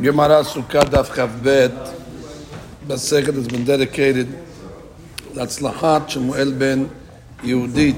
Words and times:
Gemara 0.00 0.42
Sukkah 0.44 0.84
Daf 0.84 1.08
Chavbet. 1.14 1.94
Masechet 2.86 3.34
has 3.34 3.46
been 3.46 3.64
dedicated. 3.64 4.28
That's 5.34 5.60
Lahat 5.60 6.08
Shemuel 6.08 6.52
ben 6.52 6.90
Yehudit. 7.42 7.96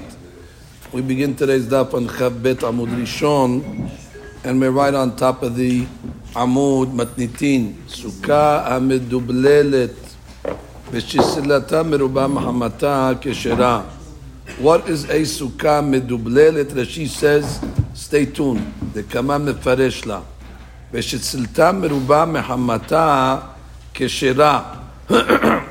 We 0.93 1.01
begin 1.01 1.35
today's 1.35 1.67
daf 1.67 1.95
on 1.95 2.07
Chavbet 2.07 2.57
Amud 2.57 2.89
Rishon, 2.89 3.91
and 4.45 4.61
we're 4.61 4.71
right 4.71 4.93
on 4.93 5.17
top 5.17 5.43
of 5.43 5.57
the 5.57 5.87
Amud 6.35 6.93
Matnitin. 6.93 7.75
Sukkah 7.87 8.67
המדובללת 8.67 9.95
ושסלתה 10.91 11.83
מרובה 11.83 12.27
מחמתה 12.27 13.13
כשרה. 13.21 13.83
What 14.61 14.89
is 14.89 15.05
a 15.05 15.23
sukkah 15.25 15.81
מדובללת? 15.81 16.73
Rashi 16.73 17.09
says, 17.09 17.61
stay 17.95 18.27
tuned, 18.27 18.61
דקמה 18.93 19.39
מפרש 19.39 20.07
לה. 20.07 20.21
ושצלתה 20.93 21.73
מרובה 21.73 22.25
מחמתה 22.25 23.37
כשרה. 23.95 24.75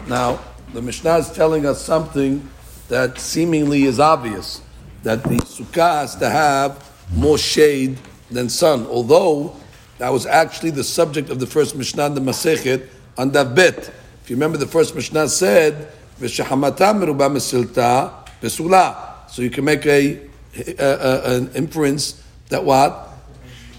Now, 0.07 0.39
the 0.73 0.81
Mishnah 0.81 1.17
is 1.17 1.31
telling 1.31 1.65
us 1.65 1.81
something 1.81 2.47
that 2.89 3.19
seemingly 3.19 3.83
is 3.83 3.99
obvious, 3.99 4.61
that 5.03 5.23
the 5.23 5.37
sukkah 5.37 6.01
has 6.01 6.15
to 6.15 6.29
have 6.29 6.71
more 7.13 7.37
shade 7.37 7.97
than 8.29 8.49
sun, 8.49 8.85
although 8.87 9.55
that 9.97 10.11
was 10.11 10.25
actually 10.25 10.71
the 10.71 10.83
subject 10.83 11.29
of 11.29 11.39
the 11.39 11.47
first 11.47 11.75
Mishnah 11.75 12.07
in 12.07 12.15
the 12.15 12.21
Masechet 12.21 12.87
on 13.17 13.31
that 13.31 13.55
bit. 13.55 13.91
If 14.23 14.29
you 14.29 14.35
remember, 14.35 14.57
the 14.57 14.67
first 14.67 14.95
Mishnah 14.95 15.29
said, 15.29 15.91
"V'shehamata 16.19 16.93
meruba 16.95 17.29
mesilta 17.29 18.11
besula." 18.41 19.29
So 19.29 19.41
you 19.41 19.49
can 19.49 19.65
make 19.65 19.85
a, 19.85 20.19
a, 20.57 20.85
a, 20.85 21.37
an 21.37 21.51
inference 21.55 22.23
that 22.49 22.63
what 22.63 23.09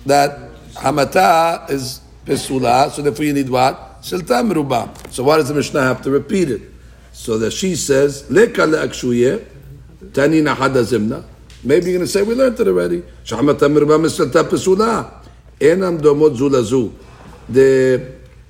that 0.06 0.50
hamata 0.76 1.70
is 1.70 2.00
besula. 2.26 2.90
So 2.90 3.02
therefore, 3.02 3.24
you 3.24 3.32
need 3.32 3.48
what 3.48 4.02
silta 4.02 4.42
meruba. 4.42 4.88
So 5.12 5.24
why 5.24 5.36
does 5.36 5.48
the 5.48 5.54
Mishnah 5.54 5.82
have 5.82 6.02
to 6.02 6.10
repeat 6.10 6.50
it? 6.50 6.62
So 7.12 7.38
that 7.38 7.52
she 7.52 7.76
says, 7.76 8.30
"Leka 8.30 8.62
leakshuye 8.62 9.44
tanina 10.12 10.54
hadazimna." 10.54 11.24
Maybe 11.64 11.90
you're 11.90 11.98
going 11.98 12.06
to 12.06 12.12
say, 12.12 12.22
"We 12.22 12.34
learned 12.34 12.58
it 12.58 12.66
already." 12.66 13.02
Shahamata 13.24 13.68
meruba 13.68 13.98
mesilta 13.98 14.42
besula. 14.42 15.22
אינם 15.60 15.96
דומות 15.96 16.36
זו 16.36 16.48
לזו. 16.48 16.88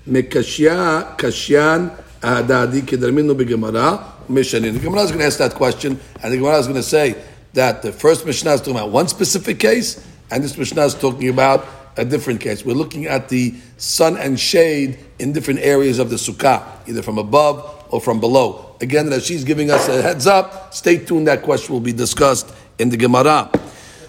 דמקשיא, 0.06 0.72
קשיין 1.16 1.88
ההדדי 2.22 2.82
כדרמינו 2.82 3.34
בגמרא, 3.34 3.96
משנין. 4.30 4.74
The 4.76 4.80
Gemara 4.80 5.02
is 5.02 5.10
going 5.10 5.20
to 5.20 5.26
ask 5.26 5.38
that 5.38 5.54
question, 5.54 5.98
and 6.22 6.32
the 6.32 6.38
Gemara 6.38 6.58
is 6.58 6.66
going 6.66 6.80
to 6.80 6.82
say 6.82 7.16
that 7.52 7.82
the 7.82 7.92
first 7.92 8.24
Mishnah 8.24 8.54
is 8.54 8.60
talking 8.60 8.76
about 8.76 8.90
one 8.90 9.08
specific 9.08 9.58
case, 9.58 10.00
and 10.30 10.42
this 10.42 10.56
Mishnah 10.56 10.86
is 10.86 10.94
talking 10.94 11.28
about 11.28 11.66
a 11.97 12.05
different 12.05 12.39
case. 12.39 12.63
We're 12.63 12.75
looking 12.75 13.07
at 13.07 13.29
the 13.29 13.55
sun 13.77 14.17
and 14.17 14.39
shade 14.39 14.99
in 15.19 15.33
different 15.33 15.61
areas 15.61 15.99
of 15.99 16.09
the 16.09 16.15
sukkah, 16.15 16.63
either 16.87 17.01
from 17.01 17.17
above 17.17 17.85
or 17.89 17.99
from 17.99 18.19
below. 18.19 18.75
Again, 18.79 19.11
she's 19.19 19.43
giving 19.43 19.71
us 19.71 19.87
a 19.87 20.01
heads 20.01 20.27
up, 20.27 20.73
stay 20.73 20.97
tuned, 20.97 21.27
that 21.27 21.41
question 21.41 21.73
will 21.73 21.81
be 21.81 21.93
discussed 21.93 22.53
in 22.77 22.89
the 22.89 22.97
Gemara. 22.97 23.49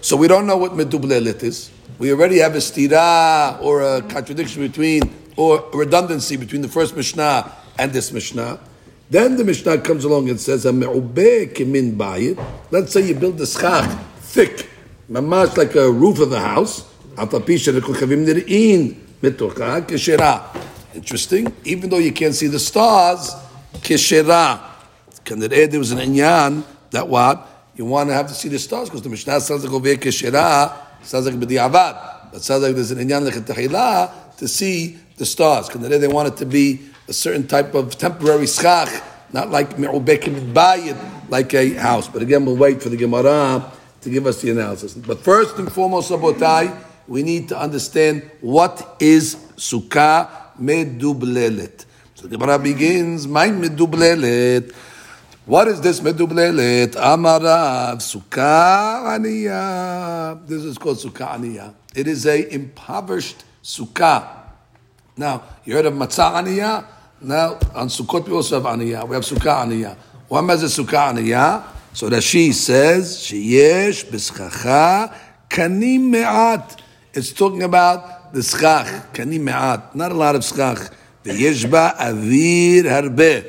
So 0.01 0.17
we 0.17 0.29
don't 0.29 0.47
know 0.47 0.57
what 0.57 0.73
medublelit 0.73 1.43
is. 1.43 1.71
We 1.99 2.13
already 2.13 2.39
have 2.39 2.55
a 2.55 2.59
stira 2.59 3.61
or 3.63 3.83
a 3.83 4.03
contradiction 4.03 4.63
between, 4.63 5.03
or 5.37 5.69
redundancy 5.73 6.37
between 6.37 6.63
the 6.63 6.69
first 6.69 6.95
Mishnah 6.95 7.53
and 7.79 7.93
this 7.93 8.13
Mishnah. 8.13 8.61
Then 9.11 9.37
the 9.37 9.45
Mishnah 9.45 9.79
comes 9.79 10.05
along 10.05 10.29
and 10.29 10.39
says. 10.39 10.65
Let's 10.65 12.93
say 12.93 13.01
you 13.01 13.15
build 13.15 13.39
the 13.39 13.47
schach 13.47 13.99
thick, 14.21 14.69
mamash 15.11 15.57
like 15.57 15.75
a 15.75 15.91
roof 15.91 16.21
of 16.21 16.31
the 16.31 16.41
house. 16.41 16.85
Interesting. 20.95 21.53
Even 21.65 21.91
though 21.91 21.99
you 21.99 22.13
can't 22.13 22.35
see 22.35 22.47
the 22.47 22.59
stars, 22.59 23.35
kishera. 23.75 24.61
There 25.25 25.79
was 25.79 25.91
an 25.93 25.99
inyan 25.99 26.65
that 26.91 27.07
what? 27.07 27.47
You 27.77 27.85
want 27.85 28.09
to 28.09 28.15
have 28.15 28.29
to 28.29 28.35
see 28.35 28.49
the 28.49 28.59
stars 28.59 28.89
because 28.89 29.03
the 29.03 29.11
Mishnah 29.11 29.41
says 29.41 29.63
like 29.65 29.73
over 29.73 29.95
kishera 29.97 30.73
sounds 31.03 31.27
like 31.27 31.35
b'di'avad. 31.35 32.33
But 32.33 32.43
sounds 32.43 32.63
like 32.63 32.75
there's 32.75 32.91
an 32.91 32.99
inyan 32.99 33.25
like 33.25 34.37
to 34.39 34.49
see 34.49 34.99
the 35.17 35.27
stars. 35.27 35.69
Because 35.69 35.89
they 35.89 36.09
want 36.09 36.29
it 36.29 36.37
to 36.39 36.47
be 36.47 36.81
a 37.09 37.13
certain 37.13 37.47
type 37.47 37.75
of 37.75 37.99
temporary 37.99 38.47
schach, 38.47 38.89
not 39.33 39.51
like 39.51 39.79
me'ubekim 39.79 40.53
bayit, 40.53 40.97
like 41.29 41.53
a 41.55 41.75
house. 41.75 42.09
But 42.09 42.23
again, 42.23 42.45
we'll 42.47 42.57
wait 42.57 42.83
for 42.83 42.89
the 42.89 42.97
Gemara 42.97 43.71
to 44.01 44.11
give 44.11 44.27
us 44.27 44.41
the 44.41 44.51
analysis. 44.51 44.95
But 44.95 45.21
first 45.21 45.59
and 45.59 45.71
foremost, 45.71 46.11
Sabotai, 46.11 46.75
we 47.09 47.23
need 47.23 47.49
to 47.49 47.59
understand 47.59 48.31
what 48.41 48.97
is 49.01 49.35
sukkah 49.57 50.29
medublelet. 50.61 51.87
So 52.15 52.29
the 52.29 52.37
Gemara 52.37 52.59
begins, 52.59 53.27
my 53.27 53.49
medublelet. 53.49 54.75
What 55.47 55.69
is 55.69 55.81
this 55.81 56.01
medublelet? 56.01 56.93
Amarav 56.93 57.97
sukkah 58.05 59.17
aniyah. 59.19 60.47
This 60.47 60.65
is 60.65 60.77
called 60.77 60.99
sukkah 60.99 61.39
aniyah. 61.39 61.75
It 61.97 62.07
is 62.07 62.27
a 62.27 62.53
impoverished 62.55 63.45
sukkah. 63.63 64.29
Now 65.17 65.43
you 65.65 65.75
heard 65.75 65.87
of 65.87 65.95
matzah 65.95 66.35
aniyah. 66.35 66.85
Now 67.21 67.55
on 67.75 67.89
Sukkot 67.89 68.29
we 68.29 68.35
also 68.35 68.61
have 68.61 68.79
aniyah. 68.79 69.09
We 69.09 69.15
have 69.15 69.25
sukkah 69.25 69.65
aniyah. 69.65 69.97
What 70.29 70.49
is 70.51 70.79
a 70.79 70.83
sukkah 70.83 71.15
aniyah? 71.15 71.65
So 71.95 72.09
Rashi 72.09 72.53
says 72.53 73.17
sheyesh 73.17 74.05
b'schacha 74.05 75.13
kanim 75.49 76.11
me'at. 76.11 76.83
It's 77.19 77.33
talking 77.33 77.65
about 77.65 78.33
the 78.33 78.45
schach 78.45 79.13
kanim 79.13 79.41
me'at. 79.41 79.93
Not 79.93 80.13
a 80.13 80.15
lot 80.15 80.37
of 80.37 80.45
schach. 80.45 80.79
V'yesh 81.25 81.69
ba 81.69 81.97
avir 81.99 82.85
harbeh. 82.85 83.45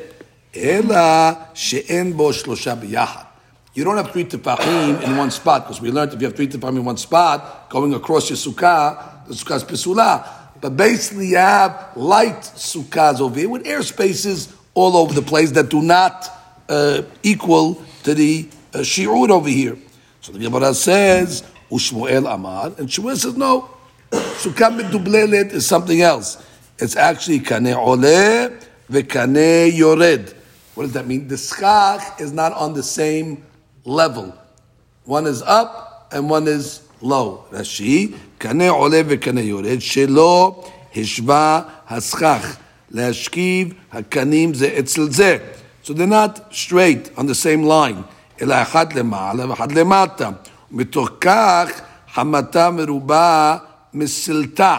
Ela 0.56 1.50
she'en 1.53 2.13
bo 2.13 2.31
shlosha 2.31 2.75
b'yachad. 2.75 3.28
You 3.75 3.84
don't 3.84 3.96
have 3.97 4.09
three 4.09 4.25
tefachim 4.25 5.03
in 5.03 5.16
one 5.16 5.30
spot 5.30 5.66
because 5.66 5.80
we 5.80 5.91
learned 5.91 6.13
if 6.13 6.19
you 6.19 6.25
have 6.25 6.35
three 6.35 6.47
tefachim 6.47 6.78
in 6.78 6.84
one 6.84 6.97
spot, 6.97 7.69
going 7.69 7.94
across 7.94 8.28
your 8.31 8.38
sukkah, 8.38 9.28
the 9.28 9.35
sukkah 9.35 9.57
is 9.57 9.63
pesula. 9.63 10.28
But 10.59 10.75
basically, 10.75 11.28
you 11.28 11.38
have 11.38 11.91
light 11.96 12.41
sukkahs 12.41 13.22
over 13.22 13.40
here 13.40 13.50
with 13.50 13.68
air 13.68 13.84
spaces 13.84 14.51
all 14.74 14.97
over 14.97 15.13
the 15.13 15.22
place 15.22 15.51
that 15.51 15.69
do 15.69 15.84
not 15.84 16.28
uh, 16.68 17.03
equal 17.22 17.84
to 18.01 18.16
the 18.16 18.50
uh, 18.74 18.80
shi'ud 18.80 19.30
over 19.30 19.47
here. 19.47 19.78
So 20.22 20.31
the 20.31 20.40
Gemara 20.40 20.74
says, 20.74 21.44
Ushmuel 21.71 22.32
Amar, 22.32 22.66
and 22.78 22.88
Shmuel 22.88 23.16
says, 23.16 23.37
no, 23.37 23.71
sukkah 24.10 24.78
medublelet 24.78 25.53
is 25.53 25.66
something 25.66 26.00
else. 26.00 26.44
It's 26.78 26.97
actually 26.97 27.41
kane 27.41 27.69
ole 27.69 28.50
v'kane 28.91 29.77
yored. 29.77 30.34
What 30.75 30.84
does 30.84 30.93
that 30.93 31.06
mean? 31.06 31.28
The 31.28 31.37
schach 31.37 32.21
is 32.21 32.32
not 32.32 32.53
on 32.53 32.75
the 32.75 32.82
same 32.82 33.44
level. 33.84 34.34
One 35.05 35.27
is 35.27 35.43
up 35.43 36.09
and 36.12 36.28
one 36.28 36.49
is 36.49 36.82
low. 37.00 37.44
Rashi, 37.50 38.16
kane 38.38 38.62
ole 38.62 38.91
v'kane 38.91 39.47
yored, 39.47 39.66
shelo 39.81 40.69
hishva 40.93 41.71
haschach, 41.88 42.59
להשכיב 42.91 43.75
הקנים 43.93 44.55
זה 44.55 44.77
אצל 44.78 45.10
זה. 45.10 45.38
So 45.82 45.93
they're 45.93 46.06
not 46.06 46.55
straight 46.55 47.10
on 47.16 47.27
the 47.27 47.34
same 47.34 47.65
line, 47.65 48.05
אלא 48.41 48.62
אחד 48.62 48.93
למעלה 48.93 49.50
ואחד 49.50 49.72
למטה. 49.72 50.31
מתוך 50.71 51.09
כך 51.21 51.81
חמתה 52.15 52.71
מרובה 52.71 53.56
מסלתה. 53.94 54.78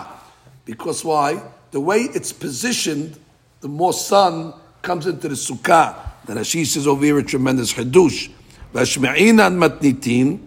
Because 0.66 1.04
why? 1.04 1.40
The 1.72 1.80
way 1.80 2.10
it's 2.14 2.32
positioned, 2.32 3.18
the 3.62 3.68
more 3.68 3.94
sun 3.94 4.54
comes 4.82 5.06
into 5.08 5.28
the 5.28 5.36
sukkah. 5.36 5.96
The 6.26 6.34
Rashi 6.34 6.66
says 6.66 6.88
over 6.88 7.06
here 7.06 7.20
a 7.20 7.24
tremendous 7.24 7.74
hadush. 7.74 8.30
Vashme'inan 8.74 9.58
matnitin. 9.58 10.40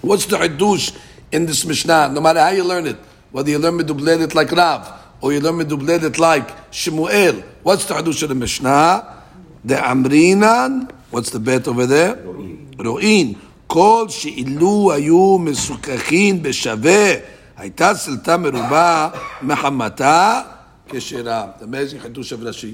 What's 0.00 0.26
the 0.26 0.36
hadush 0.36 0.96
in 1.30 1.46
this 1.46 1.64
Mishnah? 1.64 2.08
No 2.08 2.20
matter 2.20 2.40
how 2.40 2.50
you 2.50 2.64
learn 2.64 2.86
it, 2.86 2.96
whether 3.30 3.50
you 3.50 3.58
learn 3.58 3.78
medubledet 3.78 4.34
like 4.34 4.50
Rav 4.50 4.92
or 5.20 5.32
you 5.32 5.40
learn 5.40 5.54
medubledet 5.54 6.18
like 6.18 6.48
Shemuel, 6.72 7.42
what's 7.62 7.84
the 7.84 7.94
hadush 7.94 8.22
of 8.22 8.30
the 8.30 8.34
Mishnah? 8.34 9.22
The 9.64 9.76
amrinan. 9.76 10.90
What's 11.10 11.30
the 11.30 11.38
bet 11.38 11.68
over 11.68 11.86
there? 11.86 12.16
Ro'in. 12.78 13.40
כל 13.71 14.05
שאילו 14.09 14.91
היו 14.93 15.37
מסוככים 15.39 16.43
בשווה, 16.43 17.13
הייתה 17.57 17.95
סלטה 17.95 18.37
מרובה 18.37 19.09
מחמתה 19.41 20.41
כשרה. 20.89 21.45
Amazing 21.61 22.01
חידוש 22.01 22.33
of 22.33 22.37
Rashi. 22.37 22.73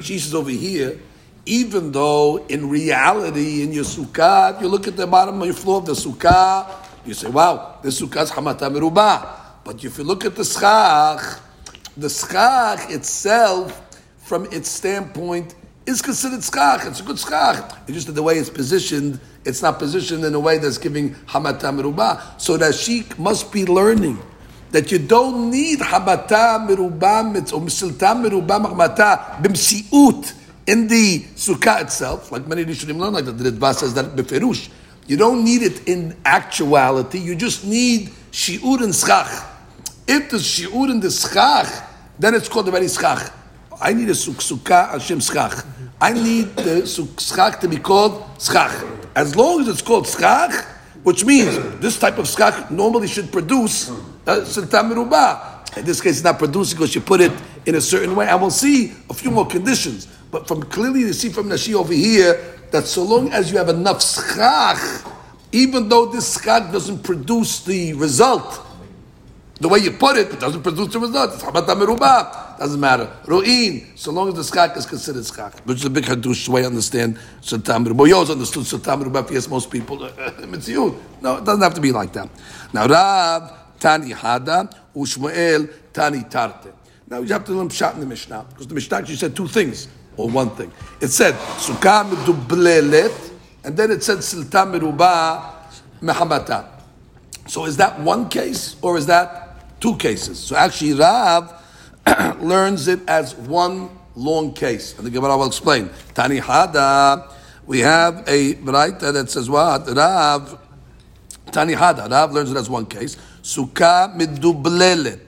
She 0.00 0.18
says 0.18 0.34
over 0.34 0.50
here, 0.50 0.98
even 1.46 1.92
though 1.92 2.44
in 2.48 2.68
reality 2.68 3.62
in 3.62 3.72
your 3.72 3.84
sukkah, 3.84 4.60
you 4.60 4.66
look 4.66 4.88
at 4.88 4.96
the 4.96 5.06
bottom 5.06 5.40
of 5.42 5.46
your 5.46 5.54
floor 5.54 5.78
of 5.78 5.86
the 5.86 5.92
sukkah, 5.92 6.66
you 7.04 7.14
say, 7.14 7.28
wow, 7.28 7.78
this 7.82 8.00
sukkah 8.00 8.24
is 8.24 8.32
hamata 8.32 8.68
merubah. 8.68 9.28
But 9.62 9.84
if 9.84 9.96
you 9.96 10.02
look 10.02 10.24
at 10.24 10.34
the 10.34 10.44
schach, 10.44 11.38
the 11.96 12.10
schach 12.10 12.90
itself, 12.90 13.80
from 14.24 14.46
its 14.46 14.68
standpoint, 14.68 15.54
is 15.86 16.02
considered 16.02 16.42
schach. 16.42 16.84
It's 16.86 17.00
a 17.00 17.02
good 17.04 17.18
schach. 17.18 17.78
It's 17.86 17.92
just 17.92 18.06
that 18.08 18.12
the 18.14 18.22
way 18.22 18.38
it's 18.38 18.50
positioned, 18.50 19.20
it's 19.44 19.62
not 19.62 19.78
positioned 19.78 20.24
in 20.24 20.34
a 20.34 20.40
way 20.40 20.58
that's 20.58 20.78
giving 20.78 21.14
hamata 21.26 21.72
merubah. 21.72 22.40
So 22.40 22.56
that 22.56 22.74
sheik 22.74 23.18
must 23.18 23.52
be 23.52 23.64
learning 23.64 24.18
that 24.72 24.90
you 24.90 24.98
don't 24.98 25.50
need 25.50 25.78
habata 25.78 26.66
meruba 26.66 27.52
or 27.52 27.60
misilta 27.60 28.14
meruba 28.14 28.64
mahmata 28.64 29.40
bimsiut 29.42 30.34
in 30.66 30.88
the 30.88 31.20
sukkah 31.36 31.82
itself, 31.82 32.32
like 32.32 32.46
many 32.46 32.64
Rishonim 32.64 32.98
learn, 32.98 33.14
like 33.14 33.24
the 33.24 33.32
Ritva 33.32 33.74
says 33.74 33.94
that 33.94 34.16
beferush. 34.16 34.68
You 35.06 35.16
don't 35.16 35.44
need 35.44 35.62
it 35.62 35.86
in 35.86 36.16
actuality. 36.24 37.20
You 37.20 37.36
just 37.36 37.64
need 37.64 38.08
shiur 38.32 38.82
and 38.82 38.92
schach. 38.92 39.30
If 40.08 40.30
there's 40.30 40.42
shiur 40.42 40.90
in 40.90 40.98
the 40.98 41.10
schach, 41.10 41.68
then 42.18 42.34
it's 42.34 42.48
called 42.48 42.68
already 42.68 42.88
schach. 42.88 43.32
I 43.80 43.92
need 43.92 44.08
a 44.08 44.12
sukkah 44.12 44.90
Hashem 44.90 45.20
schach. 45.20 45.64
I 46.00 46.12
need 46.12 46.56
the 46.56 46.86
schach 46.86 47.60
to 47.60 47.68
be 47.68 47.76
called 47.76 48.24
schach. 48.40 48.84
As 49.14 49.36
long 49.36 49.60
as 49.60 49.68
it's 49.68 49.82
called 49.82 50.06
schach, 50.06 50.52
which 51.02 51.24
means 51.24 51.56
this 51.80 51.98
type 51.98 52.18
of 52.18 52.26
schach 52.26 52.70
normally 52.70 53.06
should 53.06 53.30
produce 53.30 53.90
uh, 54.26 54.44
In 55.76 55.84
this 55.84 56.00
case, 56.00 56.16
it's 56.16 56.24
not 56.24 56.38
producing 56.38 56.76
because 56.76 56.94
you 56.94 57.00
put 57.00 57.20
it 57.20 57.32
in 57.66 57.74
a 57.74 57.80
certain 57.80 58.16
way. 58.16 58.26
And 58.26 58.40
we'll 58.40 58.50
see 58.50 58.92
a 59.08 59.14
few 59.14 59.30
more 59.30 59.46
conditions. 59.46 60.08
But 60.30 60.48
from 60.48 60.62
clearly 60.64 61.00
you 61.00 61.12
see 61.12 61.28
from 61.28 61.48
Rashi 61.48 61.74
over 61.74 61.92
here 61.92 62.58
that 62.72 62.86
so 62.86 63.02
long 63.02 63.30
as 63.32 63.52
you 63.52 63.58
have 63.58 63.68
enough 63.68 64.02
schach, 64.02 65.04
even 65.52 65.88
though 65.88 66.06
this 66.06 66.42
schach 66.42 66.72
doesn't 66.72 67.04
produce 67.04 67.64
the 67.64 67.92
result, 67.94 68.65
the 69.58 69.68
way 69.68 69.78
you 69.78 69.92
put 69.92 70.18
it, 70.18 70.32
it 70.32 70.40
doesn't 70.40 70.62
produce 70.62 70.92
the 70.92 70.98
result. 70.98 71.32
It's 71.32 71.42
habata 71.42 71.74
merubah. 71.74 72.58
Doesn't 72.58 72.78
matter. 72.78 73.10
Ru'in, 73.24 73.96
so 73.96 74.12
long 74.12 74.28
as 74.28 74.34
the 74.34 74.44
schach 74.44 74.76
is 74.76 74.84
considered 74.84 75.24
schach. 75.24 75.58
Which 75.64 75.78
is 75.78 75.84
a 75.86 75.90
big 75.90 76.04
hadush 76.04 76.46
way 76.48 76.60
to 76.60 76.66
understand 76.66 77.18
sultan 77.40 77.84
merubah. 77.84 78.06
You 78.06 78.14
always 78.16 78.30
understood 78.30 78.66
sultan 78.66 79.00
merubah, 79.00 79.30
yes, 79.30 79.48
most 79.48 79.70
people. 79.70 80.04
It's 80.56 80.68
you. 80.68 81.00
No, 81.22 81.36
it 81.36 81.44
doesn't 81.44 81.62
have 81.62 81.74
to 81.74 81.80
be 81.80 81.90
like 81.90 82.12
that. 82.12 82.28
Now, 82.72 82.86
Rav, 82.86 83.78
Tani 83.80 84.12
Hada, 84.12 84.72
Ushmael, 84.94 85.70
Tani 85.92 86.20
Tarte. 86.20 86.72
Now, 87.08 87.20
you 87.20 87.28
have 87.28 87.44
to 87.46 87.52
learn 87.52 87.68
Pshat 87.68 87.94
in 87.94 88.00
the 88.00 88.06
Mishnah, 88.06 88.46
because 88.50 88.66
the 88.66 88.74
Mishnah 88.74 88.98
actually 88.98 89.16
said 89.16 89.34
two 89.34 89.48
things 89.48 89.88
or 90.16 90.28
one 90.28 90.50
thing. 90.50 90.70
It 91.00 91.08
said 91.08 91.34
sukkah 91.34 92.10
medublelet, 92.10 93.32
and 93.64 93.76
then 93.76 93.90
it 93.90 94.02
said 94.02 94.18
silta 94.18 94.66
meruba 94.66 95.54
mehamata. 96.02 96.76
So 97.46 97.64
is 97.66 97.76
that 97.76 98.00
one 98.00 98.28
case 98.28 98.76
or 98.82 98.98
is 98.98 99.06
that 99.06 99.45
two 99.80 99.96
cases? 99.96 100.38
So 100.38 100.56
actually, 100.56 100.94
Rav 100.94 101.62
learns 102.40 102.88
it 102.88 103.00
as 103.08 103.34
one 103.34 103.90
long 104.14 104.52
case, 104.54 104.96
and 104.96 105.06
the 105.06 105.10
Gemara 105.10 105.36
will 105.36 105.46
explain. 105.46 105.90
Tani 106.14 106.40
hada, 106.40 107.32
we 107.66 107.80
have 107.80 108.24
a 108.28 108.54
right 108.54 108.98
that 109.00 109.30
says 109.30 109.50
what 109.50 109.86
Rav. 109.88 110.58
Tani 111.52 111.74
hada, 111.74 112.10
Rav 112.10 112.32
learns 112.32 112.50
it 112.50 112.56
as 112.56 112.70
one 112.70 112.86
case. 112.86 113.16
Sukkah 113.42 114.16
medublelet. 114.16 115.20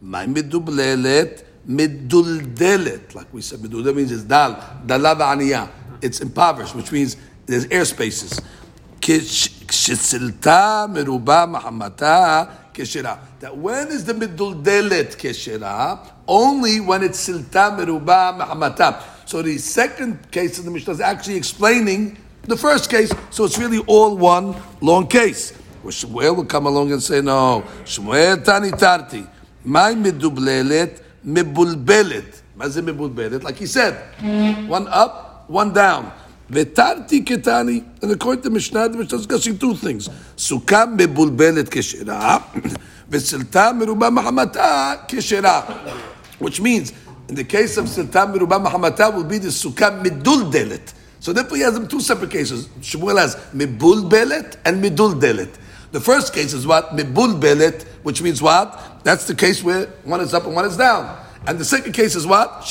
My 0.00 0.26
medublelet 0.26 1.44
miduldelet, 1.68 3.14
like 3.14 3.32
we 3.32 3.40
said, 3.40 3.60
miduldelet 3.60 3.96
means 3.96 4.12
it's 4.12 4.24
dal, 4.24 4.54
dalav 4.86 5.18
aniyah. 5.18 5.70
It's 6.02 6.20
impoverished, 6.20 6.74
which 6.74 6.92
means 6.92 7.16
there's 7.46 7.66
air 7.66 7.84
spaces 7.84 8.40
keshira. 12.74 13.18
That 13.40 13.56
when 13.56 13.88
is 13.88 14.04
the 14.04 14.12
miduldelet 14.12 15.16
keshera? 15.16 15.98
Only 16.28 16.80
when 16.80 17.02
it's 17.02 17.26
silta 17.26 17.70
meruba 17.78 18.38
mahamata. 18.38 19.02
So 19.26 19.40
the 19.40 19.56
second 19.58 20.30
case 20.30 20.58
of 20.58 20.64
the 20.66 20.70
Mishnah 20.70 20.94
is 20.94 21.00
actually 21.00 21.36
explaining 21.36 22.18
the 22.42 22.56
first 22.56 22.90
case. 22.90 23.12
So 23.30 23.44
it's 23.44 23.56
really 23.56 23.78
all 23.86 24.16
one 24.16 24.54
long 24.80 25.06
case. 25.06 25.52
Well, 25.82 25.92
Shmuel 25.92 26.36
will 26.36 26.44
come 26.44 26.66
along 26.66 26.92
and 26.92 27.02
say, 27.02 27.20
no, 27.20 27.64
Shmuel 27.84 28.44
tani 28.44 28.70
tarti. 28.70 29.26
My 29.64 29.94
midublelet 29.94 31.00
mebulbelet. 31.26 32.42
Like 33.42 33.56
he 33.56 33.66
said, 33.66 33.94
one 34.68 34.86
up, 34.88 35.48
one 35.48 35.72
down. 35.72 36.12
ותרתי 36.51 37.23
קטני, 37.23 37.81
and 38.01 38.11
according 38.11 38.41
to 38.41 38.49
Mishnah, 38.49 38.89
the 38.89 38.97
Mishnah 38.97 39.17
is 39.17 39.27
discussing 39.27 39.57
two 39.57 39.75
things. 39.75 40.09
סוכה 40.37 40.85
מבולבלת 40.97 41.69
כשרה, 41.69 42.37
וסלטה 43.09 43.71
מרובה 43.73 44.09
מחמתה 44.09 44.93
כשרה. 45.07 45.61
Which 46.41 46.61
means, 46.61 46.91
in 47.29 47.35
the 47.35 47.43
case 47.43 47.77
of 47.77 47.87
סלטה 47.87 48.25
מרובה 48.25 48.57
מחמתה 48.57 49.07
will 49.07 49.31
be 49.31 49.37
the 49.37 49.51
סוכה 49.51 49.89
מדולדלת. 50.03 50.93
So 51.21 51.33
therefore 51.33 51.57
he 51.57 51.63
has 51.63 51.73
them 51.73 51.87
two 51.87 52.01
separate 52.01 52.31
cases. 52.31 52.67
Shmuel 52.81 53.17
has 53.17 53.37
מבולבלת 53.53 54.55
and 54.65 54.81
מדולדלת. 54.81 55.57
The 55.91 55.99
first 55.99 56.33
case 56.33 56.53
is 56.53 56.67
what? 56.67 56.95
Mibulbelet, 56.95 57.83
which 58.03 58.21
means 58.21 58.41
what? 58.43 58.79
That's 59.03 59.25
the 59.25 59.33
case 59.33 59.63
where 59.63 59.87
one 60.03 60.21
is 60.21 60.35
up 60.35 60.45
and 60.45 60.53
one 60.55 60.65
is 60.65 60.77
down. 60.77 61.17
And 61.47 61.57
the 61.57 61.65
second 61.65 61.93
case 61.93 62.15
is 62.15 62.27
what? 62.27 62.63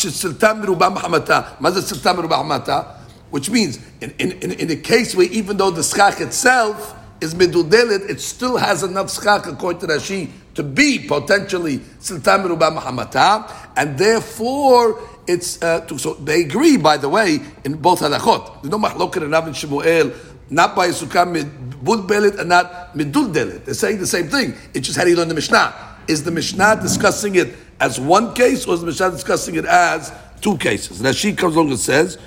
Which 3.33 3.49
means, 3.49 3.79
in, 3.99 4.13
in, 4.19 4.31
in, 4.43 4.51
in 4.51 4.69
a 4.69 4.75
case 4.75 5.15
where 5.15 5.25
even 5.25 5.57
though 5.57 5.71
the 5.71 5.81
schach 5.81 6.21
itself 6.21 6.95
is 7.19 7.33
midudelit, 7.33 8.07
it 8.07 8.21
still 8.21 8.57
has 8.57 8.83
enough 8.83 9.11
schach, 9.11 9.47
according 9.47 9.81
to 9.81 9.87
Rashi, 9.87 10.29
to 10.53 10.61
be 10.61 10.99
potentially 10.99 11.79
siltam 11.99 12.45
mahamata, 12.55 13.51
and 13.75 13.97
therefore 13.97 15.01
it's 15.25 15.59
uh, 15.63 15.79
to, 15.87 15.97
so 15.97 16.13
they 16.13 16.41
agree. 16.41 16.77
By 16.77 16.97
the 16.97 17.09
way, 17.09 17.39
in 17.63 17.73
both 17.77 18.01
halachot, 18.01 18.61
there's 18.61 18.69
no 18.69 18.77
machloket 18.77 19.23
and 19.23 19.31
Rav 19.31 19.47
and 19.47 19.57
Shemuel, 19.57 20.11
not 20.51 20.75
by 20.75 20.89
sukkah 20.89 21.25
midbulbelit 21.25 22.37
and 22.37 22.49
not 22.49 22.93
miduldelit. 22.93 23.65
They're 23.65 23.73
saying 23.73 23.97
the 23.97 24.05
same 24.05 24.27
thing. 24.27 24.53
It's 24.75 24.85
just 24.85 24.95
how 24.95 25.05
do 25.05 25.09
you 25.09 25.15
learn 25.15 25.29
the 25.29 25.33
Mishnah? 25.33 25.73
Is 26.07 26.23
the 26.23 26.29
Mishnah 26.29 26.81
discussing 26.83 27.33
it 27.33 27.55
as 27.79 27.99
one 27.99 28.35
case, 28.35 28.67
or 28.67 28.75
is 28.75 28.81
the 28.81 28.85
Mishnah 28.85 29.09
discussing 29.09 29.55
it 29.55 29.65
as 29.65 30.13
two 30.39 30.55
cases? 30.59 31.01
Rashi 31.01 31.35
comes 31.35 31.55
along 31.55 31.71
and 31.71 31.79
says, 31.79 32.19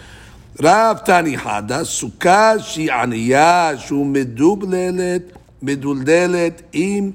רב 0.62 0.96
תני 1.04 1.38
חדה, 1.38 1.84
סוכה 1.84 2.58
שהיא 2.58 2.92
ענייה, 2.92 3.70
שהוא 3.78 4.06
מדובללת, 4.06 5.22
מדולדלת, 5.62 6.62
עם... 6.72 7.10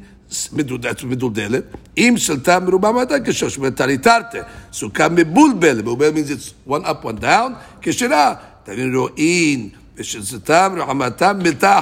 מדודלת, 0.53 1.03
מדודלת, 1.03 1.63
אם 1.97 2.13
שלטה 2.17 2.59
מרובה 2.59 2.91
מדי 2.91 3.15
כשש, 3.25 3.57
וטריטרטה, 3.57 4.37
סוכה 4.73 5.09
מבולבלת, 5.09 5.83
מבולבל 5.83 6.09
means 6.09 6.29
it's 6.29 6.69
one 6.69 6.85
up 6.85 7.05
one 7.05 7.21
down, 7.21 7.51
כשרה, 7.81 8.33
תבין 8.63 8.95
רואין, 8.95 9.69
ושלטם 9.97 10.73
רחמתם 10.77 11.39
מתה 11.43 11.79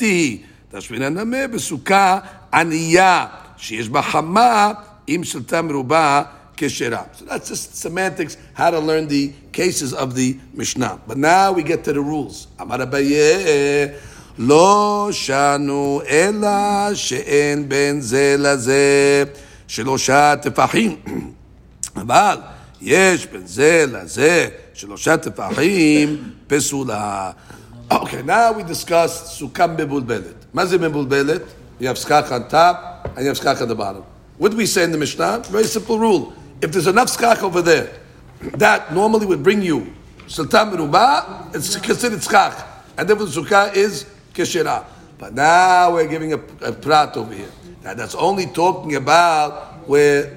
היא, 0.00 0.38
תשמין 0.72 1.02
הנמה 1.02 1.46
בסוכה 1.46 2.18
ענייה, 2.54 3.26
שיש 3.56 3.88
בה 3.88 4.02
חמה, 4.02 4.72
אם 5.08 5.20
שלטה 5.24 5.62
מרובה 5.62 6.22
כשרה. 6.59 7.03
So 7.13 7.25
that's 7.25 7.49
just 7.49 7.75
semantics, 7.77 8.37
how 8.53 8.69
to 8.71 8.79
learn 8.79 9.07
the 9.07 9.33
cases 9.51 9.93
of 9.93 10.15
the 10.15 10.37
Mishnah. 10.53 10.99
But 11.07 11.17
now 11.17 11.51
we 11.51 11.63
get 11.63 11.83
to 11.85 11.93
the 11.93 12.01
rules. 12.01 12.47
אמר 12.61 12.83
אביי, 12.83 13.13
לא 14.37 15.09
שנו 15.11 16.01
אלא 16.07 16.93
שאין 16.93 17.69
בין 17.69 18.01
זה 18.01 18.35
לזה 18.39 19.23
שלושה 19.67 20.35
טפחים. 20.41 20.95
אבל 21.95 22.37
יש 22.81 23.25
בין 23.25 23.47
זה 23.47 23.85
לזה 23.87 24.47
שלושה 24.73 25.17
טפחים 25.17 26.31
פסולה. 26.47 27.31
Okay, 27.91 28.23
now 28.23 28.51
we 28.51 28.63
discuss 28.63 29.39
sukkah 29.39 29.67
mebulbelet. 29.77 30.39
Mazi 30.53 30.77
mebulbelet? 30.77 31.43
You 31.79 31.87
have 31.87 31.97
skach 31.97 32.31
on 32.31 32.47
top 32.49 33.11
and 33.15 33.21
you 33.23 33.27
have 33.27 33.37
skach 33.37 33.61
on 33.61 33.67
the 33.67 33.75
bottom. 33.75 34.03
What 34.37 34.51
do 34.51 34.57
we 34.57 34.65
say 34.65 34.83
in 34.83 34.91
the 34.91 34.97
Mishnah? 34.97 35.43
Very 35.49 35.65
simple 35.65 35.99
rule. 35.99 36.33
If 36.61 36.71
there's 36.71 36.87
enough 36.87 37.09
skach 37.09 37.41
over 37.43 37.61
there, 37.61 37.93
that 38.41 38.93
normally 38.93 39.25
would 39.25 39.43
bring 39.43 39.61
you 39.61 39.93
sultan 40.27 40.71
meruba, 40.71 41.53
it's 41.55 41.75
considered 41.77 42.19
skach. 42.19 42.63
And 42.97 43.07
then 43.07 43.17
the 43.17 43.25
sukkah 43.25 43.75
is 43.75 44.05
keshira. 44.33 44.85
But 45.17 45.33
now 45.33 45.93
we're 45.93 46.07
giving 46.07 46.33
a, 46.33 46.39
a 46.61 46.71
prat 46.71 47.15
over 47.17 47.33
here. 47.33 47.51
Now 47.83 47.93
that's 47.93 48.15
only 48.15 48.47
talking 48.47 48.95
about 48.95 49.87
where 49.87 50.35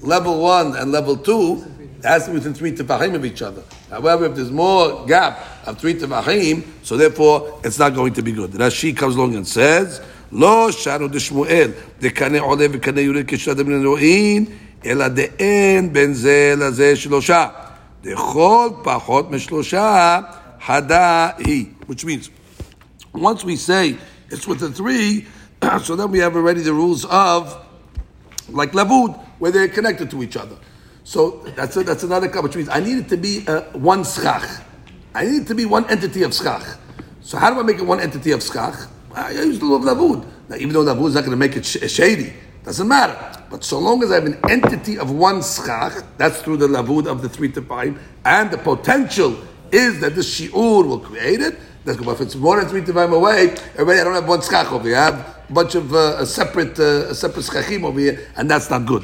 level 0.00 0.40
one 0.40 0.76
and 0.76 0.92
level 0.92 1.16
two 1.16 1.64
has 2.02 2.24
to 2.24 2.30
be 2.30 2.34
within 2.34 2.54
three 2.54 2.72
tefachim 2.72 3.14
of 3.14 3.24
each 3.24 3.42
other. 3.42 3.62
However, 3.90 4.26
if 4.26 4.34
there's 4.34 4.50
more 4.50 5.06
gap 5.06 5.38
of 5.66 5.78
three 5.78 5.94
tefachim, 5.94 6.64
so 6.82 6.96
therefore 6.96 7.60
it's 7.64 7.78
not 7.78 7.94
going 7.94 8.12
to 8.14 8.22
be 8.22 8.32
good. 8.32 8.50
Rashi 8.52 8.96
comes 8.96 9.16
along 9.16 9.34
and 9.36 9.46
says, 9.46 10.00
לא 10.32 10.70
שרו 10.70 11.08
דשמואל, 11.08 11.70
דקנה 12.00 12.40
עולה 12.40 12.66
וקנה 12.72 13.00
יורד 13.00 13.24
כשאדם 13.26 13.66
מן 13.66 13.80
אלוהים, 13.80 14.46
אלא 14.86 15.08
דאין 15.08 15.92
בין 15.92 16.14
זה 16.14 16.54
לזה 16.58 16.96
שלושה. 16.96 17.46
דכל 18.02 18.68
פחות 18.82 19.30
משלושה, 19.30 20.20
חדה 20.66 21.28
היא. 21.38 21.66
Which 21.88 22.04
means, 22.04 22.30
once 23.12 23.44
we 23.44 23.56
say 23.56 23.96
it's 24.30 24.46
with 24.46 24.60
the 24.60 24.70
three, 24.70 25.26
so 25.82 25.96
then 25.96 26.10
we 26.10 26.18
have 26.18 26.36
already 26.36 26.60
the 26.60 26.72
rules 26.72 27.04
of, 27.06 27.56
like 28.50 28.72
Lavud, 28.72 29.18
where 29.38 29.50
they're 29.50 29.68
connected 29.68 30.10
to 30.10 30.22
each 30.22 30.36
other. 30.36 30.56
So 31.04 31.42
that's 31.56 31.76
a, 31.76 31.84
that's 31.84 32.02
another 32.02 32.28
which 32.42 32.56
means 32.56 32.68
I 32.68 32.80
need 32.80 32.98
it 32.98 33.08
to 33.10 33.16
be 33.16 33.44
uh, 33.46 33.62
one 33.72 34.04
schach. 34.04 34.62
I 35.14 35.24
need 35.26 35.42
it 35.42 35.46
to 35.48 35.54
be 35.54 35.64
one 35.64 35.84
entity 35.90 36.22
of 36.22 36.34
schach. 36.34 36.64
So 37.20 37.38
how 37.38 37.52
do 37.52 37.60
I 37.60 37.62
make 37.62 37.78
it 37.78 37.86
one 37.86 38.00
entity 38.00 38.32
of 38.32 38.42
schach? 38.42 38.74
I 39.14 39.30
use 39.32 39.58
the 39.58 39.66
law 39.66 39.76
of 39.76 39.82
lavud. 39.82 40.26
Now, 40.48 40.56
even 40.56 40.72
though 40.72 40.84
lavud 40.84 41.08
is 41.08 41.14
not 41.14 41.20
going 41.20 41.30
to 41.30 41.36
make 41.36 41.56
it 41.56 41.64
sh- 41.64 41.90
shady, 41.90 42.32
doesn't 42.64 42.88
matter. 42.88 43.16
But 43.49 43.63
so 43.63 43.79
long 43.79 44.03
as 44.03 44.11
I 44.11 44.15
have 44.15 44.25
an 44.25 44.37
entity 44.47 44.97
of 44.99 45.11
one 45.11 45.41
schach, 45.41 46.03
that's 46.17 46.41
through 46.41 46.57
the 46.57 46.67
lavud 46.67 47.07
of 47.07 47.21
the 47.21 47.29
three 47.29 47.51
tefaim, 47.51 47.97
and 48.23 48.51
the 48.51 48.57
potential 48.57 49.37
is 49.71 49.99
that 50.01 50.15
the 50.15 50.21
shi'ur 50.21 50.87
will 50.87 50.99
create 50.99 51.41
it, 51.41 51.57
that's 51.85 51.97
good. 51.97 52.05
But 52.05 52.13
if 52.13 52.21
it's 52.21 52.35
more 52.35 52.59
than 52.59 52.69
three 52.69 52.81
tefaim 52.81 53.13
away, 53.13 53.55
already 53.77 54.01
I 54.01 54.03
don't 54.03 54.13
have 54.13 54.27
one 54.27 54.41
schach 54.41 54.71
over 54.71 54.87
here. 54.87 54.97
I 54.97 55.05
have 55.05 55.45
a 55.49 55.53
bunch 55.53 55.75
of 55.75 55.93
uh, 55.93 56.17
a 56.19 56.25
separate 56.25 56.79
uh, 56.79 57.09
a 57.09 57.15
separate 57.15 57.43
schachim 57.43 57.85
over 57.85 57.99
here, 57.99 58.27
and 58.35 58.49
that's 58.49 58.69
not 58.69 58.85
good. 58.85 59.03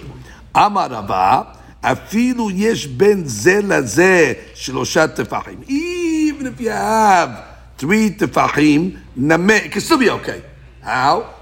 Amar 0.53 0.89
afilu 1.83 2.55
yesh 2.55 2.87
ben 2.87 3.27
ze 3.27 3.61
lazeh 3.61 4.53
shlosha 4.53 5.07
tefahim. 5.07 5.67
Even 5.67 6.47
if 6.47 6.59
you 6.61 6.69
have 6.69 7.45
three 7.77 8.11
tefachim, 8.11 8.99
it 9.15 9.71
can 9.71 9.81
still 9.81 9.97
be 9.97 10.09
okay. 10.09 10.43
How? 10.81 11.34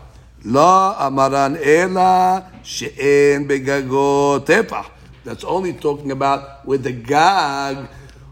לא 0.44 1.06
אמרן 1.06 1.54
אלא 1.64 2.38
שאין 2.62 3.48
בגגו 3.48 4.38
טפח. 4.38 4.86
That's 5.24 5.44
only 5.44 5.72
talking 5.72 6.10
about 6.10 6.64
with 6.64 6.82
the 6.84 6.92
gag, 6.92 7.76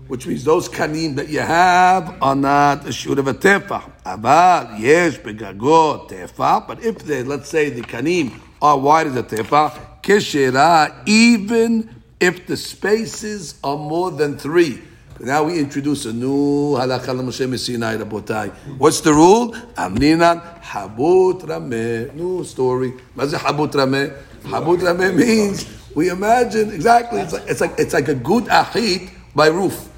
which 0.08 0.26
means 0.26 0.44
those 0.44 0.68
kanim 0.68 1.16
that 1.16 1.28
you 1.28 1.40
have 1.40 2.14
are 2.22 2.36
not 2.36 2.86
a 2.86 2.92
shoot 2.92 3.18
of 3.18 3.26
a 3.28 3.34
tefah. 3.34 3.82
אבל 4.06 4.64
יש 4.78 5.18
בגגו 5.18 6.06
טפח, 6.08 6.58
but 6.68 6.80
if 6.82 7.04
they, 7.04 7.22
let's 7.22 7.48
say 7.48 7.70
the 7.70 7.82
kanim 7.82 8.30
are 8.62 8.78
wide 8.78 9.08
as 9.08 9.16
a 9.16 9.22
tefah, 9.22 9.70
כשרה, 10.02 10.86
even 11.06 11.88
if 12.20 12.46
the 12.46 12.56
spaces 12.56 13.56
are 13.62 13.76
more 13.76 14.10
than 14.10 14.38
three. 14.38 14.80
Now 15.23 15.43
we 15.43 15.59
introduce 15.59 16.05
a 16.07 16.13
new 16.13 16.73
halakha 16.73 17.15
l'Moshe 17.15 17.47
Messinai 17.47 18.01
Rabotai. 18.01 18.49
What's 18.79 19.01
the 19.01 19.13
rule? 19.13 19.53
Amninan 19.77 20.41
habut 20.61 21.41
rameh. 21.41 22.11
New 22.15 22.43
story. 22.43 22.93
What's 23.13 23.31
habut 23.33 23.71
rameh? 23.71 24.17
Habut 24.45 24.79
rameh 24.79 25.15
means 25.15 25.67
we 25.93 26.09
imagine 26.09 26.71
exactly. 26.71 27.21
It's 27.21 27.33
like 27.33 27.43
it's 27.47 27.61
like, 27.61 27.73
it's 27.77 27.93
like 27.93 28.07
a 28.07 28.15
good 28.15 28.45
ahit 28.45 29.11
by 29.35 29.47
roof. 29.47 29.89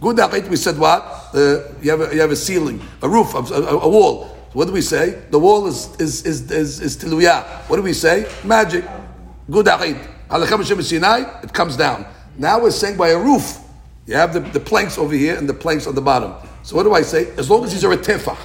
Good 0.00 0.18
ahit. 0.18 0.48
We 0.48 0.54
said 0.54 0.78
what? 0.78 1.02
Uh, 1.34 1.72
you 1.82 1.90
have 1.90 2.02
a, 2.02 2.14
you 2.14 2.20
have 2.20 2.30
a 2.30 2.36
ceiling, 2.36 2.80
a 3.02 3.08
roof, 3.08 3.34
a, 3.34 3.38
a, 3.38 3.78
a 3.80 3.88
wall. 3.88 4.26
What 4.52 4.66
do 4.66 4.72
we 4.72 4.82
say? 4.82 5.20
The 5.30 5.38
wall 5.38 5.66
is 5.66 5.90
is 5.98 6.24
is 6.24 6.48
is, 6.52 6.80
is 6.80 6.96
tiluyah. 6.96 7.42
What 7.68 7.76
do 7.78 7.82
we 7.82 7.92
say? 7.92 8.30
Magic. 8.44 8.84
Good 9.50 9.66
ahit. 9.66 9.98
Sinai, 10.84 11.40
it 11.42 11.52
comes 11.52 11.76
down. 11.76 12.06
Now 12.38 12.60
we're 12.60 12.70
saying 12.70 12.96
by 12.96 13.08
a 13.08 13.18
roof. 13.18 13.63
You 14.06 14.14
have 14.16 14.34
the, 14.34 14.40
the 14.40 14.60
planks 14.60 14.98
over 14.98 15.14
here 15.14 15.36
and 15.36 15.48
the 15.48 15.54
planks 15.54 15.86
on 15.86 15.94
the 15.94 16.02
bottom. 16.02 16.34
So 16.62 16.76
what 16.76 16.82
do 16.82 16.92
I 16.92 17.02
say? 17.02 17.32
As 17.36 17.48
long 17.48 17.64
as 17.64 17.72
these 17.72 17.84
are 17.84 17.92
a 17.92 17.96
tefah. 17.96 18.36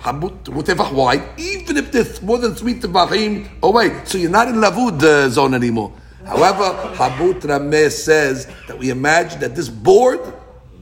Habut, 0.00 0.44
tefah 0.44 0.92
wide, 0.92 1.22
even 1.38 1.76
if 1.76 1.90
there's 1.90 2.22
more 2.22 2.38
than 2.38 2.54
three 2.54 2.74
tefahim 2.74 3.48
away. 3.62 3.90
Oh, 3.90 4.04
so 4.04 4.16
you're 4.16 4.30
not 4.30 4.48
in 4.48 4.54
lavud 4.54 5.02
uh, 5.02 5.28
zone 5.28 5.54
anymore. 5.54 5.92
However, 6.24 6.74
Habut 6.94 7.40
Rameh 7.40 7.90
says 7.90 8.46
that 8.66 8.78
we 8.78 8.90
imagine 8.90 9.40
that 9.40 9.56
this 9.56 9.68
board 9.68 10.20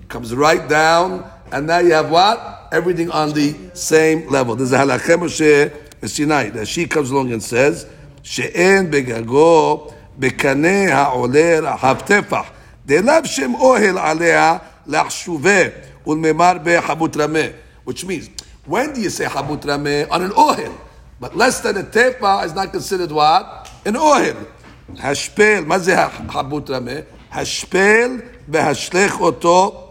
comes 0.09 0.35
right 0.35 0.69
down, 0.69 1.31
and 1.53 1.67
now 1.67 1.79
you 1.79 1.93
have 1.93 2.11
what? 2.11 2.69
Everything 2.73 3.11
on 3.11 3.33
the 3.33 3.55
same 3.73 4.29
level. 4.29 4.55
There's 4.57 4.73
a 4.73 4.79
halachem 4.79 5.73
It's 6.03 6.13
Sinai 6.13 6.51
that 6.51 6.67
she 6.69 6.87
comes 6.87 7.11
along 7.11 7.33
and 7.33 7.43
says, 7.43 7.87
"She'en 8.23 8.91
begago 8.91 9.95
bekaneh 10.19 10.91
ha'oler 10.91 11.63
ha'tefah." 11.77 12.56
טפח, 12.86 13.02
דלאו 13.02 13.26
שם 13.26 13.54
אוהל 13.54 13.98
עליה 13.98 14.58
לחשובה 14.88 15.62
ולממר 16.08 16.54
בחבוט 16.64 17.18
רמה. 17.18 17.40
Which 17.90 18.06
means, 18.06 18.30
when 18.68 18.94
do 18.94 19.00
you 19.00 19.10
say 19.10 19.30
חבוט 19.30 19.66
רמה? 19.66 20.04
On 20.10 20.22
an 20.22 20.32
אוהל. 20.32 20.72
But 21.22 21.36
less 21.36 21.60
than 21.62 21.78
a 21.78 21.84
tefa 21.84 22.46
is 22.46 22.54
not 22.54 22.72
considered 22.72 23.12
what? 23.12 23.70
An 23.86 23.96
אוהל. 23.96 24.36
השפל, 25.00 25.64
מה 25.66 25.80
זה 25.80 25.96
חבוט 26.30 26.70
רמה? 26.70 26.92
השפל 27.32 28.18
והשלך 28.48 29.20
אותו 29.20 29.88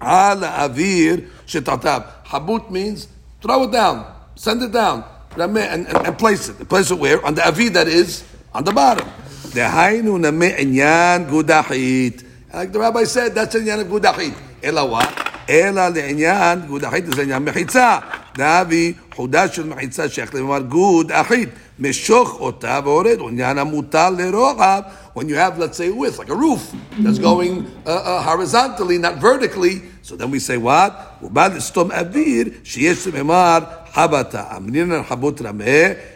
על 0.00 0.44
האוויר 0.44 1.20
שתחתיו. 1.46 2.00
חבוט 2.26 2.62
means 2.70 3.06
throw 3.42 3.64
it 3.64 3.72
down, 3.72 3.96
send 4.36 4.62
it 4.62 4.72
down, 4.72 5.02
and, 5.36 5.56
and, 5.56 6.06
and 6.06 6.18
place 6.18 6.48
it. 6.48 6.68
Place 6.68 6.90
it 6.90 6.98
where? 6.98 7.24
On 7.26 7.34
the 7.34 7.42
avir 7.42 7.72
that 7.72 7.88
is 7.88 8.24
on 8.54 8.64
the 8.64 8.72
bottom. 8.72 9.08
דהיינו 9.54 10.18
נמי 10.18 10.52
עניין 10.56 11.24
גודחית. 11.24 12.22
Like 12.56 12.72
the 12.72 12.78
rabbi 12.78 13.04
said, 13.04 13.34
that's 13.34 13.56
עניין 13.56 13.82
גודחית. 13.82 14.34
אלא 14.64 14.98
what? 14.98 15.32
אלא 15.48 15.88
לעניין 15.88 16.60
גודחית 16.66 17.04
זה 17.06 17.22
עניין 17.22 17.44
מחיצה. 17.44 17.98
דאבי 18.36 18.92
חודש 19.14 19.56
של 19.56 19.66
מחיצה 19.68 20.08
שייך 20.08 20.34
למאמר 20.34 20.60
גוד 20.60 21.12
אחית. 21.12 21.48
משוך 21.78 22.40
אותה 22.40 22.80
והורד, 22.84 23.18
עניין 23.28 23.58
המוטל 23.58 24.14
לרוחב. 24.18 24.82
When 25.14 25.28
you 25.28 25.34
have, 25.34 25.58
let's 25.58 25.76
say, 25.76 25.90
width, 25.90 26.18
like 26.18 26.30
a 26.30 26.34
roof 26.34 26.62
that's 27.00 27.18
going 27.18 27.66
uh, 27.86 27.90
uh, 27.90 28.22
horizontally, 28.22 28.96
not 28.96 29.16
vertically, 29.16 29.82
so 30.02 30.16
then 30.16 30.30
we 30.30 30.38
say 30.38 30.56
what? 30.56 30.92
ובא 31.22 31.46
לסתום 31.46 31.90
אוויר 31.92 32.48
שיש 32.64 33.06
למאמר 33.06 33.58
חבטה. 33.92 34.42
אמרינן 34.56 35.02
חבוט 35.02 35.42
רמה 35.42 35.64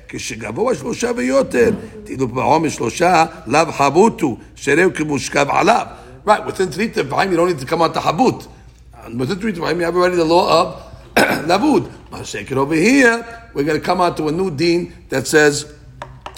כשגבוה 0.09 0.75
שלושה 0.75 1.11
ויותר, 1.17 1.71
תהילו 2.05 2.29
בעומר 2.29 2.69
שלושה, 2.69 3.25
לאו 3.47 3.73
חבוטו, 3.73 4.37
שרהו 4.55 4.95
כמושכב 4.95 5.47
עליו. 5.50 5.87
Right, 6.24 6.46
within 6.46 6.72
three 6.72 6.90
tefahim, 6.90 7.32
you 7.32 7.38
don't 7.38 7.48
need 7.48 7.60
to 7.60 7.66
come 7.66 7.82
out 7.82 7.94
to 7.96 8.00
habut. 8.00 8.48
And 8.94 9.20
Within 9.20 9.40
three 9.40 9.54
tefahim, 9.54 9.78
you 9.78 9.84
have 9.84 9.96
already 9.96 10.16
the 10.16 10.25
law 10.25 10.62
of 10.62 10.94
lavud. 11.16 11.92
But 12.12 12.28
shake 12.28 12.51
it 12.51 12.58
over 12.58 12.75
here, 12.75 13.50
we're 13.54 13.63
going 13.63 13.80
to 13.80 13.86
come 13.86 14.01
out 14.01 14.18
to 14.18 14.28
a 14.28 14.32
new 14.32 14.51
deen 14.51 14.94
that 15.10 15.28
says 15.28 15.74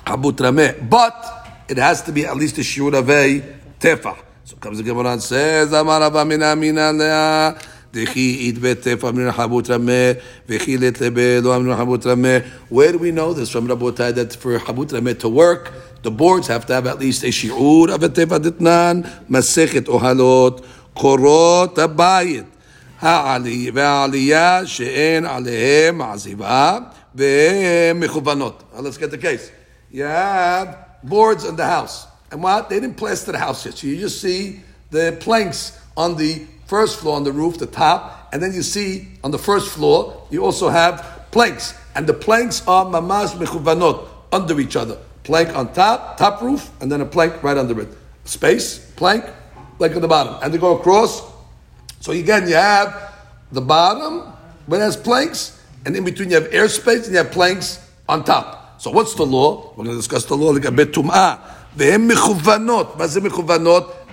habut 0.06 0.38
rameh. 0.38 0.90
But 0.90 1.66
it 1.68 1.78
has 1.78 2.02
to 2.04 2.12
be 2.12 2.26
at 2.26 2.38
least 2.38 2.58
a 2.58 2.62
shiur 2.62 2.94
of 2.98 3.06
tefah. 3.80 4.18
So 4.46 4.58
comes 4.58 4.78
the 4.78 4.84
Gemara 4.84 5.14
and 5.14 5.24
says, 5.24 5.72
Amar 5.74 6.02
Abba 6.04 6.26
Mina 6.26 6.56
Mina 6.56 6.92
Leah. 6.92 7.58
Where 7.94 8.06
do 8.08 8.18
we 12.98 13.12
know 13.12 13.34
this 13.34 13.50
from 13.52 13.68
Rabotai 13.68 14.16
that 14.16 14.36
for 14.36 14.58
Habut 14.58 14.88
Rameh 14.88 15.20
to 15.20 15.30
work, 15.30 15.72
the 16.03 16.11
boards 16.11 16.47
have 16.49 16.67
to 16.67 16.75
have 16.75 16.87
at 16.87 16.99
least 16.99 17.23
a 17.25 17.29
shi'ur 17.29 17.91
of 17.95 18.03
a 18.03 18.09
tefa 18.09 18.39
ditnan, 18.39 19.05
masechet 19.29 19.87
ohalot, 19.87 20.65
korot 20.97 21.75
abayit. 21.77 22.47
והעלייה 23.03 24.67
שאין 24.67 25.27
עליהם 25.27 26.03
עזיבה 26.03 26.79
והם 27.15 28.01
מכוונות. 28.01 28.63
Let's 28.77 28.99
get 28.99 29.11
the 29.11 29.19
case. 29.19 29.51
You 29.93 30.03
have 30.03 30.77
boards 31.05 31.45
in 31.45 31.57
the 31.57 31.65
house. 31.65 32.07
And 32.31 32.43
what? 32.43 32.69
They 32.69 32.81
didn't 32.81 32.97
plaster 32.97 33.33
the 33.33 33.39
house 33.39 33.65
yet. 33.65 33.75
So 33.79 33.87
you 33.87 33.97
just 33.99 34.21
see 34.21 34.61
the 34.91 35.17
planks 35.21 35.79
on 35.97 36.17
the 36.17 36.45
first 36.67 37.01
floor 37.01 37.17
on 37.17 37.25
the 37.25 37.33
roof, 37.33 37.59
the 37.59 37.67
top, 37.67 38.29
and 38.33 38.43
then 38.43 38.53
you 38.53 38.63
see 38.63 39.09
on 39.25 39.31
the 39.31 39.39
first 39.39 39.71
floor, 39.71 40.27
you 40.31 40.45
also 40.45 40.69
have 40.69 41.27
planks. 41.31 41.75
And 41.95 42.07
the 42.07 42.15
planks 42.15 42.67
are 42.67 42.85
mamash 42.85 43.31
mechuvanot, 43.31 44.07
under 44.33 44.61
each 44.61 44.77
other. 44.77 44.99
Plank 45.24 45.56
on 45.56 45.74
top, 45.74 46.18
top 46.18 46.42
roof, 46.42 46.70
and 46.82 46.92
then 46.92 47.02
a 47.02 47.06
plank 47.06 47.42
right 47.44 47.58
under 47.58 47.80
it. 47.80 47.90
Space, 48.26 48.80
plank, 48.96 49.26
plank 49.78 49.96
on 49.96 50.02
the 50.02 50.08
bottom. 50.08 50.36
And 50.42 50.54
they 50.54 50.58
go 50.58 50.78
across. 50.78 51.22
So 52.00 52.12
again, 52.12 52.48
you 52.48 52.56
have 52.56 53.14
the 53.52 53.62
bottom, 53.62 54.34
where 54.66 54.82
it 54.82 54.84
has 54.84 54.98
planks, 54.98 55.62
and 55.86 55.96
in 55.96 56.04
between 56.04 56.30
you 56.30 56.36
have 56.36 56.52
airspace, 56.52 57.04
and 57.06 57.12
you 57.12 57.18
have 57.18 57.32
planks 57.32 57.80
on 58.10 58.24
top. 58.26 58.82
So 58.82 58.92
what's 58.92 59.14
the 59.14 59.26
law? 59.26 59.70
We're 59.72 59.86
going 59.86 59.96
to 59.96 59.96
discuss 59.96 60.26
the 60.26 60.36
law 60.36 60.50
like 60.50 60.66
a 60.66 60.72
bit 60.72 60.92
tum'ah. 60.92 61.40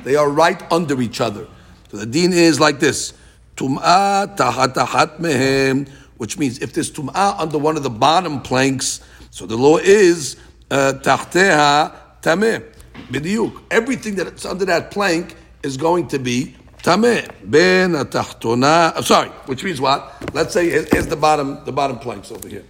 They 0.04 0.16
are 0.16 0.30
right 0.30 0.72
under 0.72 1.02
each 1.02 1.20
other. 1.20 1.46
So 1.90 1.96
the 1.96 2.06
deen 2.06 2.32
is 2.32 2.60
like 2.60 2.78
this: 2.78 3.12
tum'ah 3.56 4.36
tahat 4.36 4.74
tahat 4.74 5.18
mehem, 5.18 5.88
which 6.18 6.38
means 6.38 6.60
if 6.60 6.72
there's 6.72 6.90
tum'ah 6.90 7.40
under 7.40 7.58
one 7.58 7.76
of 7.76 7.82
the 7.82 7.90
bottom 7.90 8.40
planks, 8.40 9.00
so 9.30 9.46
the 9.46 9.56
law 9.56 9.78
is 9.78 10.36
tahteha 10.70 11.92
tameh 12.22 12.64
b'diuk. 13.10 13.62
Everything 13.70 14.14
that's 14.14 14.44
under 14.44 14.64
that 14.64 14.90
plank 14.90 15.34
is 15.62 15.76
going 15.76 16.08
to 16.08 16.18
be 16.18 16.54
tameh 16.82 17.28
ben 17.44 17.92
tachtona. 17.92 18.94
Uh, 18.96 19.02
sorry, 19.02 19.28
which 19.46 19.64
means 19.64 19.80
what? 19.80 20.34
Let's 20.34 20.54
say 20.54 20.70
here's 20.70 21.06
the 21.06 21.16
bottom 21.16 21.64
the 21.64 21.72
bottom 21.72 21.98
planks 21.98 22.30
over 22.30 22.48
here, 22.48 22.64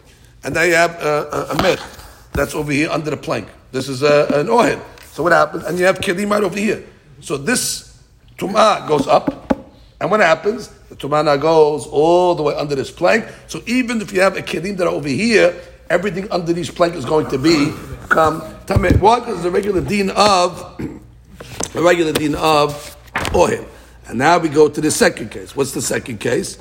and 0.44 0.54
you 0.54 0.74
have 0.74 1.00
a, 1.02 1.48
a 1.50 1.62
met 1.62 1.80
that's 2.32 2.54
over 2.54 2.72
here 2.72 2.90
under 2.90 3.10
the 3.10 3.16
plank. 3.16 3.48
This 3.72 3.88
is 3.88 4.02
a, 4.02 4.26
an 4.34 4.46
ohed. 4.48 4.80
So 5.12 5.22
what 5.22 5.32
happens? 5.32 5.64
And 5.64 5.78
you 5.78 5.84
have 5.84 5.98
kelim 5.98 6.30
right 6.30 6.42
over 6.42 6.58
here. 6.58 6.84
So 7.20 7.36
this 7.36 7.98
Tum'ah 8.38 8.88
goes 8.88 9.06
up, 9.06 9.52
and 10.00 10.10
what 10.10 10.20
happens? 10.20 10.68
The 10.88 10.96
Tum'ah 10.96 11.40
goes 11.40 11.86
all 11.86 12.34
the 12.34 12.42
way 12.42 12.54
under 12.54 12.74
this 12.74 12.90
plank. 12.90 13.26
So 13.46 13.62
even 13.66 14.00
if 14.00 14.12
you 14.12 14.20
have 14.22 14.36
a 14.36 14.42
kelim 14.42 14.76
that 14.78 14.86
are 14.86 14.94
over 14.94 15.08
here, 15.08 15.54
everything 15.90 16.30
under 16.30 16.52
these 16.52 16.70
plank 16.70 16.94
is 16.94 17.04
going 17.04 17.28
to 17.28 17.36
be 17.36 17.72
come 18.08 18.40
tameh. 18.64 18.98
Why? 18.98 19.20
Because 19.20 19.42
the 19.42 19.50
regular 19.50 19.80
dean 19.80 20.10
of 20.10 20.78
the 21.72 21.82
regular 21.82 22.12
dean 22.12 22.36
of 22.36 22.96
oil. 23.34 23.66
And 24.06 24.18
now 24.18 24.38
we 24.38 24.48
go 24.48 24.68
to 24.68 24.80
the 24.80 24.90
second 24.90 25.30
case. 25.30 25.54
What's 25.54 25.72
the 25.72 25.82
second 25.82 26.18
case? 26.18 26.58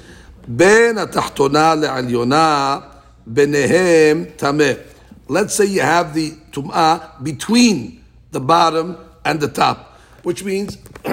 Ben 0.47 0.95
atachtona 0.95 1.77
le'alyona 1.77 2.91
benehem 3.29 4.35
tameh. 4.35 4.83
let's 5.27 5.53
say 5.53 5.65
you 5.65 5.81
have 5.81 6.13
the 6.13 6.31
tum'ah 6.51 7.23
between 7.23 8.03
the 8.31 8.39
bottom 8.39 8.97
and 9.25 9.39
the 9.39 9.47
top, 9.47 9.99
which 10.23 10.43
means 10.43 10.77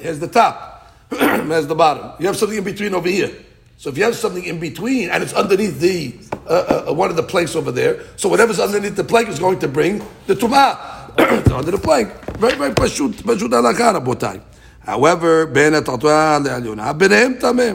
here's 0.00 0.18
the 0.18 0.28
top, 0.28 0.94
here's 1.10 1.66
the 1.66 1.74
bottom. 1.74 2.12
You 2.18 2.26
have 2.26 2.36
something 2.36 2.58
in 2.58 2.64
between 2.64 2.94
over 2.94 3.08
here. 3.08 3.30
So 3.76 3.90
if 3.90 3.98
you 3.98 4.04
have 4.04 4.16
something 4.16 4.44
in 4.44 4.58
between 4.58 5.10
and 5.10 5.22
it's 5.22 5.32
underneath 5.32 5.78
the 5.80 6.27
uh, 6.47 6.85
uh, 6.87 6.93
one 6.93 7.09
of 7.09 7.15
the 7.15 7.23
planks 7.23 7.55
over 7.55 7.71
there, 7.71 8.01
so 8.15 8.29
whatever's 8.29 8.59
underneath 8.59 8.95
the 8.95 9.03
plank 9.03 9.29
is 9.29 9.39
going 9.39 9.59
to 9.59 9.67
bring 9.67 10.03
the 10.27 10.35
tum'ah 10.35 11.51
under 11.51 11.71
the 11.71 11.77
plank. 11.77 12.09
Very 12.37 12.55
very 12.55 12.71
pashut 12.71 13.13
pashut 13.23 13.49
alakha 13.49 13.99
rabotai. 13.99 14.41
However, 14.85 15.45
בין 15.45 15.73
התחתונה 15.73 16.39
לעליונה, 16.43 16.93
ביניהם 16.93 17.33
טמא. 17.39 17.71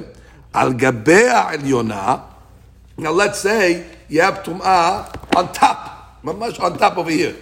על 0.52 0.72
גבי 0.72 1.28
העליונה, 1.28 2.16
now 2.98 3.12
let's 3.12 3.38
say 3.38 3.84
you 4.08 4.20
have 4.20 4.42
tum'ah 4.42 5.06
on 5.36 5.52
top, 5.52 6.20
mamash 6.24 6.58
on 6.60 6.76
top 6.78 6.98
over 6.98 7.10
here. 7.10 7.36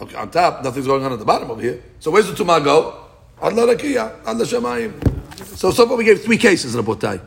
Okay, 0.00 0.16
on 0.16 0.30
top, 0.30 0.62
nothing's 0.62 0.86
going 0.86 1.04
on 1.04 1.12
at 1.12 1.18
the 1.18 1.24
bottom 1.24 1.50
over 1.50 1.62
here. 1.62 1.82
So 1.98 2.10
where's 2.10 2.26
the 2.26 2.34
tum'ah 2.34 2.62
go? 2.62 3.04
On 3.40 3.54
the 3.54 3.62
rakiya, 3.62 4.26
on 4.26 4.38
the 4.38 4.44
shemayim. 4.44 4.92
So 5.56 5.70
so 5.70 5.86
far 5.86 5.96
we 5.96 6.04
gave 6.04 6.22
three 6.22 6.36
cases, 6.36 6.76
Rabotai. 6.76 7.20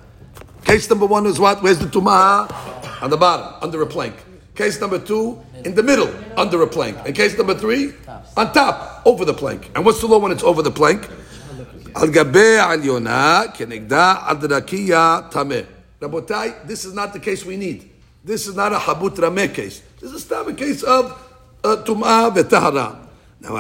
Case 0.64 0.90
number 0.90 1.06
one 1.06 1.26
is 1.26 1.40
what? 1.40 1.62
Where's 1.64 1.80
the 1.80 1.88
tum'ah? 1.88 2.85
On 3.03 3.11
the 3.11 3.17
bottom, 3.17 3.55
under 3.63 3.83
a 3.83 3.87
plank. 3.87 4.15
Case 4.55 4.81
number 4.81 4.99
two, 4.99 5.39
in 5.65 5.75
the 5.75 5.83
middle, 5.83 6.09
under 6.37 6.63
a 6.63 6.67
plank. 6.67 6.97
And 7.05 7.15
case 7.15 7.37
number 7.37 7.55
three, 7.55 7.93
on 8.37 8.53
top, 8.53 9.03
over 9.05 9.25
the 9.25 9.35
plank. 9.35 9.71
And 9.75 9.85
what's 9.85 10.01
the 10.01 10.07
law 10.07 10.19
when 10.19 10.33
it's 10.33 10.43
over 10.43 10.63
the 10.63 10.71
plank? 10.71 11.07
Rabotai, 16.01 16.67
this 16.67 16.85
is 16.85 16.95
not 16.95 17.13
the 17.13 17.21
case 17.21 17.45
we 17.45 17.57
need. 17.57 17.91
This 18.25 18.47
is 18.47 18.55
not 18.57 18.73
a 18.73 18.77
habut 18.77 19.15
rameh 19.17 19.53
case. 19.55 19.83
This 20.01 20.13
is 20.13 20.29
not 20.31 20.49
a 20.49 20.55
case 20.55 20.83
of 20.83 21.13
uh, 21.65 21.77
tum'ah 21.85 22.35
v'tahara. 22.35 22.99
Now. 23.41 23.57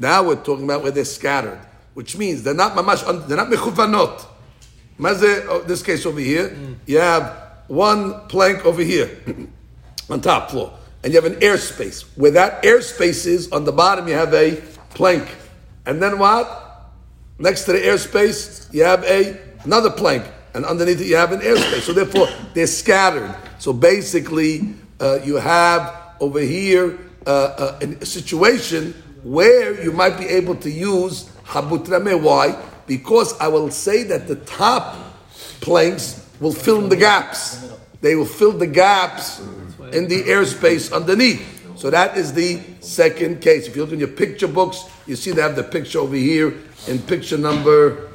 Now 0.00 0.22
we're 0.22 0.36
talking 0.36 0.64
about 0.64 0.82
where 0.82 0.92
they're 0.92 1.04
scattered, 1.04 1.58
which 1.94 2.16
means 2.16 2.42
they're 2.42 2.54
not 2.54 2.74
mamash, 2.76 3.04
they're 3.26 3.36
not 3.36 3.48
mechuvanot. 3.48 4.26
Oh, 5.00 5.62
this 5.66 5.82
case 5.82 6.06
over 6.06 6.20
here, 6.20 6.56
you 6.86 6.98
have 6.98 7.48
one 7.68 8.26
plank 8.28 8.64
over 8.64 8.82
here 8.82 9.10
on 10.10 10.20
top 10.20 10.50
floor, 10.50 10.72
and 11.04 11.12
you 11.12 11.20
have 11.20 11.30
an 11.30 11.38
airspace. 11.40 12.02
Where 12.16 12.32
that 12.32 12.62
airspace 12.62 13.26
is, 13.26 13.52
on 13.52 13.64
the 13.64 13.72
bottom 13.72 14.08
you 14.08 14.14
have 14.14 14.34
a 14.34 14.56
plank, 14.90 15.36
and 15.86 16.02
then 16.02 16.18
what? 16.18 16.64
Next 17.38 17.64
to 17.64 17.72
the 17.72 17.78
airspace, 17.78 18.72
you 18.74 18.82
have 18.82 19.04
a 19.04 19.38
another 19.64 19.90
plank, 19.90 20.24
and 20.54 20.64
underneath 20.64 21.00
it 21.00 21.06
you 21.06 21.16
have 21.16 21.32
an 21.32 21.40
airspace. 21.40 21.82
So 21.82 21.92
therefore, 21.92 22.28
they're 22.54 22.66
scattered. 22.66 23.34
So 23.58 23.72
basically, 23.72 24.74
uh, 25.00 25.20
you 25.22 25.36
have 25.36 26.16
over 26.20 26.40
here 26.40 26.98
uh, 27.26 27.30
uh, 27.80 27.86
a 28.00 28.06
situation 28.06 28.94
where 29.22 29.80
you 29.82 29.92
might 29.92 30.18
be 30.18 30.26
able 30.26 30.56
to 30.56 30.70
use 30.70 31.30
habutrame. 31.44 32.20
Why? 32.22 32.56
Because 32.88 33.38
I 33.38 33.46
will 33.46 33.70
say 33.70 34.02
that 34.04 34.26
the 34.26 34.36
top 34.36 34.96
planks 35.60 36.28
will 36.40 36.52
fill 36.52 36.80
in 36.80 36.88
the 36.88 36.96
gaps. 36.96 37.72
They 38.00 38.16
will 38.16 38.24
fill 38.24 38.52
the 38.52 38.66
gaps 38.66 39.40
in 39.92 40.08
the 40.08 40.22
airspace 40.24 40.92
underneath. 40.92 41.78
So 41.78 41.90
that 41.90 42.16
is 42.16 42.32
the 42.32 42.60
second 42.80 43.40
case. 43.40 43.68
If 43.68 43.76
you 43.76 43.82
look 43.84 43.92
in 43.92 44.00
your 44.00 44.08
picture 44.08 44.48
books, 44.48 44.82
you 45.06 45.14
see 45.14 45.30
they 45.30 45.42
have 45.42 45.54
the 45.54 45.62
picture 45.62 46.00
over 46.00 46.16
here 46.16 46.54
in 46.88 46.98
picture 46.98 47.38
number 47.38 48.08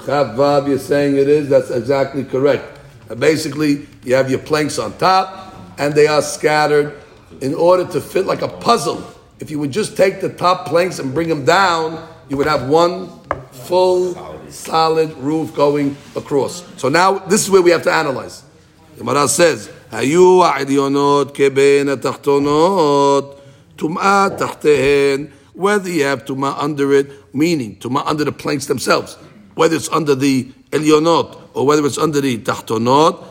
Chavav, 0.00 0.66
you're 0.66 0.78
saying 0.78 1.16
it 1.16 1.28
is, 1.28 1.48
that's 1.48 1.70
exactly 1.70 2.24
correct. 2.24 2.64
Uh, 3.10 3.14
basically, 3.14 3.86
you 4.02 4.14
have 4.14 4.30
your 4.30 4.38
planks 4.38 4.78
on 4.78 4.96
top, 4.96 5.54
and 5.78 5.94
they 5.94 6.06
are 6.06 6.22
scattered 6.22 6.98
in 7.42 7.54
order 7.54 7.84
to 7.92 8.00
fit 8.00 8.24
like 8.24 8.40
a 8.40 8.48
puzzle. 8.48 9.04
If 9.39 9.51
you 9.51 9.59
would 9.59 9.71
just 9.71 9.97
take 9.97 10.21
the 10.21 10.29
top 10.29 10.65
planks 10.67 10.99
and 10.99 11.13
bring 11.13 11.27
them 11.27 11.45
down, 11.45 12.07
you 12.29 12.37
would 12.37 12.47
have 12.47 12.69
one 12.69 13.09
full, 13.51 14.15
solid 14.49 15.11
roof 15.17 15.53
going 15.55 15.97
across. 16.15 16.63
So 16.77 16.89
now, 16.89 17.19
this 17.19 17.43
is 17.43 17.49
where 17.49 17.61
we 17.61 17.71
have 17.71 17.83
to 17.83 17.91
analyze. 17.91 18.43
The 18.95 19.03
Gemara 19.03 19.27
says, 19.27 19.69
היו 19.91 20.43
העליונות 20.45 21.31
כבין 21.33 21.89
התחתונות, 21.89 23.41
טומאה 23.75 24.27
תחתיהן 24.37 25.27
whether 25.55 25.89
you 25.89 26.03
have 26.03 26.25
tuma 26.25 26.55
under 26.57 26.93
it, 26.93 27.33
meaning 27.33 27.77
tuma 27.77 28.05
under 28.05 28.25
the 28.25 28.31
planks 28.31 28.67
themselves, 28.67 29.15
whether 29.55 29.75
it's 29.75 29.89
under 29.89 30.13
the 30.13 30.51
elionot 30.71 31.39
or 31.53 31.65
whether 31.65 31.85
it's 31.85 31.97
under 31.97 32.19
the 32.19 32.37
tachtonot, 32.39 33.25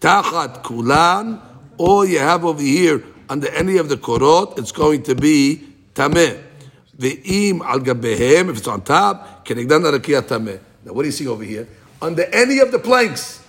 tachat 0.00 0.64
kulan, 0.64 1.40
or 1.78 2.04
you 2.04 2.18
have 2.18 2.44
over 2.44 2.60
here 2.60 3.02
under 3.29 3.49
any 3.49 3.77
of 3.77 3.89
the 3.89 3.97
korot, 3.97 4.57
it's 4.57 4.71
going 4.71 5.03
to 5.03 5.15
be 5.15 5.63
tameh. 5.93 6.41
The 6.97 7.49
im 7.49 7.61
al 7.61 7.79
gabehem, 7.79 8.49
if 8.49 8.57
it's 8.57 8.67
on 8.67 8.81
top, 8.81 9.45
kenegdan 9.45 9.83
arakia 9.83 10.21
tameh. 10.21 10.59
Now, 10.85 10.93
what 10.93 11.01
do 11.01 11.07
you 11.07 11.11
see 11.11 11.27
over 11.27 11.43
here? 11.43 11.67
Under 12.01 12.23
any 12.23 12.59
of 12.59 12.71
the 12.71 12.79
planks 12.79 13.43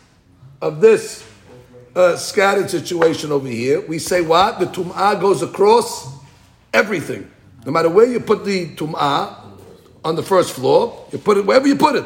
of 0.63 0.81
this 0.81 1.25
uh, 1.95 2.17
scattered 2.17 2.71
situation 2.71 3.31
over 3.31 3.49
here, 3.49 3.81
we 3.87 3.99
say 3.99 4.21
what? 4.21 4.59
The 4.59 4.67
tum'ah 4.67 5.21
goes 5.21 5.43
across 5.43 6.09
everything. 6.73 7.31
No 7.65 7.73
matter 7.73 7.91
where 7.91 8.07
you 8.07 8.21
put 8.21 8.45
the 8.45 8.69
tum'ah 8.75 9.35
on 10.05 10.17
the 10.17 10.23
first 10.23 10.53
floor, 10.53 11.07
you 11.13 11.19
put 11.19 11.37
it 11.37 11.45
wherever 11.45 11.67
you 11.67 11.77
put 11.77 11.97
it. 11.97 12.05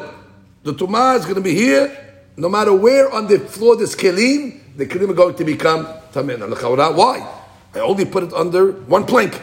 The 0.63 0.73
tum'ah 0.73 1.17
is 1.17 1.23
going 1.23 1.35
to 1.35 1.41
be 1.41 1.55
here. 1.55 1.97
No 2.37 2.49
matter 2.49 2.73
where 2.73 3.11
on 3.11 3.27
the 3.27 3.39
floor 3.39 3.75
there's 3.75 3.95
kelim, 3.95 4.59
the 4.75 4.85
kelim 4.85 5.09
are 5.09 5.13
going 5.13 5.35
to 5.35 5.43
become 5.43 5.85
tamin. 6.13 6.41
Al-Kawrah 6.41 6.95
why? 6.95 7.40
I 7.73 7.79
only 7.79 8.05
put 8.05 8.23
it 8.23 8.33
under 8.33 8.71
one 8.71 9.05
plank. 9.05 9.41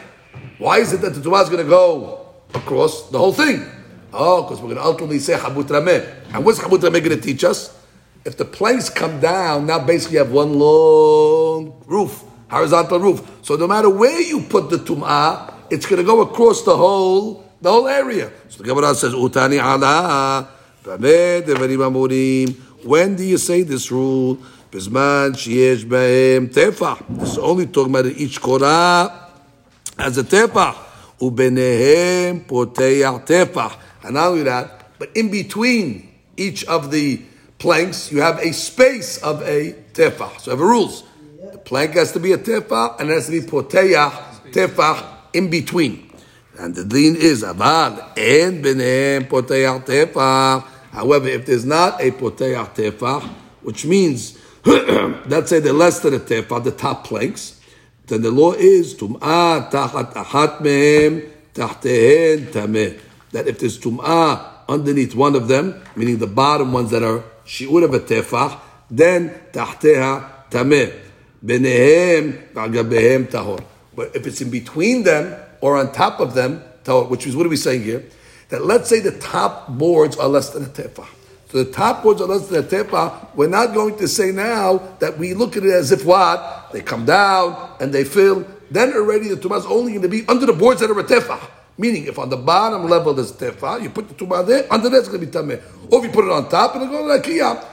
Why 0.57 0.79
is 0.79 0.93
it 0.93 1.01
that 1.01 1.13
the 1.13 1.21
tum'ah 1.21 1.43
is 1.43 1.49
going 1.49 1.63
to 1.63 1.69
go 1.69 2.27
across 2.53 3.09
the 3.09 3.17
whole 3.17 3.33
thing? 3.33 3.65
Oh, 4.13 4.43
because 4.43 4.59
we're 4.59 4.69
going 4.69 4.77
to 4.77 4.83
ultimately 4.83 5.19
say 5.19 5.33
habut 5.33 5.65
rameh. 5.65 6.33
And 6.33 6.45
what's 6.45 6.59
habut 6.59 6.79
rameh 6.79 7.03
going 7.03 7.15
to 7.15 7.21
teach 7.21 7.43
us? 7.43 7.75
If 8.25 8.37
the 8.37 8.45
planks 8.45 8.89
come 8.89 9.19
down, 9.19 9.65
now 9.65 9.79
basically 9.79 10.17
you 10.17 10.19
have 10.19 10.31
one 10.31 10.59
long 10.59 11.81
roof, 11.87 12.23
horizontal 12.49 12.99
roof. 12.99 13.39
So 13.41 13.55
no 13.55 13.67
matter 13.67 13.89
where 13.89 14.21
you 14.21 14.41
put 14.41 14.69
the 14.69 14.77
tum'ah, 14.77 15.53
it's 15.69 15.85
going 15.85 16.01
to 16.01 16.05
go 16.05 16.21
across 16.21 16.63
the 16.63 16.75
whole 16.75 17.45
the 17.61 17.71
whole 17.71 17.87
area. 17.87 18.31
So 18.47 18.63
the 18.63 18.69
Gemara 18.69 18.95
says, 18.95 19.13
"Utani 19.13 19.59
ala 19.59 20.47
When 22.83 23.15
do 23.15 23.23
you 23.23 23.37
say 23.37 23.63
this 23.63 23.91
rule? 23.91 24.37
Sheyesh 24.71 25.85
behem 25.85 26.53
tefah. 26.53 27.03
This 27.19 27.31
is 27.31 27.37
only 27.39 27.65
talking 27.65 27.91
about 27.91 28.05
each 28.05 28.39
korah 28.39 29.29
as 29.97 30.17
a 30.17 30.23
tefah. 30.23 30.75
Ubenehem 31.19 32.45
poteach 32.45 33.25
tefah. 33.25 33.75
And 34.03 34.13
not 34.13 34.27
only 34.27 34.43
that, 34.43 34.97
but 34.99 35.15
in 35.15 35.31
between 35.31 36.09
each 36.37 36.63
of 36.65 36.91
the 36.91 37.21
planks, 37.57 38.11
you 38.11 38.21
have 38.21 38.37
a 38.39 38.53
space 38.53 39.17
of 39.23 39.41
a 39.41 39.73
tefah. 39.93 40.39
So 40.39 40.51
I 40.51 40.53
have 40.53 40.59
rules. 40.59 41.03
The 41.51 41.57
plank 41.57 41.95
has 41.95 42.11
to 42.13 42.19
be 42.19 42.33
a 42.33 42.37
tefah, 42.37 42.99
and 42.99 43.09
has 43.09 43.25
to 43.25 43.31
be 43.31 43.41
poteach 43.41 44.11
tefah 44.51 45.03
in 45.33 45.49
between. 45.49 46.11
And 46.59 46.75
the 46.75 46.85
deen 46.85 47.15
is 47.15 47.43
aval 47.43 48.17
and 48.17 48.63
benem 48.63 49.27
poteach 49.27 49.85
tefach. 49.85 50.63
However, 50.91 51.27
if 51.27 51.47
there's 51.47 51.65
not 51.65 51.99
a 52.01 52.11
poteach 52.11 52.75
tefach, 52.75 53.27
which 53.61 53.85
means 53.85 54.38
let's 55.25 55.49
say 55.49 55.59
they're 55.59 55.73
less 55.73 55.99
than 55.99 56.13
a 56.13 56.19
tefach, 56.19 56.63
the 56.63 56.71
top 56.71 57.05
planks, 57.05 57.59
then 58.07 58.21
the 58.23 58.31
law 58.31 58.53
is 58.53 58.95
tum'ah 58.95 59.69
tachat 59.71 60.13
achat 60.13 60.57
mehem 60.59 61.29
tahtehen 61.53 62.47
tameh. 62.47 62.99
That 63.31 63.47
if 63.47 63.59
there's 63.59 63.79
tum'ah 63.79 64.67
underneath 64.67 65.15
one 65.15 65.35
of 65.35 65.47
them, 65.47 65.81
meaning 65.95 66.17
the 66.17 66.27
bottom 66.27 66.73
ones 66.73 66.91
that 66.91 67.03
are 67.03 67.23
shiur 67.45 67.83
of 67.83 67.93
a 67.93 67.99
tefach, 67.99 68.59
then 68.89 69.29
tahteha 69.53 70.49
tameh. 70.49 70.93
Benehem 71.45 72.51
v'agabehem 72.53 73.27
tahor. 73.27 73.63
But 73.95 74.15
if 74.15 74.27
it's 74.27 74.41
in 74.41 74.49
between 74.49 75.03
them 75.03 75.39
or 75.61 75.77
on 75.77 75.91
top 75.91 76.19
of 76.19 76.33
them, 76.33 76.63
tahor, 76.83 77.09
which 77.09 77.27
is 77.27 77.35
what 77.35 77.45
are 77.45 77.49
we 77.49 77.57
saying 77.57 77.83
here? 77.83 78.03
That 78.49 78.65
let's 78.65 78.89
say 78.89 78.99
the 78.99 79.17
top 79.19 79.69
boards 79.69 80.17
are 80.17 80.27
less 80.27 80.49
than 80.49 80.63
a 80.63 80.67
tefa. 80.67 81.05
So 81.51 81.63
the 81.63 81.71
top 81.71 82.03
boards 82.03 82.21
are 82.21 82.27
less 82.27 82.47
than 82.47 82.63
a 82.63 82.67
tefa. 82.67 83.35
We're 83.35 83.49
not 83.49 83.73
going 83.73 83.97
to 83.97 84.07
say 84.07 84.31
now 84.31 84.77
that 84.99 85.17
we 85.17 85.33
look 85.33 85.57
at 85.57 85.63
it 85.63 85.71
as 85.71 85.91
if 85.91 86.05
what? 86.05 86.69
They 86.71 86.81
come 86.81 87.05
down 87.05 87.75
and 87.79 87.91
they 87.91 88.03
fill. 88.03 88.45
Then 88.69 88.93
already 88.93 89.29
the 89.29 89.35
tumah 89.35 89.57
is 89.57 89.65
only 89.65 89.93
going 89.93 90.03
to 90.03 90.09
be 90.09 90.27
under 90.27 90.45
the 90.45 90.53
boards 90.53 90.79
that 90.81 90.91
are 90.91 90.99
a 90.99 91.03
tefa. 91.03 91.39
Meaning, 91.77 92.05
if 92.05 92.19
on 92.19 92.29
the 92.29 92.37
bottom 92.37 92.87
level 92.87 93.13
there's 93.15 93.31
tefa, 93.31 93.81
you 93.81 93.89
put 93.89 94.09
the 94.09 94.13
tumah 94.13 94.45
there, 94.45 94.71
under 94.71 94.89
there 94.89 94.99
it's 94.99 95.07
going 95.07 95.21
to 95.21 95.25
be 95.25 95.31
tameh. 95.31 95.61
Or 95.91 95.99
if 95.99 96.05
you 96.05 96.11
put 96.11 96.25
it 96.25 96.31
on 96.31 96.49
top, 96.49 96.75
it'll 96.75 96.87
go 96.87 97.03
like 97.03 97.23
kiyah. 97.23 97.65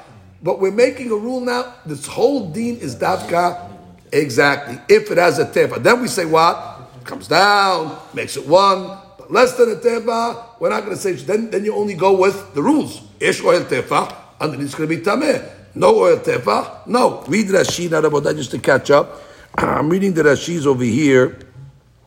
But 0.42 0.58
we're 0.58 0.70
making 0.70 1.10
a 1.10 1.16
rule 1.16 1.40
now. 1.40 1.74
This 1.84 2.06
whole 2.06 2.48
deen 2.50 2.78
is 2.78 2.96
davka 2.96 3.72
Exactly. 4.12 4.78
If 4.88 5.10
it 5.10 5.18
has 5.18 5.38
a 5.38 5.44
teva, 5.44 5.82
then 5.82 6.00
we 6.00 6.08
say 6.08 6.24
what? 6.24 7.04
Comes 7.04 7.28
down, 7.28 7.98
makes 8.14 8.36
it 8.36 8.46
one. 8.46 8.98
But 9.18 9.30
less 9.30 9.56
than 9.56 9.70
a 9.70 9.76
teva, 9.76 10.60
we're 10.60 10.70
not 10.70 10.84
going 10.84 10.96
to 10.96 11.00
say. 11.00 11.12
Then, 11.12 11.50
then 11.50 11.64
you 11.64 11.74
only 11.74 11.94
go 11.94 12.16
with 12.16 12.54
the 12.54 12.62
rules. 12.62 13.02
Ish 13.19 13.43
oil 13.43 13.63
tefa, 13.65 14.15
underneath 14.39 14.65
it's 14.67 14.75
going 14.75 14.89
to 14.89 14.95
be 14.95 15.01
tameh. 15.01 15.47
No 15.75 15.95
oil 15.95 16.17
tefah. 16.17 16.87
No. 16.87 17.23
Read 17.27 17.47
Rashi 17.47 17.89
now 17.89 17.99
about 17.99 18.23
that 18.23 18.35
just 18.35 18.51
to 18.51 18.59
catch 18.59 18.91
up. 18.91 19.21
I'm 19.57 19.89
reading 19.89 20.13
the 20.13 20.23
Rashis 20.23 20.65
over 20.65 20.83
here. 20.83 21.37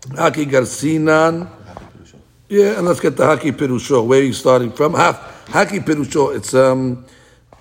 Haki 0.08 0.44
Garsinan. 0.44 1.48
Yeah, 2.48 2.76
and 2.78 2.86
let's 2.86 3.00
get 3.00 3.16
the 3.16 3.24
Haki 3.24 3.52
Pirusho. 3.52 4.06
Where 4.06 4.20
are 4.20 4.22
you 4.22 4.32
starting 4.32 4.70
from? 4.70 4.94
Half 4.94 5.46
Haki 5.46 5.80
Pirusho. 5.80 6.36
It's 6.36 6.52
um 6.54 7.06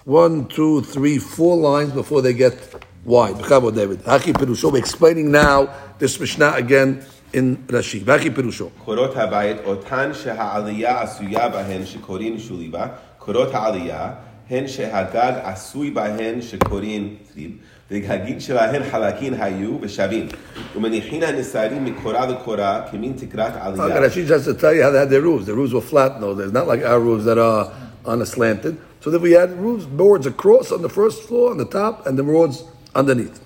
one, 0.04 0.48
two, 0.48 0.82
three, 0.82 1.20
four 1.20 1.56
lines 1.56 1.94
before 1.94 2.22
they 2.22 2.34
get 2.34 2.58
wide. 3.06 3.36
Bechavod 3.36 3.76
David. 3.76 4.00
Haki 4.04 4.34
Pirusho. 4.34 4.72
We're 4.72 4.80
explaining 4.80 5.32
now 5.32 5.74
this 6.00 6.20
Mishnah 6.20 6.54
again 6.56 7.06
in 7.32 7.58
Rashi. 7.68 8.02
Haki 8.02 8.30
Pirusho. 8.36 8.72
קורות 8.86 9.16
הבית, 9.18 9.58
אותן 9.66 10.12
שהעלייה 10.14 11.02
עשויה 11.02 11.50
בהן 11.50 11.86
שקוראים 11.86 12.40
שוליבה, 12.40 12.88
קורות 13.28 13.50
העלייה, 13.54 14.10
הן 14.50 14.68
שהגג 14.68 15.34
עשוי 15.44 15.92
בהן 15.92 16.42
שקוראים 16.42 17.16
טריב, 17.34 17.52
והגיד 17.92 18.42
שלהן 18.42 18.84
חלקים 18.92 19.34
היו 19.40 19.78
ושווים, 19.82 20.28
ומניחין 20.76 21.24
הנסרים 21.24 21.86
מקורה 21.86 22.26
לקורה 22.26 22.82
כמין 22.92 23.14
תקרת 23.18 23.54
Okay, 23.56 23.60
עלייה. 23.60 24.02
Rashi 24.02 24.28
just 24.28 24.46
to 24.46 24.54
tell 24.54 24.74
you 24.74 24.84
how 24.84 24.92
they 24.92 25.00
had 25.00 25.10
their 25.10 25.22
roofs. 25.22 25.46
The 25.46 25.54
roofs 25.54 25.74
were 25.74 25.82
flat 25.82 26.20
nowadays, 26.22 26.52
not 26.52 26.68
like 26.68 26.84
our 26.84 27.00
roofs 27.00 27.26
that 27.26 27.38
are 27.38 27.72
on 28.06 28.22
a 28.22 28.26
slanted. 28.26 28.78
So 29.02 29.10
then 29.12 29.22
we 29.22 29.32
had 29.32 29.50
roofs, 29.60 29.86
boards 29.86 30.26
across 30.26 30.72
on 30.72 30.82
the 30.82 30.90
first 30.90 31.24
floor, 31.28 31.52
on 31.52 31.58
the 31.58 31.66
top, 31.80 32.06
and 32.08 32.18
the 32.18 32.24
boards 32.24 32.64
underneath. 32.96 33.40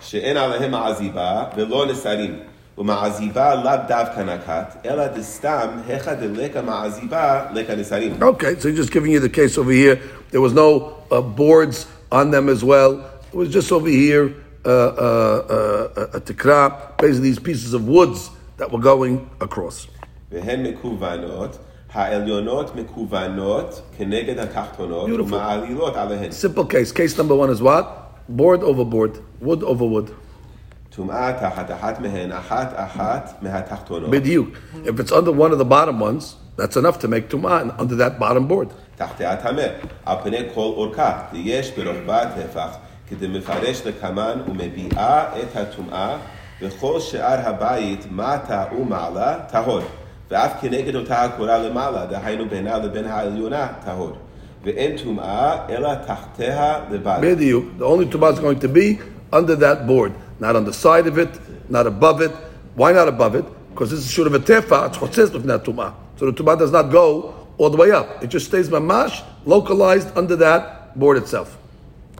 שאין 0.00 0.36
עליהם 0.36 0.70
מעזיבה 0.70 1.44
ולא 1.56 1.86
נסרים, 1.86 2.36
ומעזיבה 2.78 3.54
לאו 3.54 3.72
דווקא 3.88 4.20
נקט, 4.20 4.86
אלא 4.86 5.06
דסתם 5.06 5.68
היכא 5.86 6.14
דלקה 6.14 6.62
מעזיבה 6.62 7.44
לקה 7.54 7.74
נסרים. 7.74 8.12
Okay, 8.22 8.54
so 8.60 8.70
just 8.70 8.90
giving 8.92 9.12
you 9.12 9.20
the 9.20 9.28
case 9.28 9.58
over 9.58 9.70
here. 9.70 9.96
There 10.30 10.40
was 10.40 10.52
no 10.52 10.96
uh, 11.10 11.20
boards 11.20 11.86
on 12.10 12.30
them 12.30 12.48
as 12.48 12.64
well. 12.64 12.92
It 13.32 13.36
was 13.36 13.48
just 13.50 13.70
over 13.72 13.88
here 13.88 14.34
uh, 14.64 14.68
uh, 14.68 15.92
uh, 15.96 16.18
a 16.18 16.20
tikra, 16.20 16.96
basically 16.98 17.28
these 17.30 17.38
pieces 17.38 17.74
of 17.74 17.86
woods 17.86 18.30
that 18.58 18.70
were 18.72 18.80
going 18.80 19.28
across. 19.40 19.86
והן 20.32 20.62
מקוונות, 20.62 21.58
העליונות 21.92 22.76
מקוונות 22.76 23.82
כנגד 23.98 24.38
התחתונות, 24.38 25.08
Beautiful. 25.08 25.22
ומעלילות 25.22 25.96
עליהן. 25.96 26.30
Simple 26.30 26.64
case. 26.64 26.92
Case 26.92 27.16
number 27.18 27.34
one 27.36 27.50
is 27.50 27.62
what? 27.62 27.84
Board 28.28 28.62
over 28.62 28.84
board, 28.84 29.18
wood 29.40 29.62
over 29.62 29.84
wood. 29.84 30.10
טומאה 30.98 31.32
תחת 31.32 31.70
אחת 31.70 32.00
מהן, 32.00 32.32
אחת 32.32 32.72
אחת 32.76 33.34
מהתחתונות. 33.42 34.10
B'diuk. 34.10 34.86
If 34.86 35.00
it's 35.00 35.12
under 35.12 35.32
one 35.32 35.52
of 35.52 35.58
the 35.58 35.64
bottom 35.64 35.98
ones, 36.00 36.36
that's 36.56 36.76
enough 36.76 36.98
to 37.00 37.08
make 37.08 37.28
tumah 37.28 37.74
under 37.78 37.96
that 37.96 38.18
bottom 38.18 38.46
board. 38.48 38.68
תחתיה 38.96 39.36
טמא, 39.36 39.62
על 40.06 40.16
פני 40.22 40.38
כל 40.54 40.60
אורכה, 40.60 41.18
ויש 41.32 41.70
ברוחבה 41.70 42.20
טפח, 42.26 42.68
כדי 43.08 43.26
מפרש 43.26 43.82
לקמן 43.86 44.38
ומביעה 44.48 45.24
את 45.42 45.56
הטומאה, 45.56 46.16
וכל 46.62 47.00
שאר 47.00 47.48
הבית 47.48 48.06
מטה 48.10 48.64
ומעלה 48.78 49.34
טהור, 49.50 49.80
ואף 50.30 50.52
כנגד 50.60 50.94
אותה 50.94 51.22
הקורה 51.22 51.58
למעלה, 51.58 52.06
דהיינו 52.06 52.48
בינה 52.48 52.78
לבין 52.78 53.04
העליונה 53.06 53.66
טהור, 53.84 54.12
ואין 54.64 54.96
טומאה 55.04 55.56
אלא 55.68 55.94
תחתיה 55.94 56.78
לבד. 56.90 57.18
B'diuk. 57.20 57.80
The 57.80 57.84
only 57.84 58.06
tumah 58.06 58.32
is 58.32 58.38
going 58.38 58.60
to 58.60 58.68
be 58.68 58.98
under 59.32 59.56
that 59.56 59.86
board, 59.86 60.12
not 60.40 60.56
on 60.56 60.64
the 60.64 60.72
side 60.72 61.06
of 61.06 61.18
it, 61.18 61.30
not 61.70 61.86
above 61.86 62.20
it. 62.20 62.32
Why 62.74 62.92
not 62.92 63.08
above 63.08 63.34
it? 63.34 63.44
Because 63.70 63.90
this 63.90 64.00
is 64.00 64.10
shur 64.10 64.26
of 64.26 64.34
a 64.34 64.38
tefa, 64.38 64.88
it's 64.88 64.98
chotzes 64.98 65.44
not 65.44 65.64
tumah. 65.64 65.94
So 66.16 66.30
the 66.30 66.32
tumah 66.32 66.58
does 66.58 66.70
not 66.70 66.90
go 66.90 67.48
all 67.58 67.70
the 67.70 67.76
way 67.76 67.90
up. 67.90 68.22
It 68.22 68.28
just 68.28 68.46
stays 68.46 68.68
mamash, 68.68 69.24
localized 69.44 70.16
under 70.16 70.36
that 70.36 70.98
board 70.98 71.16
itself. 71.16 71.58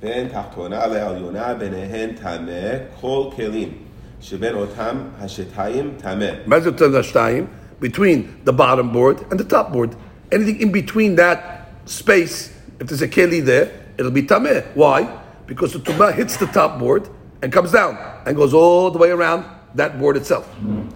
בין 0.01 0.29
תחתונה 0.29 0.87
לעליונה 0.87 1.55
ביניהן 1.55 2.11
טמא 2.13 2.79
כל 3.01 3.31
כלים, 3.37 3.73
שבין 4.21 4.55
אותם 4.55 4.97
השתיים 5.21 5.95
טמא. 5.99 6.47
Measure 6.47 6.73
to 6.73 6.89
the 6.89 7.03
shtayim, 7.03 7.47
between 7.81 8.41
the 8.45 8.53
bottom 8.53 8.93
board 8.93 9.21
and 9.31 9.41
the 9.41 9.45
top 9.45 9.73
board. 9.73 9.97
Anything 10.33 10.61
in 10.61 10.73
between 10.73 11.15
that 11.17 11.69
space, 11.87 12.53
if 12.81 12.89
there's 12.89 13.03
a 13.03 13.09
keli 13.09 13.45
there, 13.45 13.71
it'll 13.99 14.11
be 14.11 14.23
tameh. 14.23 14.65
Why? 14.75 15.09
Because 15.47 15.73
the 15.73 15.79
tumah 15.79 16.13
hits 16.15 16.37
the 16.37 16.47
top 16.47 16.79
board 16.79 17.09
and 17.42 17.52
comes 17.52 17.72
down 17.72 17.98
and 18.26 18.36
goes 18.36 18.54
all 18.54 18.92
the 18.92 18.98
way 18.98 19.12
around 19.12 19.46
that 19.76 20.00
board 20.00 20.18
itself. 20.18 20.48
Mm-hmm. 20.58 20.90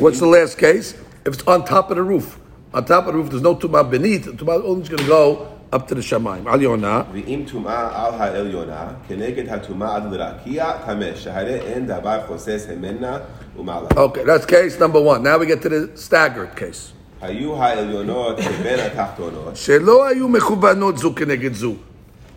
What's 0.00 0.20
the 0.20 0.26
last 0.26 0.58
case? 0.58 0.94
If 1.24 1.34
it's 1.34 1.42
on 1.46 1.64
top 1.64 1.90
of 1.90 1.96
the 1.96 2.02
roof, 2.02 2.38
on 2.72 2.84
top 2.84 3.06
of 3.06 3.12
the 3.12 3.18
roof, 3.18 3.30
there's 3.30 3.42
no 3.42 3.54
tumah 3.56 3.90
beneath. 3.90 4.24
The 4.24 4.32
tumah 4.32 4.64
only 4.64 4.88
going 4.88 5.02
to 5.02 5.06
go 5.06 5.58
up 5.72 5.88
to 5.88 5.94
the 5.94 6.00
shamayim. 6.00 6.46
Al 6.46 6.58
yona. 6.58 7.12
U'mala. 13.56 13.94
Okay, 13.96 14.24
that's 14.24 14.46
case 14.46 14.78
number 14.78 15.00
one. 15.00 15.22
Now 15.22 15.38
we 15.38 15.46
get 15.46 15.60
to 15.62 15.68
the 15.68 15.96
staggered 15.96 16.56
case. 16.56 16.92
היו 17.21 17.63
העליונות 17.63 18.37
שבין 18.41 18.79
התחתונות, 18.79 19.55
שלא 19.55 20.07
היו 20.07 20.27
מכוונות 20.27 20.97
זו 20.97 21.15
כנגד 21.15 21.53
זו. 21.53 21.73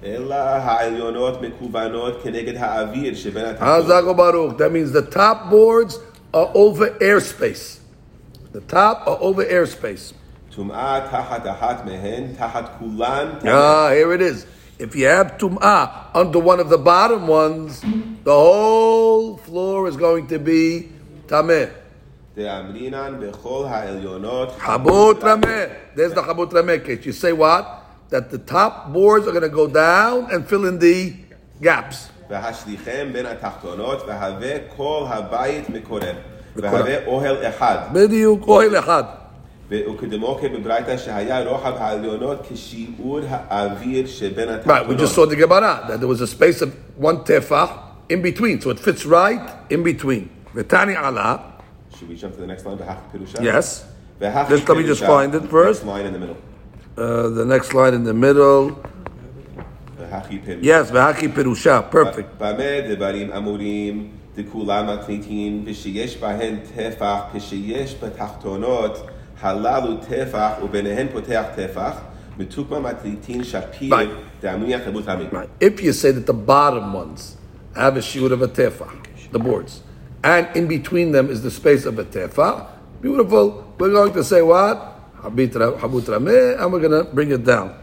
אלא 0.04 0.34
העליונות 0.34 1.42
מקוונות 1.42 2.20
כנגד 2.22 2.56
האוויר 2.56 3.14
שבין 3.14 3.44
התחתונות. 3.44 3.86
Hazak 3.86 4.16
Baruch. 4.16 4.58
That 4.58 4.72
means 4.72 4.92
the 4.92 5.02
top 5.02 5.50
boards 5.50 5.98
are 6.32 6.50
over 6.54 6.90
airspace. 7.00 7.78
The 8.52 8.60
top 8.60 9.06
are 9.06 9.18
over 9.20 9.44
airspace. 9.44 10.14
טומאה 10.56 11.00
תחת 11.10 11.46
אחת 11.46 11.84
מהן, 11.84 12.24
תחת 12.38 12.70
כולן 12.78 13.28
טמא. 13.40 13.50
Ah, 13.50 13.90
here 13.90 14.12
it 14.12 14.20
is. 14.20 14.46
If 14.78 14.94
you 14.96 15.06
have 15.06 15.38
tum'ah 15.38 15.88
under 16.14 16.38
one 16.38 16.60
of 16.60 16.68
the 16.68 16.78
bottom 16.78 17.26
ones, 17.26 17.80
the 18.24 18.32
whole 18.32 19.36
floor 19.36 19.88
is 19.88 19.96
going 19.96 20.26
to 20.28 20.38
be 20.38 20.88
tameh. 21.28 21.68
דאמרינן 22.36 23.14
בכל 23.20 23.64
העליונות. 23.68 24.56
Chabut 24.60 25.20
rameh. 25.22 25.96
There's 25.96 26.14
the 26.14 26.22
chabut 26.22 26.50
rameh 26.52 26.84
case. 26.84 27.04
You 27.06 27.12
say 27.12 27.32
what? 27.32 27.64
That 28.10 28.30
the 28.30 28.38
top 28.38 28.92
boards 28.92 29.26
are 29.26 29.32
going 29.32 29.42
to 29.42 29.56
go 29.62 29.66
down 29.66 30.28
and 30.32 30.46
fill 30.46 30.64
in 30.66 30.78
the 30.78 31.12
gaps. 31.62 32.08
והשליכם 32.30 33.08
בין 33.12 33.26
התחתונות, 33.26 34.04
והווה 34.08 34.52
כל 34.76 35.04
הבית 35.08 35.70
מקורב. 35.70 36.16
והווה 36.56 37.06
אוהל 37.06 37.36
אחד. 37.48 37.78
בדיוק, 37.92 38.48
אוהל 38.48 38.78
אחד. 38.78 39.04
וכדמו 39.70 40.38
כבברייתא 40.40 40.96
שהיה 40.96 41.44
רוחב 41.44 41.72
העליונות 41.78 42.46
כשיעור 42.50 43.20
האוויר 43.28 44.06
שבין 44.06 44.48
Right, 44.48 44.88
we 44.88 44.94
just 44.94 45.12
התחתונות. 45.12 45.14
saw 45.14 45.26
the 45.26 45.36
Gemara 45.36 45.84
that 45.88 46.00
there 46.00 46.08
was 46.08 46.20
a 46.20 46.26
space 46.26 46.62
of 46.62 46.70
one 46.96 47.18
tefah 47.24 47.68
in 48.08 48.22
between, 48.22 48.60
so 48.60 48.70
it 48.70 48.78
fits 48.78 49.04
right 49.04 49.40
in 49.70 49.82
between. 49.82 50.28
V'tani 50.54 50.96
ala, 50.96 51.40
Should 51.92 52.08
we 52.08 52.14
jump 52.16 52.34
to 52.36 52.40
the 52.40 52.46
next 52.46 52.66
line? 52.66 52.76
בהכי 52.76 53.00
פירושה? 53.12 53.38
yes. 53.38 53.84
והכי 54.20 54.54
Just 54.54 54.68
let 54.68 54.76
me 54.76 54.82
just 54.86 55.00
פירושה, 55.00 55.06
find 55.06 55.34
it 55.34 55.50
first. 55.50 55.84
next 55.84 55.86
line 55.86 56.06
in 56.06 56.12
the 56.12 56.18
middle. 56.18 56.36
Uh, 56.96 57.28
the 57.40 57.44
next 57.44 57.74
line 57.74 57.94
in 57.94 58.04
the 58.04 58.14
middle. 58.14 58.88
והכי 59.98 60.38
פירושה. 60.44 60.62
Yes, 60.62 60.90
v'haki 60.90 61.28
pirusha, 61.36 61.94
perfect. 61.94 62.38
במה 62.40 62.94
דברים 62.96 63.32
אמורים 63.32 64.08
דכולם 64.36 64.86
מקניטין 64.98 65.62
ושיש 65.66 66.16
בהן 66.16 66.56
טפח 66.76 67.18
כשיש 67.34 67.96
בתחתונות 68.02 69.06
הללו 69.40 69.96
טפח 69.96 70.50
וביניהן 70.64 71.06
פותח 71.12 71.42
טפח 71.56 71.92
מתוקמה 72.38 72.80
מקניטין 72.80 73.44
שפיר 73.44 73.94
Right. 73.94 74.42
דאמוניה 74.42 74.78
חבות 74.84 75.08
עמי. 75.08 75.24
Right. 75.32 75.64
If 75.64 75.80
you 75.82 75.92
say 75.92 76.10
that 76.12 76.26
the 76.26 76.38
bottom 76.48 76.92
ones 76.92 77.36
have 77.74 77.96
a 77.96 78.00
shiur 78.00 78.32
of 78.32 78.42
a 78.42 78.48
tefah, 78.48 78.90
the 79.32 79.38
boards, 79.38 79.82
and 80.23 80.47
in 80.55 80.67
between 80.67 81.11
them 81.11 81.29
is 81.29 81.41
the 81.43 81.51
space 81.51 81.85
of 81.85 81.99
a 81.99 82.05
tefa. 82.05 82.67
Beautiful. 83.01 83.73
We're 83.77 83.91
going 83.91 84.13
to 84.13 84.23
say 84.23 84.41
what? 84.41 84.77
Habitra, 85.21 85.77
habut 85.79 86.03
rameh, 86.03 86.61
and 86.61 86.71
we're 86.71 86.79
going 86.79 87.05
to 87.05 87.11
bring 87.13 87.31
it 87.31 87.43
down. 87.45 87.75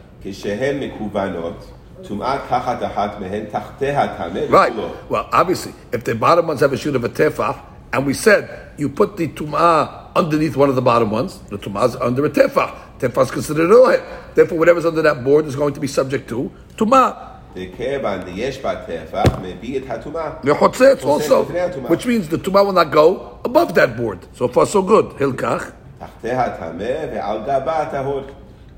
Right. 4.51 4.75
Well, 5.11 5.29
obviously, 5.33 5.75
if 5.93 6.05
the 6.05 6.15
bottom 6.15 6.47
ones 6.47 6.61
have 6.61 6.73
a 6.73 6.77
shoot 6.77 6.97
of 6.97 7.05
a 7.05 7.09
tefah, 7.11 7.61
and 7.93 8.07
we 8.07 8.15
said 8.15 8.73
you 8.79 8.89
put 8.89 9.17
the 9.17 9.29
tumah 9.29 10.15
underneath 10.17 10.57
one 10.57 10.69
of 10.71 10.77
the 10.77 10.83
bottom 10.83 11.11
ones, 11.11 11.39
the 11.51 11.59
tumah 11.59 11.89
is 11.89 11.97
under 11.97 12.25
a 12.25 12.31
tefah. 12.31 12.75
Tefah 12.99 13.23
is 13.25 13.31
considered 13.31 13.69
rohet. 13.69 14.35
Therefore, 14.35 14.59
whatever's 14.59 14.87
under 14.87 15.03
that 15.03 15.23
board 15.25 15.45
is 15.47 15.57
going 15.57 15.75
to 15.75 15.81
be 15.81 15.87
subject 15.87 16.29
to 16.31 16.51
tumah 16.77 17.30
וכיוון 17.56 18.22
דייש 18.22 18.62
בה 18.62 18.74
טפח 18.76 19.24
מביא 19.42 19.78
את 19.80 19.84
הטומאה. 19.90 20.30
The 20.44 20.48
chotzets 20.48 21.02
Chotzet 21.02 21.06
also, 21.06 21.42
לפני 21.42 21.60
הטומאה. 21.60 21.92
which 21.92 22.06
means 22.06 22.30
the 22.34 22.48
tum'ah 22.48 22.64
will 22.66 22.74
not 22.74 22.92
go 22.94 23.48
above 23.50 23.74
that 23.76 23.98
board. 23.98 24.20
So 24.40 24.48
far, 24.48 24.66
so 24.66 24.82
good. 24.82 25.20
Hilkach. 25.22 25.64
תחתיה 26.00 26.50
טמא 26.50 26.84
ועל 27.14 27.38
גבה 27.48 27.86
טהור. 27.92 28.22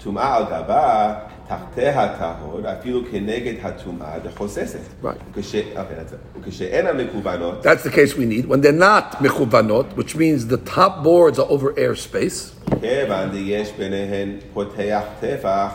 טומאה 0.03 0.35
על 0.35 0.43
גבה 0.45 1.13
תחתיה 1.47 2.07
טהור, 2.19 2.59
אפילו 2.79 3.01
כנגד 3.11 3.53
הטומאה 3.63 4.19
דחוססת. 4.23 4.79
Right. 5.03 5.07
וכש- 5.35 5.55
אוקיי, 5.55 5.95
that's 5.97 6.13
it. 6.13 6.39
וכשאין 6.47 6.87
המקוונות, 6.87 7.65
That's 7.65 7.83
the 7.87 7.91
case 7.91 8.13
we 8.15 8.25
need. 8.25 8.45
When 8.49 8.61
they're 8.61 8.71
not 8.81 9.23
mechuvanot, 9.23 9.97
which 9.97 10.15
means 10.15 10.47
the 10.47 10.57
top 10.75 11.03
boards 11.03 11.39
are 11.39 11.49
over 11.49 11.71
airspace, 11.77 12.53
כיוון 12.81 13.29
דייש 13.31 13.71
ביניהן 13.77 14.29
פותח 14.53 15.01
טפח, 15.19 15.69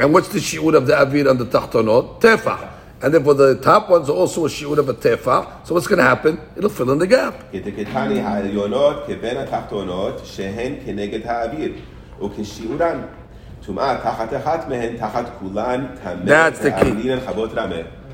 And 0.00 0.12
what's 0.12 0.28
the 0.28 0.40
shi'ud 0.40 0.74
of 0.74 0.86
the 0.88 0.94
avir 0.94 1.30
and 1.30 1.38
the 1.38 1.46
tachtonot? 1.46 2.20
Tefah. 2.20 2.68
And 3.02 3.14
then 3.14 3.22
for 3.22 3.34
the 3.34 3.54
top 3.60 3.88
one's 3.88 4.10
also 4.10 4.44
a 4.46 4.48
shi'ud 4.48 4.78
of 4.78 4.88
a 4.88 4.94
tefah. 4.94 5.64
So 5.64 5.74
what's 5.74 5.86
going 5.86 5.98
to 5.98 6.04
happen? 6.04 6.40
It'll 6.56 6.68
fill 6.68 6.90
in 6.90 6.98
the 6.98 7.06
gap. 7.06 7.52
That's 16.26 16.58
the 16.58 16.72
key. 16.72 16.90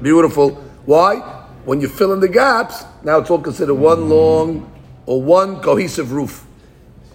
Beautiful. 0.03 0.51
Why? 0.85 1.17
When 1.65 1.81
you 1.81 1.89
fill 1.89 2.13
in 2.13 2.21
the 2.21 2.29
gaps, 2.29 2.85
now 3.03 3.19
it's 3.19 3.31
all 3.31 3.41
considered 3.41 3.75
one 3.75 4.09
long 4.09 4.71
or 5.07 5.23
one 5.23 5.61
cohesive 5.63 6.13
roof. 6.13 6.46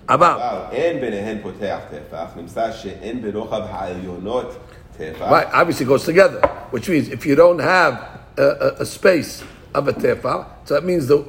About. 0.08 0.40
אבל 0.40 0.58
אין 0.72 1.00
ביניהן 1.00 1.38
פותח 1.42 1.78
טפח, 1.90 2.26
נמצא 2.36 2.72
שאין 2.72 3.22
ברוחב 3.22 3.62
העליונות 3.70 4.56
טפח, 4.98 5.30
Right, 5.30 5.48
obviously 5.52 5.84
it 5.84 5.88
goes 5.88 6.04
together, 6.04 6.40
which 6.70 6.88
means 6.88 7.08
if 7.08 7.26
you 7.26 7.34
don't 7.34 7.58
have 7.58 8.20
a, 8.38 8.42
a, 8.42 8.68
a 8.82 8.86
space 8.86 9.42
of 9.74 9.88
a 9.88 9.92
tefah, 9.92 10.46
so 10.64 10.74
that 10.74 10.84
means 10.84 11.06
the 11.06 11.24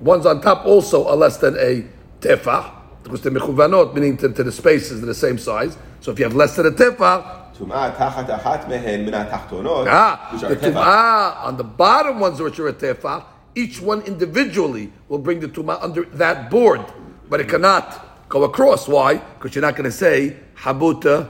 ones 0.00 0.26
on 0.26 0.40
top 0.40 0.66
also 0.66 1.06
are 1.08 1.16
less 1.16 1.36
than 1.38 1.56
a 1.56 1.84
tefah, 2.20 2.70
because 3.04 3.22
they're 3.22 3.32
mechuvanot, 3.32 3.94
meaning 3.94 4.16
to, 4.16 4.28
to 4.28 4.42
the 4.42 4.52
spaces 4.52 5.02
are 5.02 5.06
the 5.06 5.14
same 5.14 5.38
size. 5.38 5.76
So 6.00 6.10
if 6.12 6.18
you 6.18 6.24
have 6.24 6.34
less 6.34 6.56
than 6.56 6.66
a 6.66 6.70
tefah, 6.70 7.38
טומאה 7.58 7.90
תחת 7.90 8.30
אחת 8.30 8.68
מהן 8.68 9.06
מן 9.06 9.14
התחתונות, 9.14 9.86
ah, 9.88 10.34
which 10.34 10.42
are 10.42 10.48
the 10.48 10.56
טפח, 10.56 10.74
tum'ah 10.74 11.44
on 11.44 11.56
the 11.56 11.64
bottom 11.64 12.20
ones 12.20 12.40
which 12.40 12.58
are 12.58 12.68
a 12.68 12.72
tefah, 12.72 13.22
each 13.54 13.80
one 13.80 14.00
individually 14.02 14.92
will 15.08 15.18
bring 15.18 15.40
the 15.40 15.48
tum'ah 15.48 15.82
under 15.82 16.04
that 16.04 16.50
board, 16.50 16.80
but 17.32 17.40
it 17.40 17.48
cannot 17.48 17.84
go 18.28 18.44
across. 18.44 18.88
Why? 18.88 19.14
Because 19.38 19.54
you're 19.54 19.62
not 19.62 19.76
going 19.76 19.84
to 19.84 19.90
say 19.90 20.32
habuta 20.64 21.26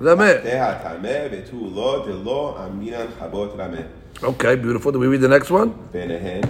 rameh. 0.00 0.42
תהא 0.42 0.74
טמא 0.82 1.18
ותו 1.32 1.56
לא 1.74 2.06
דלא 2.08 2.58
אמינן 2.66 3.06
חבות 3.20 3.54
רמה. 3.58 3.76
Okay, 4.22 4.56
beautiful. 4.56 4.92
Do 4.92 4.98
we 4.98 5.06
read 5.08 5.20
the 5.20 5.28
next 5.28 5.50
one? 5.50 5.68
ביניהן, 5.92 6.40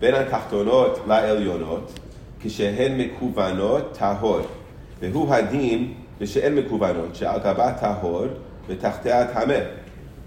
בין 0.00 0.14
התחתונות 0.14 0.98
לעליונות, 1.06 1.98
כשהן 2.40 2.98
מקוונות 3.00 3.98
טהור, 3.98 4.40
והוא 5.00 5.34
הדין 5.34 5.92
ושאין 6.20 6.54
מקוונות, 6.54 7.14
שעל 7.14 7.40
גבה 7.40 7.72
טהור 7.72 8.26
ותחתיה 8.68 9.26
טמא. 9.26 9.58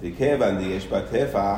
וכיוון 0.01 0.57
יש 0.61 0.87
בה 0.87 1.01
טפח, 1.01 1.57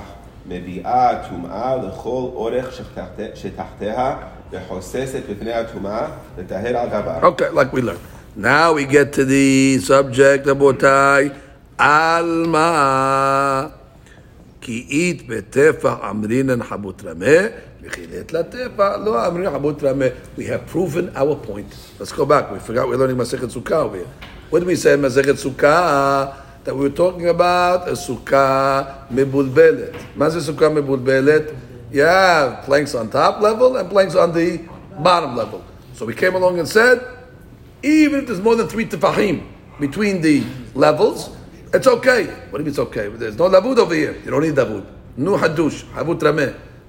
מביאה 0.50 1.12
טומאה 1.30 1.76
לכל 1.76 2.24
אורך 2.36 2.74
שתחת- 2.74 3.36
שתחתיה, 3.36 4.16
וחוססת 4.52 5.22
בפני 5.30 5.54
הטומאה, 5.54 6.08
לטהר 6.38 6.78
על 6.78 6.90
גבה. 6.90 7.20
Okay, 7.22 7.50
like 7.54 7.74
we 7.74 7.82
learned. 7.82 8.00
Now 8.36 8.74
we 8.74 8.86
get 8.86 9.14
to 9.14 9.26
the 9.26 9.80
subject 9.80 10.48
of 10.48 10.58
Botai. 10.60 11.32
Alma. 11.80 13.70
כי 14.62 14.86
אית 14.90 15.28
בטפח 15.28 15.94
אמרינן 16.10 16.64
חבוט 16.64 17.04
רמה, 17.06 17.26
וכילת 17.84 18.34
לטפח 18.34 18.92
לא 19.06 19.28
אמרינן 19.28 19.52
חבוט 19.54 19.84
רמה. 19.84 20.06
We 20.38 20.42
have 20.42 20.74
proven 20.74 21.18
our 21.18 21.36
point. 21.36 22.00
Let's 22.00 22.12
go 22.12 22.26
back. 22.26 22.52
We 22.52 22.60
forgot 22.60 22.88
we're 22.88 22.98
learning 22.98 23.18
Masechet 23.18 23.52
Sukkah 23.52 23.84
over 23.86 23.98
here. 23.98 24.08
What 24.50 24.60
did 24.60 24.68
we 24.68 24.76
say 24.76 24.94
in 24.94 25.02
Masechet 25.02 25.38
Sukkah? 25.46 26.34
That 26.66 26.76
we 26.76 26.82
were 26.90 26.98
talking 27.04 27.28
about 27.30 27.88
a 27.88 27.96
Sukkah 27.96 28.86
מבולבלת. 29.12 29.94
מה 30.16 30.30
זה 30.30 30.52
Sukkah 30.52 30.70
מבולבלת? 30.70 31.44
You 31.95 32.01
have 32.01 32.65
planks 32.65 32.93
on 32.97 33.09
top 33.09 33.41
level 33.41 33.77
and 33.77 33.89
planks 33.89 34.17
on 34.17 34.33
the 34.33 34.59
bottom 34.99 35.37
level. 35.37 35.65
So 35.93 36.05
we 36.05 36.13
came 36.13 36.35
along 36.35 36.59
and 36.59 36.69
said, 36.69 36.99
even 37.85 38.19
if 38.19 38.27
there's 38.27 38.41
more 38.41 38.57
than 38.57 38.67
three 38.67 38.85
tefahim 38.85 39.47
between 39.79 40.21
the 40.21 40.43
levels, 40.75 41.31
it's 41.73 41.87
okay. 41.87 42.25
What 42.27 42.35
do 42.35 42.59
you 42.59 42.59
mean 42.59 42.67
it's 42.67 42.81
okay? 42.81 43.07
There's 43.07 43.39
no 43.39 43.49
lavud 43.49 43.79
over 43.79 43.95
here. 43.95 44.21
You 44.25 44.33
don't 44.33 44.43
need 44.43 44.57
lavud. 44.57 44.85
Nu 45.17 45.37
hadush. 45.37 45.85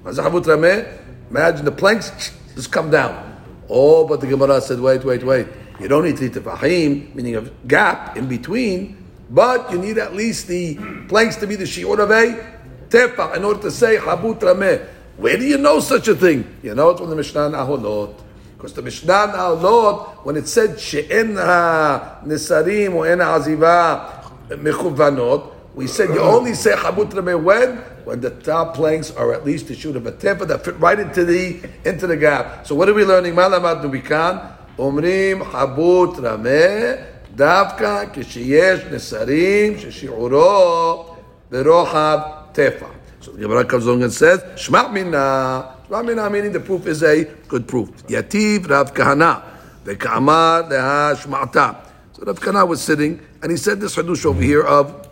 What's 0.02 0.18
havut 0.18 0.44
rameh? 0.44 0.98
Imagine 1.30 1.66
the 1.66 1.72
planks 1.72 2.32
just 2.56 2.72
come 2.72 2.90
down. 2.90 3.40
Oh, 3.70 4.08
but 4.08 4.22
the 4.22 4.28
Gemara 4.28 4.60
said, 4.60 4.80
wait, 4.80 5.06
wait, 5.06 5.24
wait. 5.24 5.46
You 5.80 5.88
don't 5.88 6.06
need 6.06 6.18
three 6.18 6.30
tefahim, 6.30 7.14
meaning 7.14 7.36
a 7.36 7.42
gap 7.68 8.18
in 8.18 8.28
between, 8.28 9.06
but 9.30 9.72
you 9.72 9.78
need 9.78 10.00
at 10.00 10.16
least 10.16 10.48
the 10.48 10.80
planks 11.08 11.36
to 11.36 11.46
be 11.46 11.56
the 11.56 11.66
shiur 11.66 12.00
of 12.00 12.10
a 12.10 12.56
tefah 12.90 13.38
in 13.38 13.46
order 13.46 13.62
to 13.62 13.70
say 13.70 13.98
habut 13.98 14.40
rameh. 14.40 14.94
Where 15.17 15.37
do 15.37 15.45
you 15.45 15.59
know 15.59 15.81
such 15.81 16.09
a 16.09 16.15
thing? 16.15 16.57
You 16.63 16.75
know 16.75 16.91
it's 16.91 17.01
from 17.01 17.11
the 17.11 17.17
Mishnah 17.17 17.51
Aholot. 17.51 18.15
Because 18.57 18.75
the 18.75 18.83
Mishnah 18.83 19.33
Aholot, 19.35 20.25
when 20.25 20.37
it 20.37 20.49
said 20.49 20.79
she'en 20.79 21.37
ha-nisarim 21.37 22.95
or 22.95 23.07
en 23.07 23.21
ha-aziva 23.21 24.49
mechuvanot, 24.51 25.53
we 25.75 25.87
said 25.87 26.09
you 26.11 26.21
only 26.21 26.55
say 26.55 26.73
habut 26.73 27.11
rameh 27.11 27.41
when? 27.41 27.77
When 28.05 28.21
the 28.21 28.31
top 28.31 28.75
planks 28.75 29.11
are 29.13 29.33
at 29.33 29.45
least 29.45 29.69
the 29.69 29.75
shoot 29.75 29.95
of 29.95 30.07
a 30.07 30.13
tefah 30.13 30.49
that 30.49 30.65
fit 30.65 30.79
right 30.79 30.99
into 30.99 31.25
the 31.25 31.61
into 31.85 32.07
the 32.07 32.17
gap. 32.17 32.67
So 32.67 32.75
what 32.75 32.89
are 32.89 32.95
we 32.95 33.05
learning? 33.05 33.35
Malamat 33.35 33.83
nubikan. 33.83 34.57
אומרים 34.79 35.45
חבוט 35.45 36.19
רמה 36.23 36.95
דווקא 37.35 38.05
כשיש 38.13 38.81
נסרים 38.93 39.79
ששיעורו 39.79 41.05
ברוחב 41.51 42.19
טפח. 42.53 42.87
So 43.26 43.32
the 43.32 43.40
Gemara 43.40 43.66
comes 43.66 43.88
along 43.88 44.04
and 44.04 44.14
says, 44.14 44.40
Shma 44.54 44.94
mina. 44.94 45.78
Shma 45.90 46.06
mina 46.06 46.30
meaning 46.30 46.52
the 46.52 46.60
proof 46.60 46.86
is 46.86 47.02
a 47.02 47.24
good 47.48 47.68
proof. 47.68 47.90
Yativ 48.06 48.70
Rav 48.70 48.94
Kahana. 48.94 49.42
The 49.84 49.96
Kamar 49.96 50.62
Leha 50.66 51.16
Shma'ata. 51.16 51.76
So 52.14 52.24
Rav 52.24 52.40
Kahana 52.40 52.68
was 52.68 52.84
sitting 52.84 53.20
and 53.42 53.50
he 53.50 53.58
said 53.58 53.82
this 53.82 53.96
Hadush 53.96 54.28
over 54.28 54.44
here 54.44 54.62
of 54.62 55.10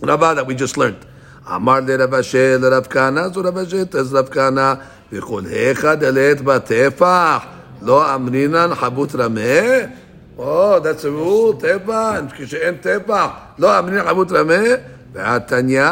Rabba 0.00 0.36
that 0.36 0.46
we 0.46 0.54
just 0.54 0.76
learned. 0.76 1.04
Amar 1.44 1.80
le 1.80 1.98
Rav 1.98 2.10
Ashi 2.10 2.60
le 2.60 2.70
Rav 2.70 2.88
Kahana. 2.88 3.34
So 3.34 3.42
Rav 3.42 3.54
Ashi 3.54 3.90
tells 3.90 4.12
Rav 4.12 4.30
Kahana, 4.30 4.86
V'chol 5.10 5.50
hecha 5.50 6.00
delet 6.00 6.36
batefach. 6.36 7.48
Lo 7.80 7.98
amrinan 7.98 8.76
habut 8.76 9.08
rameh. 9.08 9.92
Oh, 10.38 10.78
that's 10.78 11.02
a 11.02 11.10
rule, 11.10 11.54
tefah. 11.54 12.20
And 12.20 12.30
כשאין 12.30 12.80
tefah, 12.80 13.58
Lo 13.58 13.66
amrinan 13.66 14.06
habut 14.06 14.28
rameh. 14.28 14.99
והתניא 15.12 15.90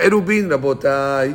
עירובין 0.00 0.52
רבותיי, 0.52 1.34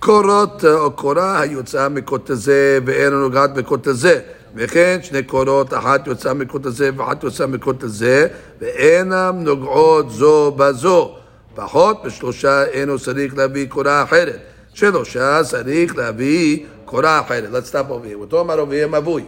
קורות 0.00 0.64
או 0.64 0.90
קורה 0.90 1.40
היוצאה 1.40 1.88
מקוט 1.88 2.30
הזה 2.30 2.78
ואין 2.86 3.12
הנוגעת 3.12 3.56
מקוט 3.56 3.86
הזה. 3.86 4.20
וכן 4.54 4.98
שני 5.02 5.22
קורות, 5.22 5.74
אחת 5.74 6.06
יוצאה 6.06 6.34
מקוט 6.34 6.66
הזה 6.66 6.90
ואחת 6.96 7.22
יוצאה 7.22 7.46
מקוט 7.46 7.82
הזה, 7.82 8.26
ואינם 8.60 9.34
נוגעות 9.38 10.10
זו 10.10 10.52
בזו. 10.56 11.14
פחות 11.54 12.04
משלושה 12.04 12.64
אינו 12.64 12.98
צריך 12.98 13.36
להביא 13.36 13.66
קורה 13.68 14.02
אחרת. 14.02 14.38
שלושה 14.74 15.40
צריך 15.44 15.96
להביא 15.96 16.66
קורה 16.84 17.20
אחרת. 17.20 17.50
Let's 17.52 17.68
stop 17.68 17.90
over 17.90 18.06
here. 18.06 18.30
Talking 18.30 18.50
about 18.50 18.58
over 18.58 18.88
מבוי. 18.90 19.24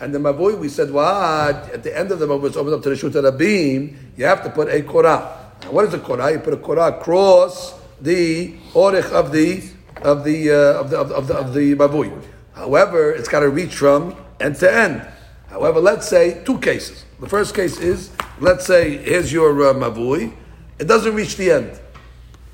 And 0.00 0.14
the 0.14 0.18
mavui, 0.18 0.58
we 0.58 0.68
said, 0.68 0.90
what? 0.90 1.68
At 1.74 1.82
the 1.82 1.96
end 1.96 2.10
of 2.10 2.18
the 2.18 2.26
mavui, 2.26 2.48
it's 2.48 2.56
opened 2.56 2.74
up 2.74 2.82
to 2.82 2.88
the 2.88 2.96
shut 2.96 3.14
of 3.16 3.36
beam. 3.36 3.96
You 4.16 4.24
have 4.24 4.42
to 4.42 4.48
put 4.48 4.68
a 4.68 4.80
korah. 4.80 5.39
Now, 5.62 5.72
what 5.72 5.84
is 5.84 5.94
a 5.94 5.98
korah? 5.98 6.32
You 6.32 6.38
put 6.38 6.54
a 6.54 6.56
korah 6.56 6.88
across 6.88 7.74
the 8.00 8.54
orich 8.72 9.10
of 9.12 9.32
the 9.32 9.62
of 10.02 10.24
the, 10.24 10.50
uh, 10.50 10.80
of 10.80 10.90
the 10.90 10.98
of 10.98 11.26
the 11.26 11.34
of 11.34 11.54
the, 11.54 11.74
mavui. 11.74 12.24
However, 12.54 13.12
it's 13.12 13.28
got 13.28 13.40
to 13.40 13.50
reach 13.50 13.74
from 13.74 14.16
end 14.40 14.56
to 14.56 14.72
end. 14.72 15.06
However, 15.48 15.80
let's 15.80 16.08
say 16.08 16.42
two 16.44 16.58
cases. 16.58 17.04
The 17.20 17.28
first 17.28 17.54
case 17.54 17.78
is 17.78 18.10
let's 18.38 18.66
say 18.66 18.96
here's 18.96 19.32
your 19.32 19.50
uh, 19.70 19.74
mavui. 19.74 20.32
It 20.78 20.84
doesn't 20.88 21.14
reach 21.14 21.36
the 21.36 21.50
end. 21.50 21.78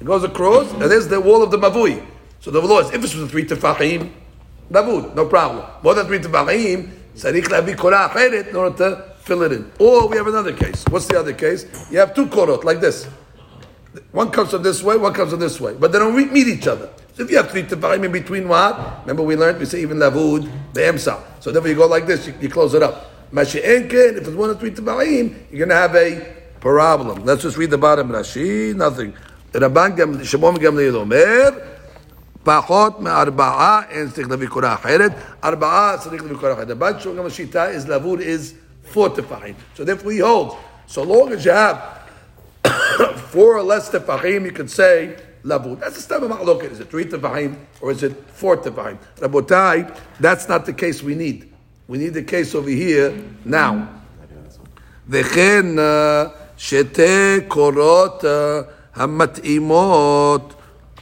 It 0.00 0.04
goes 0.04 0.24
across, 0.24 0.72
and 0.72 0.82
there's 0.82 1.08
the 1.08 1.20
wall 1.20 1.42
of 1.42 1.50
the 1.50 1.58
mavui. 1.58 2.04
So 2.40 2.50
the 2.50 2.60
law 2.60 2.80
is 2.80 2.90
if 2.90 3.02
it's 3.02 3.12
three 3.30 3.46
tefachim, 3.46 4.10
davud, 4.70 5.14
no 5.14 5.26
problem. 5.26 5.64
More 5.82 5.94
than 5.94 6.06
three 6.06 6.18
tefachim, 6.18 6.90
sarich 7.14 7.44
lavi 7.44 7.76
korah 7.76 8.10
in 8.48 8.56
order 8.56 8.76
to 8.76 9.15
fill 9.25 9.43
it 9.43 9.51
in. 9.51 9.71
Or 9.79 10.07
we 10.07 10.17
have 10.17 10.27
another 10.27 10.53
case. 10.53 10.83
What's 10.89 11.07
the 11.07 11.19
other 11.19 11.33
case? 11.33 11.65
You 11.91 11.99
have 11.99 12.13
two 12.13 12.27
korot 12.27 12.63
like 12.63 12.79
this. 12.79 13.07
One 14.11 14.31
comes 14.31 14.51
from 14.51 14.63
this 14.63 14.81
way, 14.81 14.97
one 14.97 15.13
comes 15.13 15.31
from 15.31 15.39
this 15.39 15.59
way, 15.59 15.73
but 15.73 15.91
they 15.91 15.99
don't 15.99 16.15
re- 16.15 16.25
meet 16.25 16.47
each 16.47 16.67
other. 16.67 16.89
So 17.15 17.23
if 17.23 17.31
you 17.31 17.37
have 17.37 17.51
three 17.51 17.63
tefachim 17.63 18.05
in 18.05 18.11
between 18.11 18.47
what? 18.47 19.01
Remember 19.01 19.23
we 19.23 19.35
learned, 19.35 19.59
we 19.59 19.65
say 19.65 19.81
even 19.81 19.97
lavud, 19.97 20.49
the 20.73 20.81
emsa. 20.81 21.21
So 21.41 21.51
then 21.51 21.61
when 21.61 21.71
you 21.71 21.77
go 21.77 21.87
like 21.87 22.07
this, 22.07 22.25
you, 22.25 22.33
you 22.39 22.49
close 22.49 22.73
it 22.73 22.83
up. 22.83 23.31
Mashi'enken, 23.33 24.17
if 24.17 24.27
it's 24.27 24.29
one 24.29 24.49
or 24.49 24.55
three 24.55 24.71
tefachim, 24.71 25.35
you're 25.51 25.67
going 25.67 25.69
to 25.69 25.75
have 25.75 25.95
a 25.95 26.35
problem. 26.61 27.25
Let's 27.25 27.41
just 27.41 27.57
read 27.57 27.69
the 27.69 27.77
bottom 27.77 28.09
Rashi, 28.09 28.73
nothing. 28.75 29.13
רבן 29.55 29.95
גם, 29.95 30.23
שמעון 30.23 30.57
גמליאל 30.57 30.95
אומר, 30.95 31.49
פחות 32.43 32.99
מארבעה 32.99 33.81
אין 33.89 34.09
צריך 34.09 34.29
להביא 34.29 34.47
קורה 34.47 34.73
אחרת, 34.73 35.11
ארבעה 35.43 35.97
צריך 35.99 36.23
להביא 36.23 36.37
קורה 36.37 36.53
אחרת. 36.53 36.69
הבנק 36.69 36.99
שלו 36.99 37.15
גם 37.15 37.25
השיטה 37.25 37.71
is 37.71 37.89
לבוד 37.89 38.19
is 38.19 38.53
four 38.85 39.09
tefahim. 39.09 39.55
So 39.75 39.83
therefore 39.83 40.11
he 40.11 40.19
holds, 40.19 40.55
so 40.87 41.03
long 41.03 41.31
as 41.31 41.45
you 41.45 41.51
have 41.51 42.07
four 43.29 43.57
or 43.57 43.63
less 43.63 43.89
tefahim, 43.89 44.45
you 44.45 44.51
can 44.51 44.67
say 44.67 45.17
lavud. 45.43 45.79
That's 45.79 45.95
the 45.95 46.01
step 46.01 46.21
of 46.21 46.31
ma'loket. 46.31 46.71
Is 46.71 46.79
it 46.79 46.89
three 46.89 47.05
tefahim 47.05 47.55
or 47.81 47.91
is 47.91 48.03
it 48.03 48.13
four 48.33 48.57
tefahim? 48.57 48.97
Rabotai, 49.17 49.97
that's 50.19 50.47
not 50.47 50.65
the 50.65 50.73
case 50.73 51.01
we 51.01 51.15
need. 51.15 51.51
We 51.87 51.97
need 51.97 52.13
the 52.13 52.23
case 52.23 52.55
over 52.55 52.69
here 52.69 53.13
now. 53.45 53.87
וכן 55.09 55.65
שתי 56.57 57.41
קורות 57.47 58.25
המתאימות 58.95 60.53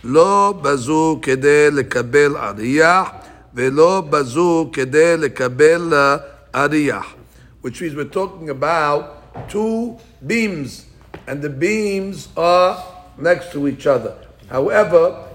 לא 0.04 0.54
בזו 0.62 1.20
כדי 1.22 1.72
לקבל 1.72 2.38
אריח 2.38 3.10
ולא 3.54 4.02
בזו 4.10 4.70
כדי 4.74 5.18
לקבל 5.18 5.94
אריח. 6.56 7.13
Which 7.65 7.81
means 7.81 7.95
we're 7.95 8.05
talking 8.05 8.51
about 8.51 9.49
two 9.49 9.99
beams 10.27 10.85
and 11.27 11.41
the 11.41 11.49
beams 11.49 12.29
are 12.37 12.85
next 13.17 13.53
to 13.53 13.67
each 13.67 13.87
other. 13.87 14.19
However, 14.51 15.27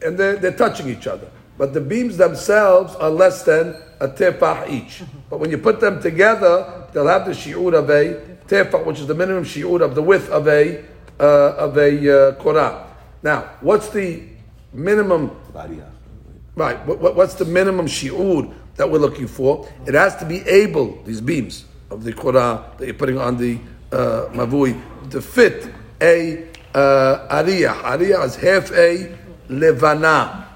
and 0.00 0.16
they're, 0.16 0.36
they're 0.36 0.56
touching 0.56 0.88
each 0.88 1.06
other. 1.06 1.30
But 1.58 1.74
the 1.74 1.82
beams 1.82 2.16
themselves 2.16 2.94
are 2.94 3.10
less 3.10 3.42
than 3.42 3.76
a 4.00 4.08
tefah 4.08 4.70
each. 4.70 5.02
But 5.28 5.38
when 5.38 5.50
you 5.50 5.58
put 5.58 5.80
them 5.80 6.00
together, 6.00 6.88
they'll 6.94 7.08
have 7.08 7.26
the 7.26 7.32
shi'ur 7.32 7.74
of 7.74 7.90
a 7.90 8.38
tefah, 8.48 8.86
which 8.86 9.00
is 9.00 9.06
the 9.06 9.14
minimum 9.14 9.44
shi'ur 9.44 9.82
of 9.82 9.94
the 9.94 10.02
width 10.02 10.30
of 10.30 10.48
a 10.48 10.82
uh, 11.20 11.56
of 11.58 11.76
a 11.76 12.28
uh, 12.28 12.32
korah. 12.36 12.86
Now, 13.22 13.50
what's 13.60 13.90
the 13.90 14.22
minimum? 14.72 15.30
Right. 16.54 16.86
What, 16.86 17.16
what's 17.16 17.34
the 17.34 17.44
minimum 17.44 17.84
shi'ur 17.84 18.54
that 18.76 18.90
we're 18.90 18.98
looking 18.98 19.26
for? 19.26 19.68
It 19.86 19.94
has 19.94 20.16
to 20.16 20.24
be 20.24 20.40
able 20.42 21.02
these 21.04 21.20
beams 21.20 21.64
of 21.90 22.04
the 22.04 22.12
korah 22.12 22.64
that 22.78 22.84
you're 22.86 22.94
putting 22.94 23.18
on 23.18 23.36
the 23.36 23.58
uh, 23.92 24.26
mavui 24.32 24.80
to 25.10 25.20
fit 25.20 25.72
a 26.00 26.44
uh, 26.74 27.28
ariyah. 27.42 27.82
Ariyah 27.82 28.24
is 28.26 28.36
half 28.36 28.72
a 28.72 29.16
levana. 29.48 30.48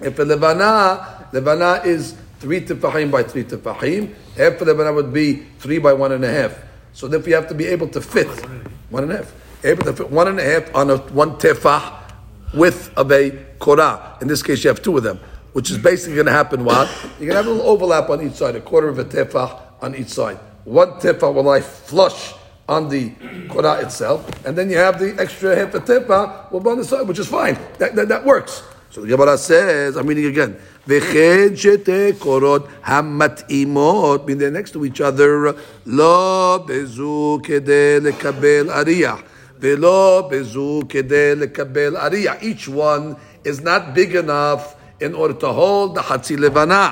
If 0.00 0.18
a 0.18 0.24
levana, 0.24 1.28
levana 1.32 1.82
is 1.84 2.16
three 2.38 2.60
tefahim 2.60 3.10
by 3.10 3.22
three 3.22 3.44
tefahim. 3.44 4.14
Half 4.36 4.60
a 4.60 4.64
levana 4.64 4.92
would 4.92 5.12
be 5.12 5.46
three 5.58 5.78
by 5.78 5.92
one 5.92 6.12
and 6.12 6.24
a 6.24 6.30
half. 6.30 6.56
So 6.92 7.08
therefore 7.08 7.28
you 7.30 7.34
have 7.34 7.48
to 7.48 7.54
be 7.54 7.66
able 7.66 7.88
to 7.88 8.00
fit 8.00 8.28
one 8.90 9.04
and 9.04 9.12
a 9.12 9.16
half. 9.18 9.34
Able 9.64 9.84
to 9.84 9.92
fit 9.92 10.10
one 10.10 10.28
and 10.28 10.38
a 10.38 10.44
half 10.44 10.74
on 10.74 10.90
a 10.90 10.98
one 10.98 11.32
tefah 11.32 11.98
width 12.54 12.96
of 12.96 13.10
a 13.12 13.30
korah. 13.58 14.18
In 14.20 14.28
this 14.28 14.42
case, 14.42 14.62
you 14.64 14.68
have 14.68 14.82
two 14.82 14.96
of 14.96 15.02
them, 15.02 15.18
which 15.53 15.69
is 15.71 15.77
basically 15.77 16.15
going 16.15 16.25
to 16.25 16.31
happen. 16.31 16.65
What 16.65 16.89
you're 17.19 17.31
going 17.31 17.31
to 17.31 17.35
have 17.35 17.47
a 17.47 17.49
little 17.51 17.69
overlap 17.69 18.09
on 18.09 18.25
each 18.25 18.33
side, 18.33 18.55
a 18.55 18.61
quarter 18.61 18.89
of 18.89 18.99
a 18.99 19.05
tefah 19.05 19.59
on 19.81 19.95
each 19.95 20.09
side. 20.09 20.39
One 20.65 20.93
tefah 20.93 21.33
will 21.33 21.43
lie 21.43 21.61
flush 21.61 22.33
on 22.67 22.89
the 22.89 23.11
Korah 23.49 23.81
itself, 23.81 24.45
and 24.45 24.57
then 24.57 24.69
you 24.69 24.77
have 24.77 24.99
the 24.99 25.15
extra 25.19 25.55
half 25.55 25.73
a 25.75 25.79
tepa 25.79 26.51
will 26.51 26.61
be 26.61 26.69
on 26.69 26.77
the 26.77 26.85
side, 26.85 27.07
which 27.07 27.19
is 27.19 27.27
fine. 27.27 27.57
That, 27.77 27.95
that, 27.95 28.07
that 28.07 28.25
works. 28.25 28.63
So 28.89 29.01
the 29.01 29.07
Gemara 29.07 29.37
says, 29.37 29.97
I'm 29.97 30.07
reading 30.07 30.25
again. 30.25 30.55
וכן 30.87 31.55
שתי 31.55 32.13
קורות 32.19 32.67
המתאימות, 32.83 34.25
mean 34.27 34.37
they're 34.37 34.51
next 34.51 34.73
to 34.73 34.85
each 34.85 35.01
other, 35.01 35.53
לא 35.85 36.65
בזו 36.67 37.39
כדי 37.43 37.99
לקבל 38.01 38.69
אריח, 38.69 39.19
ולא 39.59 40.29
בזו 40.31 40.81
כדי 40.89 41.35
לקבל 41.35 41.97
אריח. 41.97 42.35
Each 42.41 42.67
one 42.67 43.15
is 43.45 43.61
not 43.61 43.95
big 43.95 44.15
enough 44.15 44.75
in 44.99 45.13
order 45.13 45.33
to 45.33 45.47
hold 45.47 45.95
the 45.95 46.01
חצי 46.01 46.37
לבנה. 46.37 46.91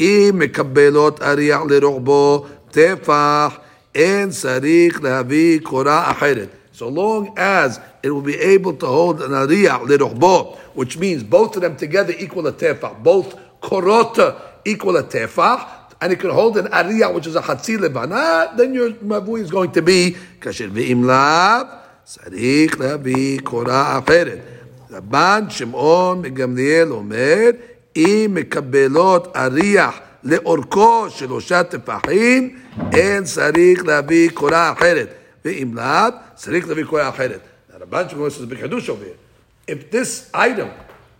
אם 0.00 0.30
מקבלות 0.34 1.22
אריח 1.22 1.60
לרוחבו 1.68 2.46
טפח 2.70 3.58
and 3.94 4.32
sarich 4.32 5.00
lehavi 5.00 5.62
kora 5.62 6.04
acheret. 6.12 6.50
So 6.72 6.88
long 6.88 7.34
as 7.36 7.80
it 8.02 8.10
will 8.10 8.22
be 8.22 8.36
able 8.36 8.74
to 8.74 8.86
hold 8.86 9.20
an 9.22 9.32
ariyah 9.32 9.80
lirochbo, 9.80 10.56
which 10.74 10.96
means 10.96 11.24
both 11.24 11.56
of 11.56 11.62
them 11.62 11.76
together 11.76 12.14
equal 12.16 12.46
a 12.46 12.52
tefah, 12.52 13.02
both 13.02 13.36
korota 13.60 14.40
equal 14.64 14.96
a 14.96 15.02
tefah, 15.02 15.66
and 16.00 16.12
it 16.12 16.20
can 16.20 16.30
hold 16.30 16.56
an 16.56 16.66
ariyah 16.66 17.12
which 17.12 17.26
is 17.26 17.34
a 17.34 17.40
hatzi 17.40 17.76
lebana, 17.76 18.56
then 18.56 18.72
your 18.72 18.92
mavui 18.92 19.40
is 19.40 19.50
going 19.50 19.72
to 19.72 19.82
be 19.82 20.16
kasher 20.38 20.70
ve'im 20.70 21.04
lav 21.04 21.66
sarich 22.06 22.70
lehavi 22.70 23.42
kora 23.42 24.00
acheret. 24.00 24.51
רבן 24.93 25.43
שמעון 25.49 26.21
מגמליאל 26.21 26.91
אומר, 26.91 27.49
אם 27.95 28.31
מקבלות 28.33 29.37
אריח 29.37 29.99
לאורכו 30.23 31.05
שלושה 31.09 31.63
טפחים, 31.63 32.59
אין 32.93 33.23
צריך 33.23 33.85
להביא 33.85 34.29
קורה 34.29 34.71
אחרת. 34.71 35.13
ואם 35.45 35.71
לאו, 35.75 36.13
צריך 36.35 36.67
להביא 36.67 36.83
קורה 36.83 37.09
אחרת. 37.09 37.39
הרמב"ן 37.73 38.09
שאומר 38.09 38.29
שזה 38.29 38.45
בחידוש 38.45 38.89
here. 38.89 39.71
If 39.71 39.91
this 39.91 40.29
item, 40.33 40.67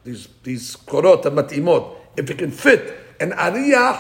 these, 0.06 0.28
these 0.44 0.78
קורות 0.86 1.26
המתאימות, 1.26 2.02
if 2.18 2.24
it 2.30 2.38
can 2.38 2.66
fit 2.66 2.92
an 3.22 3.34
אריח, 3.34 3.96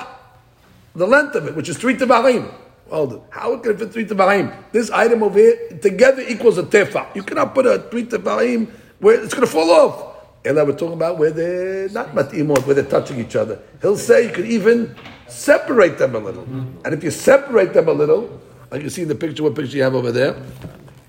the 0.98 1.08
length 1.08 1.36
of 1.36 1.48
it, 1.48 1.56
which 1.56 1.70
is 1.70 1.78
three 1.78 1.98
טבעים, 1.98 2.46
well, 2.90 3.26
how 3.32 3.58
can 3.58 3.72
it 3.72 3.80
fit 3.80 3.92
three 3.92 4.06
tefahim? 4.06 4.54
This 4.72 4.92
item 4.92 5.24
over 5.24 5.40
here 5.40 5.58
together 5.82 6.22
equals 6.28 6.58
a 6.58 6.64
tefah. 6.64 7.16
You 7.16 7.24
cannot 7.24 7.56
put 7.56 7.66
a 7.66 7.80
three 7.90 8.06
tefahim 8.06 8.68
where 9.04 9.22
it's 9.22 9.34
going 9.34 9.46
to 9.46 9.52
fall 9.52 9.70
off. 9.70 10.10
And 10.46 10.56
we're 10.56 10.72
talking 10.72 10.94
about 10.94 11.18
where 11.18 11.32
they're 11.32 11.90
not 11.90 12.14
matimot, 12.16 12.66
where 12.66 12.76
they're 12.76 12.86
touching 12.86 13.20
each 13.20 13.36
other. 13.36 13.60
He'll 13.82 13.98
say 13.98 14.28
you 14.28 14.32
could 14.32 14.46
even 14.46 14.96
separate 15.28 15.98
them 15.98 16.16
a 16.16 16.20
little. 16.20 16.44
Mm-hmm. 16.44 16.86
And 16.86 16.94
if 16.94 17.04
you 17.04 17.12
separate 17.12 17.74
them 17.74 17.88
a 17.88 17.94
little, 17.94 18.42
like 18.72 18.82
you 18.82 18.90
see 18.90 19.04
in 19.04 19.08
the 19.08 19.16
picture, 19.16 19.44
what 19.44 19.56
picture 19.56 19.78
you 19.78 19.84
have 19.84 19.96
over 19.96 20.12
there? 20.12 20.36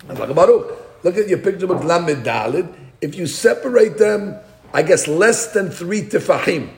Look 0.08 1.16
at 1.16 1.28
your 1.28 1.38
picture 1.38 1.66
book, 1.66 1.82
Lamed 1.82 2.24
Dalid. 2.24 2.72
If 3.00 3.14
you 3.16 3.26
separate 3.26 3.98
them, 3.98 4.36
I 4.72 4.82
guess 4.82 5.08
less 5.08 5.52
than 5.52 5.70
three 5.70 6.02
tefahim. 6.02 6.70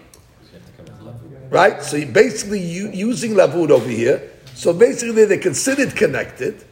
Right? 1.50 1.82
So 1.82 1.96
you're 1.96 2.08
basically 2.08 2.60
you, 2.60 2.90
using 2.90 3.32
lavud 3.32 3.70
over 3.70 3.88
here. 3.88 4.32
So 4.54 4.72
basically 4.72 5.24
they're 5.26 5.38
considered 5.38 5.94
connected, 5.94 6.64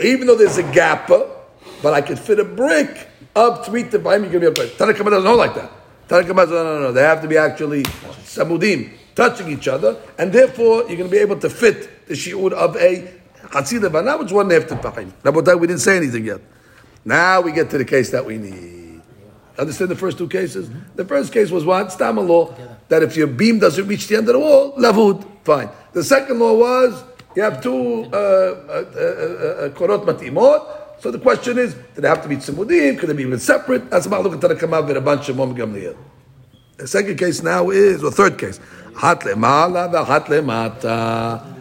even 0.00 0.26
though 0.26 0.36
there's 0.36 0.58
a 0.58 0.72
gap, 0.72 1.08
but 1.08 1.94
I 1.94 2.00
could 2.00 2.18
fit 2.18 2.40
a 2.40 2.44
brick 2.44 3.08
up 3.38 3.64
three 3.64 3.84
tefahim, 3.84 4.22
you're 4.22 4.32
going 4.32 4.32
to 4.32 4.40
be 4.40 4.46
able 4.46 4.62
okay. 4.62 4.76
Tanna 4.76 4.92
Kamma 4.92 5.10
doesn't 5.10 5.26
hold 5.26 5.38
like 5.38 5.54
that. 5.54 5.70
Tanna 6.08 6.26
Kamma 6.26 6.40
says, 6.40 6.50
no, 6.50 6.64
no, 6.64 6.80
no, 6.80 6.92
they 6.92 7.02
have 7.02 7.22
to 7.22 7.28
be 7.28 7.36
actually 7.36 7.84
samudim, 7.84 8.90
touching 9.14 9.48
each 9.48 9.68
other, 9.68 9.96
and 10.18 10.32
therefore 10.32 10.80
you're 10.88 10.96
going 10.96 11.04
to 11.04 11.08
be 11.08 11.18
able 11.18 11.38
to 11.38 11.48
fit 11.48 12.06
the 12.06 12.14
shi'ur 12.14 12.52
of 12.52 12.76
a 12.76 13.14
Hatzi 13.50 13.80
Levana, 13.80 14.18
which 14.18 14.32
one 14.32 14.50
half 14.50 14.64
tefahim. 14.64 15.12
Rabotai, 15.22 15.58
we 15.58 15.66
didn't 15.66 15.80
say 15.80 15.96
anything 15.96 16.24
yet. 16.24 16.40
Now 17.04 17.40
we 17.40 17.52
get 17.52 17.70
to 17.70 17.78
the 17.78 17.84
case 17.84 18.10
that 18.10 18.24
we 18.24 18.36
need. 18.36 19.00
Understand 19.58 19.90
the 19.90 19.96
first 19.96 20.18
two 20.18 20.28
cases? 20.28 20.70
The 20.94 21.04
first 21.04 21.32
case 21.32 21.50
was 21.50 21.64
what? 21.64 21.90
Stam 21.92 22.16
law, 22.16 22.54
that 22.88 23.02
if 23.02 23.16
your 23.16 23.26
beam 23.26 23.58
doesn't 23.58 23.86
reach 23.86 24.06
the 24.06 24.16
end 24.16 24.28
of 24.28 24.34
the 24.34 24.38
wall, 24.38 24.76
lavud, 24.76 25.26
fine. 25.44 25.68
The 25.92 26.04
second 26.04 26.38
law 26.38 26.54
was, 26.54 27.02
you 27.34 27.42
have 27.42 27.62
two 27.62 28.04
uh, 28.04 28.16
uh, 28.16 28.18
uh, 28.18 29.66
uh 29.66 29.68
korot 29.70 30.04
matimot, 30.04 30.87
so 31.00 31.10
the 31.10 31.18
question 31.18 31.58
is, 31.58 31.74
did 31.74 32.02
they 32.02 32.08
have 32.08 32.22
to 32.22 32.28
be 32.28 32.36
tzimudim? 32.36 32.98
Could 32.98 33.08
they 33.08 33.14
be 33.14 33.22
even 33.22 33.38
separate? 33.38 33.90
That's 33.90 34.06
about 34.06 34.24
looking 34.24 34.40
to 34.40 34.48
the 34.48 34.54
kamav 34.54 34.86
with 34.88 34.96
a 34.96 35.00
bunch 35.00 35.28
of 35.28 35.36
mom 35.36 35.54
gamliel. 35.54 35.96
The 36.76 36.86
second 36.86 37.18
case 37.18 37.42
now 37.42 37.70
is, 37.70 38.04
or 38.04 38.10
third 38.10 38.38
case, 38.38 38.60
hat 38.96 39.20
lemala 39.20 39.92
lemata. 39.92 41.54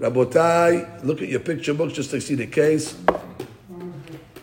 Rabotai, 0.00 1.04
look 1.04 1.20
at 1.20 1.28
your 1.28 1.40
picture 1.40 1.74
books 1.74 1.92
just 1.92 2.10
to 2.10 2.20
see 2.20 2.34
the 2.34 2.46
case. 2.46 2.96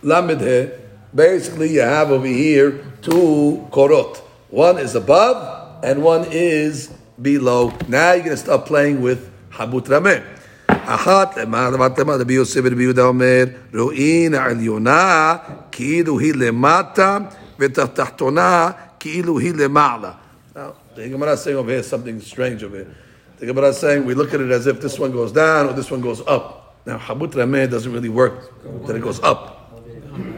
Lamed 0.03 0.71
Basically, 1.15 1.73
you 1.73 1.81
have 1.81 2.11
over 2.11 2.27
here 2.27 2.85
two 3.01 3.67
korot. 3.71 4.17
One 4.49 4.77
is 4.77 4.93
above 4.93 5.83
and 5.83 6.03
one 6.03 6.25
is 6.29 6.93
below. 7.21 7.73
Now 7.87 8.13
you're 8.13 8.23
going 8.23 8.35
to 8.35 8.37
start 8.37 8.67
playing 8.67 9.01
with 9.01 9.31
habut 9.49 9.85
rameh. 9.85 10.36
אחת 10.68 11.36
למעלה 11.36 11.88
רבי 12.06 12.34
יוסף 12.34 12.60
ורבי 12.64 12.82
יהודה 12.82 13.02
אומר, 13.02 13.44
רואין 13.74 14.34
העליונה 14.34 15.36
כאילו 15.72 16.18
היא 16.18 16.34
למטה 16.36 17.18
ותחתונה 17.58 18.70
כאילו 19.00 19.38
היא 19.38 19.54
למעלה. 19.54 20.10
Now, 20.54 20.74
the 20.94 21.08
Gemara 21.08 21.32
is 21.32 21.42
saying 21.42 21.56
over 21.56 21.70
here 21.70 21.82
something 21.82 22.20
strange 22.20 22.62
over 22.62 22.76
here. 22.76 22.94
The 23.38 23.46
Gemara 23.46 23.68
is 23.68 23.78
saying 23.78 24.04
we 24.04 24.14
look 24.14 24.34
at 24.34 24.40
it 24.40 24.50
as 24.50 24.66
if 24.66 24.80
this 24.80 24.98
one 24.98 25.12
goes 25.12 25.32
down 25.32 25.68
or 25.68 25.72
this 25.72 25.90
one 25.90 26.00
goes 26.00 26.20
up. 26.26 26.76
Now, 26.84 26.98
Habut 26.98 27.32
Rameh 27.32 27.70
doesn't 27.70 27.92
really 27.92 28.08
work 28.08 28.52
that 28.86 28.94
it 28.96 29.02
goes 29.02 29.20
up. 29.22 29.72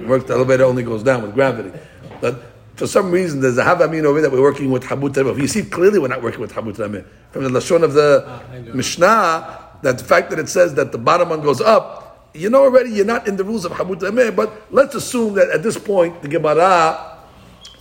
It 0.00 0.06
works, 0.06 0.26
the 0.26 0.34
elevator 0.34 0.64
only 0.64 0.82
goes 0.82 1.02
down 1.02 1.22
with 1.22 1.34
gravity. 1.34 1.72
But 2.20 2.42
for 2.76 2.86
some 2.86 3.10
reason, 3.10 3.40
there's 3.40 3.58
a 3.58 3.64
Havamin 3.64 4.04
over 4.04 4.20
that 4.20 4.30
we're 4.30 4.42
working 4.42 4.70
with 4.70 4.84
Habut 4.84 5.14
Rameh. 5.14 5.40
You 5.40 5.48
see 5.48 5.62
clearly 5.62 5.98
we're 5.98 6.08
not 6.08 6.22
working 6.22 6.40
with 6.40 6.52
Habut 6.52 6.76
Rameh. 6.76 7.04
From 7.32 7.44
the 7.44 7.50
Lashon 7.50 7.82
of 7.82 7.94
the 7.94 8.40
Mishnah, 8.72 9.58
that 9.81 9.97
the 9.97 10.03
fact 10.03 10.29
that 10.29 10.39
it 10.39 10.49
says 10.49 10.73
that 10.75 10.91
the 10.91 10.97
bottom 10.97 11.29
one 11.29 11.41
goes 11.41 11.61
up, 11.61 12.29
you 12.33 12.49
know 12.49 12.63
already 12.63 12.91
you're 12.91 13.05
not 13.05 13.27
in 13.27 13.37
the 13.37 13.43
rules 13.43 13.65
of 13.65 13.71
Hamut 13.73 13.99
Ameh, 13.99 14.35
but 14.35 14.67
let's 14.71 14.95
assume 14.95 15.33
that 15.35 15.49
at 15.49 15.63
this 15.63 15.77
point 15.77 16.21
the 16.21 16.27
Gemara 16.27 17.17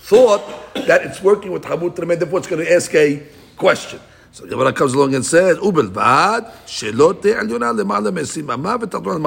thought 0.01 0.43
that 0.75 1.05
it's 1.05 1.23
working 1.23 1.53
with 1.53 1.65
Hamut 1.65 1.95
Ameh, 1.97 2.19
therefore 2.19 2.39
it's 2.39 2.49
going 2.49 2.65
to 2.65 2.73
ask 2.73 2.95
a 2.95 3.23
question. 3.57 4.01
So 4.33 4.45
the 4.45 4.51
Gemara 4.51 4.73
comes 4.73 4.95
along 4.95 5.15
and 5.15 5.25
says, 5.25 5.59
"Ubelvad 5.59 6.53
shelot 6.67 7.23
te'alyona 7.23 7.75
lemala 7.75 8.13
mesim 8.13 8.53
ama 8.53 8.79
v'tadron 8.79 9.23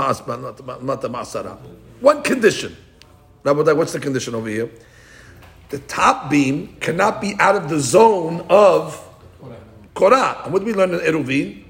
the 1.01 1.09
ma'asara." 1.09 1.57
One 1.99 2.23
condition. 2.23 2.75
Rabbi, 3.43 3.71
what's 3.73 3.93
the 3.93 3.99
condition 3.99 4.35
over 4.35 4.47
here? 4.47 4.69
The 5.69 5.79
top 5.79 6.29
beam 6.29 6.75
cannot 6.79 7.21
be 7.21 7.35
out 7.39 7.55
of 7.55 7.69
the 7.69 7.79
zone 7.79 8.45
of 8.49 8.99
Korah. 9.93 10.41
And 10.43 10.53
what 10.53 10.59
do 10.59 10.65
we 10.65 10.73
learn 10.73 10.93
in 10.93 10.99
Eruvin? 10.99 11.63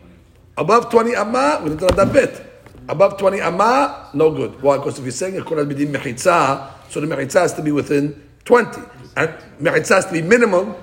Above 0.57 0.89
20 0.89 1.15
amma, 1.15 1.61
we 1.63 1.69
don't 1.69 1.81
have 1.81 1.95
that 1.95 2.13
bit. 2.13 2.45
Above 2.89 3.17
20 3.17 3.39
amma, 3.39 4.09
no 4.13 4.31
good. 4.31 4.61
Why? 4.61 4.77
Because 4.77 4.97
if 4.99 5.05
you're 5.05 5.11
saying 5.11 5.37
a 5.37 5.43
Korah 5.43 5.65
bidin 5.65 5.93
mechitza, 5.93 6.71
so 6.89 6.99
the 6.99 7.07
mechitza 7.07 7.41
has 7.41 7.53
to 7.53 7.61
be 7.61 7.71
within 7.71 8.21
20. 8.45 8.81
And 9.15 9.29
mechitza 9.61 9.95
has 9.95 10.05
to 10.07 10.11
be 10.11 10.21
minimum 10.21 10.75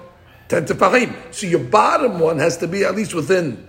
10 0.48 0.66
tefahim. 0.66 1.14
So 1.34 1.46
your 1.46 1.60
bottom 1.60 2.18
one 2.18 2.38
has 2.38 2.56
to 2.58 2.66
be 2.66 2.84
at 2.84 2.94
least 2.94 3.14
within 3.14 3.68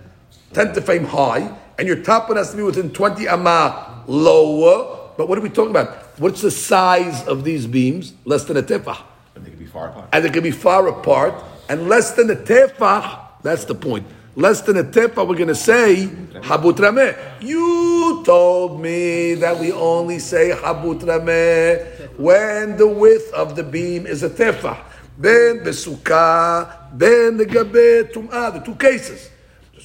10 0.54 0.74
tefahim 0.74 1.04
high, 1.04 1.54
and 1.78 1.86
your 1.86 2.02
top 2.02 2.28
one 2.28 2.38
has 2.38 2.50
to 2.52 2.56
be 2.56 2.62
within 2.62 2.90
20 2.90 3.28
amma 3.28 4.04
lower. 4.06 5.10
But 5.16 5.28
what 5.28 5.36
are 5.36 5.42
we 5.42 5.50
talking 5.50 5.70
about? 5.70 6.18
What's 6.18 6.40
the 6.40 6.50
size 6.50 7.26
of 7.26 7.44
these 7.44 7.66
beams? 7.66 8.14
Less 8.24 8.44
than 8.44 8.56
a 8.56 8.62
tefah. 8.62 9.02
And 9.34 9.44
they 9.44 9.50
can 9.50 9.58
be 9.58 9.66
far 9.66 9.90
apart. 9.90 10.08
And 10.12 10.24
they 10.24 10.30
can 10.30 10.42
be 10.42 10.50
far 10.50 10.88
apart, 10.88 11.34
and 11.68 11.88
less 11.88 12.12
than 12.12 12.30
a 12.30 12.36
tefah, 12.36 13.18
that's 13.42 13.64
the 13.66 13.74
point. 13.74 14.06
Less 14.36 14.60
than 14.60 14.76
a 14.76 14.84
tefah, 14.84 15.26
we're 15.26 15.34
going 15.34 15.48
to 15.48 15.54
say 15.54 16.06
habut 16.42 16.76
rameh. 16.76 17.16
You 17.40 18.22
told 18.24 18.80
me 18.80 19.34
that 19.34 19.58
we 19.58 19.72
only 19.72 20.20
say 20.20 20.50
habut 20.50 21.00
rameh 21.00 22.16
when 22.16 22.76
the 22.76 22.86
width 22.86 23.32
of 23.32 23.56
the 23.56 23.64
beam 23.64 24.06
is 24.06 24.22
a 24.22 24.30
tefah. 24.30 24.78
Ben 25.18 25.60
besukah, 25.64 26.96
ben 26.96 27.38
legabe 27.38 28.12
tum'ah, 28.12 28.52
the 28.52 28.60
two 28.60 28.76
cases. 28.76 29.30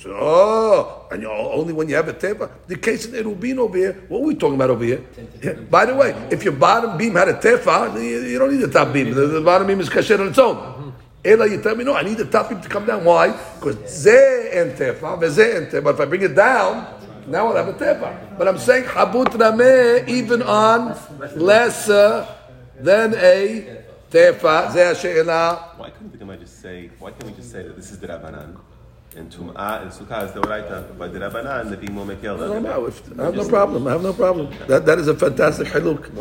Oh, 0.08 1.08
and 1.10 1.26
only 1.26 1.74
when 1.74 1.90
you 1.90 1.96
have 1.96 2.08
a 2.08 2.14
tefah. 2.14 2.52
The 2.68 2.76
case 2.76 3.08
in 3.08 3.16
Erubin 3.16 3.58
over 3.58 3.76
here, 3.76 3.94
what 4.08 4.20
are 4.20 4.26
we 4.26 4.36
talking 4.36 4.56
about 4.56 4.70
over 4.70 4.84
here? 4.84 5.04
Yeah. 5.42 5.54
By 5.54 5.86
the 5.86 5.96
way, 5.96 6.12
if 6.30 6.44
your 6.44 6.54
bottom 6.54 6.96
beam 6.96 7.16
had 7.16 7.28
a 7.28 7.34
tefah, 7.34 7.96
you, 7.96 8.22
you 8.22 8.38
don't 8.38 8.52
need 8.52 8.62
the 8.62 8.72
top 8.72 8.94
beam. 8.94 9.16
The, 9.16 9.26
the 9.26 9.42
bottom 9.42 9.66
beam 9.66 9.80
is 9.80 9.90
kasher 9.90 10.20
on 10.20 10.28
its 10.28 10.38
own. 10.38 10.85
Ela, 11.26 11.50
you 11.50 11.60
tell 11.60 11.76
me, 11.76 11.84
no, 11.84 11.96
I 11.96 12.04
need 12.04 12.18
the 12.18 12.26
top 12.26 12.50
beam 12.50 12.62
to 12.62 12.70
come 12.70 12.86
down. 12.86 13.04
Why? 13.04 13.32
Because 13.56 13.78
ze 13.90 14.50
and 14.54 14.74
tefa, 14.74 15.18
veze 15.20 15.58
and 15.58 15.68
tefa. 15.68 15.84
But 15.84 15.96
if 15.96 16.02
I 16.02 16.06
bring 16.06 16.22
it 16.22 16.36
down, 16.36 16.86
now 17.28 17.48
I'll 17.48 17.56
have 17.56 17.68
a 17.68 17.74
tefa. 17.74 18.38
But 18.38 18.48
I'm 18.48 18.60
saying 18.60 18.84
habut 18.84 19.30
rameh 19.30 20.08
even 20.08 20.44
on 20.44 20.96
lesser 21.36 22.28
than 22.80 23.16
a 23.16 23.82
tefa. 24.12 24.72
Ze 24.72 24.80
ha'she'ela. 24.80 25.78
Why 25.78 25.90
couldn't 25.90 26.20
Gemara 26.20 26.38
just 26.38 26.62
say? 26.62 26.92
Why 27.00 27.10
can't 27.10 27.26
we 27.26 27.34
just 27.34 27.52
say 27.52 27.64
that 27.64 27.76
this 27.76 27.90
is 27.90 28.00
the 28.00 28.08
Rabbanan 28.08 28.58
and 29.16 29.32
Tum'ah 29.32 29.82
and 29.82 29.92
Sukkah 29.92 30.26
is 30.26 30.34
the 30.34 30.42
Oraita, 30.42 30.96
but 30.96 31.12
the 31.12 31.20
Rabbanan 31.20 31.80
the 31.80 31.92
more 31.92 32.06
mekel. 32.06 32.38
No, 32.38 32.60
no, 32.60 32.86
if, 32.86 33.20
I 33.20 33.24
have 33.24 33.36
no 33.36 33.50
problem. 33.50 33.88
I 33.88 33.94
have 33.94 34.04
no 34.04 34.14
problem. 34.14 34.54
That, 34.68 34.86
that 34.86 35.00
is 35.00 35.08
a 35.08 35.16
fantastic 35.16 35.70
haluk. 35.70 36.12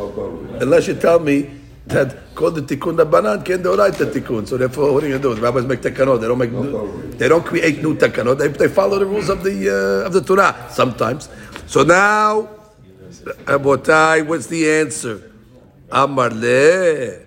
Unless 0.61 0.87
you 0.87 0.95
tell 0.95 1.19
me 1.19 1.61
that 1.87 2.33
called 2.33 2.55
the 2.55 2.61
tikkun 2.61 2.97
rabbanan 2.97 3.45
can 3.45 3.61
do 3.61 3.75
right 3.75 3.93
the 3.93 4.05
tikkun. 4.05 4.47
So 4.47 4.57
therefore, 4.57 4.93
what 4.93 5.03
are 5.03 5.07
you 5.07 5.19
going 5.19 5.21
to 5.21 5.29
do? 5.29 5.35
The 5.35 5.41
rabbis 5.41 5.65
make 5.65 5.81
takanot. 5.81 6.21
They 6.21 6.27
don't 6.27 6.37
make. 6.37 6.51
New, 6.51 7.11
they 7.11 7.29
don't 7.29 7.45
create 7.45 7.81
new 7.81 7.95
takanot. 7.95 8.39
They, 8.39 8.47
they 8.47 8.67
follow 8.67 8.99
the 8.99 9.05
rules 9.05 9.29
of 9.29 9.43
the 9.43 10.01
uh, 10.03 10.07
of 10.07 10.13
the 10.13 10.21
Torah 10.21 10.67
sometimes. 10.71 11.29
So 11.67 11.83
now, 11.83 12.49
Abotai, 13.45 14.25
what's 14.25 14.47
the 14.47 14.69
answer? 14.69 15.31
Amar 15.91 16.29
le. 16.31 17.19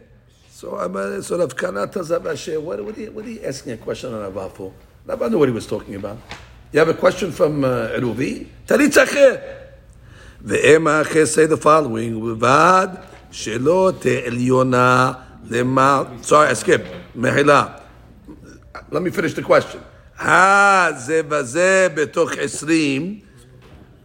So 0.50 0.76
Amar 0.76 1.22
so 1.22 1.38
Rav 1.38 1.56
Kana 1.56 1.86
tells 1.86 2.11
Rav 2.11 2.24
what, 2.24 2.84
what, 2.84 2.98
are 2.98 3.00
you, 3.00 3.11
what 3.12 3.24
are 3.24 3.30
you 3.30 3.40
asking 3.44 3.72
a 3.72 3.76
question 3.76 4.12
on 4.12 4.34
Rav 4.34 4.52
for? 4.52 4.72
Rav 5.06 5.30
knew 5.30 5.38
what 5.38 5.48
he 5.48 5.54
was 5.54 5.66
talking 5.66 5.94
about. 5.94 6.18
You 6.72 6.80
have 6.80 6.88
a 6.88 6.94
question 6.94 7.30
from 7.30 7.64
uh, 7.64 7.88
Eruvi? 7.88 8.46
Taritz 8.66 9.02
acher. 9.04 9.40
Ve'ema 10.44 11.04
acher 11.04 11.26
say 11.26 11.46
the 11.46 11.56
following. 11.56 12.20
Uvad 12.20 13.07
Shelot 13.31 14.01
Eliona 14.03 15.24
Lema. 15.47 16.24
Sorry, 16.24 16.49
I 16.49 16.53
skipped. 16.55 16.89
Mehila. 17.16 17.83
Let 18.91 19.03
me 19.03 19.11
finish 19.11 19.35
the 19.35 19.43
question. 19.43 19.81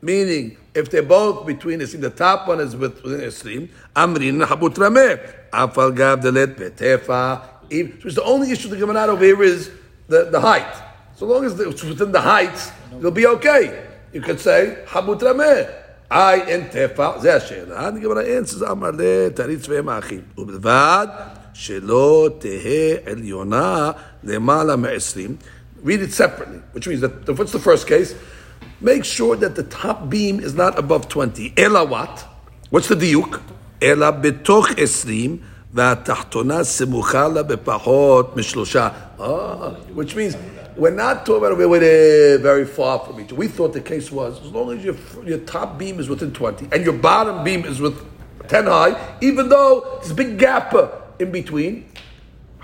Meaning, 0.01 0.57
if 0.76 0.89
they're 0.89 1.01
both 1.01 1.45
between 1.47 1.82
us, 1.82 1.93
the 1.93 2.09
top 2.09 2.47
one 2.47 2.59
is 2.59 2.76
within 2.76 3.21
Esrim, 3.21 3.69
Amrin 3.95 4.45
Habut 4.45 4.76
Rameh, 4.76 5.49
Afal 5.51 5.95
Gav 5.95 6.21
So 6.21 8.09
the 8.09 8.24
only 8.24 8.51
issue 8.51 8.67
the 8.67 8.97
out 8.97 9.09
over 9.09 9.24
here 9.24 9.41
is 9.41 9.71
the, 10.07 10.26
the 10.26 10.41
height. 10.41 10.76
So 11.15 11.26
long 11.26 11.45
as 11.45 11.59
it's 11.59 11.84
within 11.84 12.11
the 12.11 12.21
heights, 12.21 12.71
you'll 12.99 13.11
be 13.11 13.26
okay. 13.28 13.88
You 14.11 14.21
could 14.21 14.39
say 14.39 14.84
Habut 14.88 15.19
Rameh. 15.19 15.82
I 16.12 16.14
אין 16.46 16.64
טפח, 16.70 17.11
זה 17.20 17.34
השאלה. 17.34 17.86
הגמרא 17.86 18.22
answers, 18.22 18.70
אמר 18.70 18.90
לתריץ 18.98 19.68
והם 19.68 19.88
האחים. 19.88 20.20
ובלבד 20.38 21.06
שלא 21.54 22.28
תהא 22.38 23.11
עליונה 23.12 23.90
למעלה 24.24 24.76
מ-20. 24.76 25.30
Read 25.84 26.00
it 26.00 26.12
separately, 26.12 26.61
which 26.74 26.86
means 26.88 27.00
that, 27.00 27.38
what's 27.38 27.52
the 27.52 27.59
first 27.59 27.86
case? 27.86 28.14
Make 28.80 29.04
sure 29.04 29.36
that 29.36 29.54
the 29.54 29.64
top 29.64 30.09
beam 30.09 30.40
is 30.40 30.54
not 30.54 30.78
above 30.78 31.09
20. 31.09 31.52
אלא 31.59 31.86
what? 31.90 32.24
What's 32.74 32.88
the 32.88 32.94
דיוק? 32.94 33.38
אלא 33.82 34.11
בתוך 34.11 34.68
20 34.76 35.36
והתחתונה 35.74 36.64
סמוכה 36.64 37.28
לה 37.28 37.42
בפחות 37.42 38.36
משלושה. 38.36 38.88
Oh, 39.18 39.22
which 39.96 40.14
means 40.14 40.34
we're 40.76 40.91
not 40.91 41.26
talking 41.26 41.45
about 41.45 41.57
we're 41.57 42.38
very 42.38 42.65
far 42.65 42.99
from 42.99 43.19
each 43.19 43.28
other. 43.28 43.36
We 43.36 43.47
thought 43.47 43.74
the 43.74 43.82
case 43.82 44.11
was 44.11 44.41
as 44.41 44.51
long 44.51 44.71
as 44.78 44.84
your, 44.84 44.95
your 45.24 45.39
top 45.39 45.78
beam 45.78 45.99
is 45.99 46.09
within 46.09 46.34
20 46.34 46.69
and 46.71 46.84
your 46.84 46.93
bottom 46.93 47.43
beam 47.43 47.65
is 47.65 47.80
with 47.80 48.03
10 48.47 48.65
high, 48.65 49.17
even 49.21 49.49
though 49.49 49.97
there's 49.99 50.11
a 50.11 50.15
big 50.15 50.38
gap 50.38 50.74
uh, 50.74 50.89
in 51.19 51.32
between. 51.32 51.89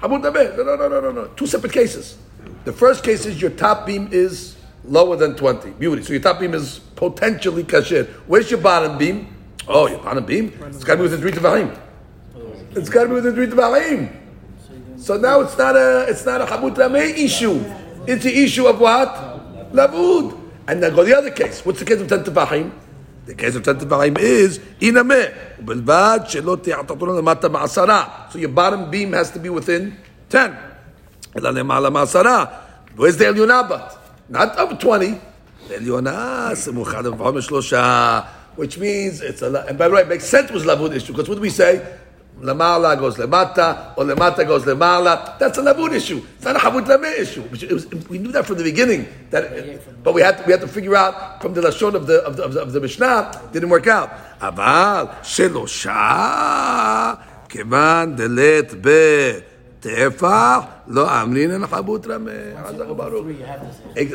No, 0.01 0.07
no, 0.18 0.88
no, 0.88 1.01
no, 1.01 1.12
no. 1.12 1.28
Two 1.36 1.47
separate 1.47 1.74
cases. 1.74 2.18
The 2.66 2.74
first 2.74 3.03
case 3.03 3.26
is 3.26 3.41
your 3.41 3.51
top 3.51 3.86
beam 3.86 4.10
is 4.12 4.57
lower 4.86 5.16
than 5.16 5.36
20. 5.36 5.72
Beauty. 5.72 6.03
So 6.03 6.14
your 6.14 6.22
top 6.22 6.39
beam 6.39 6.53
is 6.53 6.80
potentially 6.95 7.64
kasher. 7.64 8.07
Where's 8.28 8.49
your 8.49 8.62
bottom 8.62 8.97
beam? 8.97 9.36
Oh, 9.68 9.88
your 9.88 9.99
bottom 9.99 10.26
beam? 10.26 10.57
It's 10.68 10.84
got 10.84 10.93
to 10.93 10.97
be 10.97 11.03
within 11.03 11.22
three 11.22 11.32
tefahim. 11.32 11.78
It's 12.72 12.89
got 12.89 13.03
to 13.03 13.10
be 13.10 13.16
within 13.16 13.36
three 13.36 13.47
tefahim. 13.47 14.16
So 14.97 15.18
now 15.18 15.39
it's 15.41 15.57
not 15.57 15.76
a 15.76 16.05
it's 16.10 16.26
not 16.26 16.41
a 16.41 16.45
habut 16.45 16.78
issue. 17.18 17.64
It's 18.07 18.24
the 18.24 18.45
issue 18.45 18.66
of 18.66 18.80
what? 18.80 19.72
Lavud. 19.72 20.40
And 20.66 20.82
then 20.82 20.95
go 20.95 21.05
the 21.05 21.16
other 21.16 21.30
case. 21.30 21.64
What's 21.64 21.78
the 21.80 21.84
case 21.84 22.01
of 22.01 22.09
ten 22.09 22.24
tefahim? 22.24 22.72
The 23.26 23.34
case 23.34 23.55
of 23.55 23.62
ten 23.64 23.76
tefahim 23.76 24.18
is 24.18 24.61
inameh. 24.80 25.32
ובלבד 25.61 26.20
שלא 26.26 26.57
תעתתו 26.62 27.07
למטה 27.07 27.49
מעשרה. 27.49 28.05
So 28.30 28.38
your 28.38 28.49
bottom 28.49 28.90
beam 28.90 29.12
has 29.12 29.30
to 29.30 29.38
be 29.38 29.49
within 29.49 29.97
ten. 30.28 30.53
אלא 31.36 31.51
למעלה 31.51 31.90
מעשרה. 31.90 32.45
Where's 32.97 33.16
the 33.16 33.26
עליונה 33.26 33.62
but? 33.68 33.97
Not 34.30 34.57
of 34.57 34.78
20. 34.78 35.18
the 35.68 35.74
עליונה 35.74 36.51
סמוכה 36.55 37.01
לפחות 37.01 37.34
משלושה. 37.34 38.20
Which 38.57 38.78
means 38.78 39.20
it's 39.20 39.42
a, 39.42 39.64
and 39.68 39.76
by 39.76 39.88
the 39.88 39.95
way, 39.95 40.03
it 40.03 40.09
makes 40.09 40.26
sense 40.26 40.51
was 40.53 40.64
lavud 40.64 40.95
issue, 40.95 41.12
because 41.12 41.28
what 41.28 41.34
do 41.34 41.40
we 41.40 41.51
say? 41.51 41.82
Lamala 42.41 42.97
goes 42.97 43.17
lemata, 43.17 43.93
or 43.97 44.05
lemata 44.05 44.45
goes 44.47 44.63
lemala. 44.63 45.37
That's 45.37 45.57
a 45.57 45.61
labud 45.61 45.93
issue. 45.93 46.21
It's 46.35 46.45
not 46.45 46.55
a 46.55 46.59
havud 46.59 46.85
lemeh 46.85 47.19
issue. 47.19 47.43
Was, 47.49 47.87
we 48.09 48.17
knew 48.17 48.31
that 48.31 48.45
from 48.45 48.57
the 48.57 48.63
beginning. 48.63 49.07
That, 49.29 50.03
but 50.03 50.13
we 50.13 50.21
had 50.21 50.37
to, 50.37 50.43
we 50.45 50.51
had 50.51 50.61
to 50.61 50.67
figure 50.67 50.95
out 50.95 51.41
from 51.41 51.53
the 51.53 51.61
lashon 51.61 51.95
of 51.95 52.07
the 52.07 52.23
of 52.23 52.37
the, 52.37 52.43
of 52.43 52.53
the, 52.53 52.61
of 52.61 52.73
the 52.73 52.79
Mishnah. 52.79 53.49
Didn't 53.51 53.69
work 53.69 53.87
out. 53.87 54.39
Aval 54.39 55.19
shelosha 55.21 57.19
kevan 57.49 58.15
delet 58.15 58.81
be. 58.81 59.49
Therefore, 59.82 60.67
lo 60.88 61.07
and. 61.07 61.34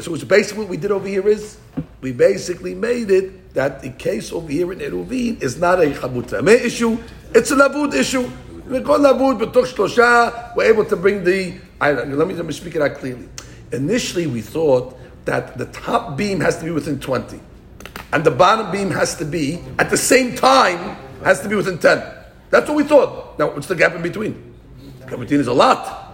So 0.02 0.14
it's 0.14 0.24
basically 0.24 0.58
what 0.58 0.68
we 0.68 0.76
did 0.76 0.90
over 0.90 1.08
here 1.08 1.26
is 1.26 1.56
we 2.02 2.12
basically 2.12 2.74
made 2.74 3.10
it 3.10 3.54
that 3.54 3.80
the 3.80 3.88
case 3.88 4.30
over 4.30 4.50
here 4.52 4.72
in 4.72 4.80
Eruvin 4.80 5.42
is 5.42 5.58
not 5.58 5.82
a 5.82 5.86
chabutra 5.86 6.46
issue; 6.48 6.98
it's 7.34 7.50
a 7.50 7.56
labud 7.56 7.94
issue. 7.94 8.30
We're 10.56 10.64
able 10.64 10.84
to 10.84 10.96
bring 10.96 11.24
the. 11.24 11.58
I, 11.80 11.92
let 11.92 12.28
me 12.28 12.34
let 12.34 12.44
me 12.44 12.52
speak 12.52 12.76
it 12.76 12.82
out 12.82 12.96
clearly. 12.96 13.28
Initially, 13.72 14.26
we 14.26 14.42
thought 14.42 14.98
that 15.24 15.56
the 15.56 15.64
top 15.66 16.18
beam 16.18 16.40
has 16.40 16.58
to 16.58 16.64
be 16.64 16.72
within 16.72 17.00
twenty, 17.00 17.40
and 18.12 18.22
the 18.22 18.30
bottom 18.30 18.70
beam 18.70 18.90
has 18.90 19.16
to 19.16 19.24
be 19.24 19.60
at 19.78 19.88
the 19.88 19.96
same 19.96 20.34
time 20.34 20.96
has 21.24 21.40
to 21.40 21.48
be 21.48 21.56
within 21.56 21.78
ten. 21.78 22.04
That's 22.50 22.68
what 22.68 22.76
we 22.76 22.84
thought. 22.84 23.38
Now, 23.38 23.48
what's 23.54 23.66
the 23.66 23.74
gap 23.74 23.94
in 23.94 24.02
between? 24.02 24.53
Kavutin 25.14 25.38
is 25.38 25.46
a 25.46 25.52
lot. 25.52 26.12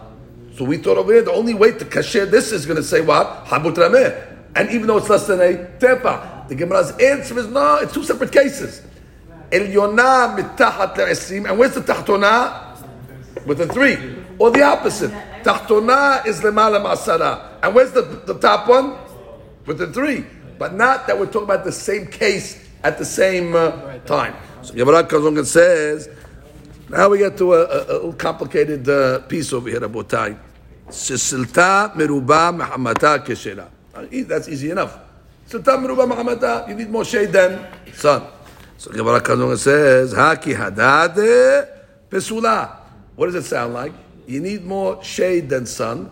So 0.56 0.64
we 0.64 0.76
thought 0.76 0.98
over 0.98 1.12
here 1.12 1.22
the 1.22 1.32
only 1.32 1.54
way 1.54 1.72
to 1.72 1.84
kasher 1.84 2.30
this 2.30 2.52
is 2.52 2.66
going 2.66 2.76
to 2.76 2.82
say 2.82 3.00
what? 3.00 3.46
Habut 3.46 3.74
rameh. 3.74 4.26
And 4.54 4.70
even 4.70 4.88
though 4.88 4.98
it's 4.98 5.08
less 5.08 5.26
than 5.26 5.40
a 5.40 5.54
tepa, 5.78 6.48
the 6.48 6.54
Gemara's 6.54 6.90
answer 6.98 7.38
is 7.38 7.46
no, 7.46 7.76
it's 7.76 7.94
two 7.94 8.04
separate 8.04 8.32
cases. 8.32 8.82
Elyona 9.50 10.36
mitachat 10.36 10.94
le'esim, 10.96 11.48
and 11.48 11.58
where's 11.58 11.74
the 11.74 11.80
tachtona? 11.80 12.66
With 13.46 13.58
the 13.58 13.68
three. 13.68 13.96
Or 14.38 14.50
the 14.50 14.62
opposite. 14.62 15.12
Tachtona 15.42 16.26
is 16.26 16.40
lemala 16.40 16.84
masara. 16.84 17.58
And 17.62 17.74
where's 17.74 17.92
the, 17.92 18.02
the 18.02 18.38
top 18.38 18.68
one? 18.68 18.98
With 19.64 19.78
the 19.78 19.90
three. 19.92 20.26
But 20.58 20.74
not 20.74 21.06
that 21.06 21.18
we're 21.18 21.26
talking 21.26 21.44
about 21.44 21.64
the 21.64 21.72
same 21.72 22.06
case 22.08 22.68
at 22.82 22.98
the 22.98 23.04
same 23.04 23.54
uh, 23.54 23.98
time. 24.00 24.34
So 24.62 24.74
Gemara 24.74 25.04
comes 25.04 25.22
along 25.22 25.38
and 25.38 25.46
says, 25.46 26.08
now 26.90 27.08
we 27.08 27.18
get 27.18 27.36
to 27.38 27.54
a, 27.54 27.62
a, 27.64 28.08
a 28.08 28.12
complicated 28.14 28.88
uh, 28.88 29.20
piece 29.20 29.52
over 29.52 29.68
here, 29.68 29.80
Rabotai. 29.80 30.36
Sisilta 30.88 31.94
meruba 31.94 32.50
mahamata 32.56 33.24
keshera. 33.24 33.68
E- 34.10 34.22
That's 34.22 34.48
easy 34.48 34.70
enough. 34.70 34.98
Silta 35.48 35.78
meruba 35.78 36.06
mahamata. 36.10 36.68
You 36.68 36.74
need 36.74 36.90
more 36.90 37.04
shade 37.04 37.32
than 37.32 37.66
sun. 37.94 38.22
So 38.76 38.90
Gemara 38.90 39.20
comes 39.20 39.62
says, 39.62 40.12
Haki 40.14 40.54
hadade 40.54 41.68
pesula. 42.08 42.76
What 43.14 43.26
does 43.26 43.34
it 43.36 43.44
sound 43.48 43.74
like? 43.74 43.92
You 44.26 44.40
need 44.40 44.64
more 44.64 45.02
shade 45.04 45.48
than 45.48 45.66
sun. 45.66 46.10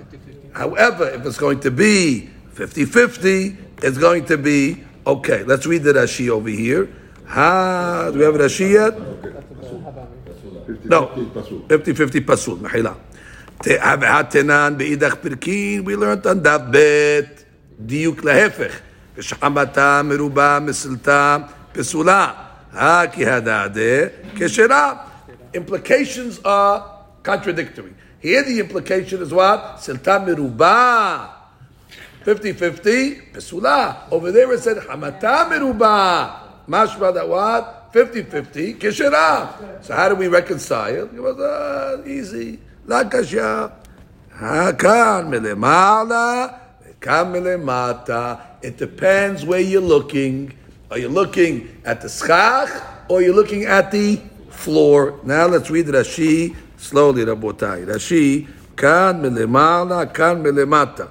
However, 0.53 1.09
if 1.11 1.24
it's 1.24 1.39
going 1.39 1.61
to 1.61 1.70
be 1.70 2.29
50-50, 2.55 3.57
it's 3.83 3.97
going 3.99 4.26
to 4.26 4.37
be 4.37 4.85
okay. 5.07 5.45
Let's 5.45 5.66
read 5.66 5.83
the 5.83 5.93
Rashi 5.93 6.29
over 6.29 6.49
here. 6.49 6.89
Ha, 7.26 8.11
do 8.12 8.18
we 8.18 8.24
have 8.24 8.35
a 8.35 8.39
Rashi 8.39 8.72
yet? 8.72 8.95
No. 10.85 11.09
50 11.69 11.95
50 11.95 12.21
Pasul. 12.21 12.59
Mahila. 12.59 12.97
Tehavehatenan 13.62 14.79
beidach 14.79 15.21
pirkin. 15.21 15.85
We 15.85 15.97
learned 15.97 16.27
on 16.27 16.43
that 16.43 16.71
bet. 16.71 17.45
Diuk 17.81 18.21
lahefech. 18.21 18.75
Veshamata 19.16 20.03
meruba 20.05 20.61
mesilta 20.61 21.49
pesula. 21.73 22.35
Ha 22.73 23.07
ki 23.07 23.23
hadade 23.23 24.12
keshera. 24.35 25.07
Implications 25.55 26.41
are 26.45 27.05
contradictory. 27.23 27.95
Here 28.21 28.43
the 28.43 28.61
implication 28.61 29.23
is 29.23 29.33
what? 29.33 29.79
Silta 29.79 30.19
meruba. 30.25 31.31
50-50, 32.25 33.33
pesula. 33.33 34.11
Over 34.11 34.33
there 34.33 34.53
it 34.53 34.61
said, 34.61 34.77
hamata 34.79 35.49
meruba. 35.49 36.66
Mashma 36.69 37.14
that 37.14 37.29
what? 37.29 37.78
50-50, 37.93 37.97
כשרה. 38.80 39.45
So 39.84 39.93
how 39.93 40.10
do 40.10 40.16
we 40.16 40.28
reconcile? 40.28 41.08
It 41.16 41.20
was 41.22 41.38
uh, 41.39 42.08
easy. 42.08 42.58
לא 42.88 42.97
קשה. 43.10 43.66
כאן 44.78 45.26
מלמעלה, 45.30 46.47
וכאן 46.89 47.32
מלמטה. 47.32 48.36
It 48.64 48.78
depends 48.78 49.45
where 49.45 49.60
you're 49.60 49.82
looking. 49.82 50.54
Are 50.91 50.97
you 50.97 51.10
looking 51.10 51.68
at 51.86 52.01
the 52.01 52.10
schach 52.10 52.70
or 53.10 53.20
are 53.20 53.22
you 53.22 53.34
looking 53.34 53.66
at 53.66 53.91
the 53.91 54.20
floor? 54.49 55.20
Now 55.24 55.45
let's 55.47 55.70
read 55.70 55.88
Rashi 55.88 56.56
slowly, 56.78 57.26
Rabotai. 57.26 57.86
Rashi, 57.86 58.47
כאן 58.78 59.20
מלמעלה, 59.22 60.06
כאן 60.06 60.43
מלמטה. 60.43 61.06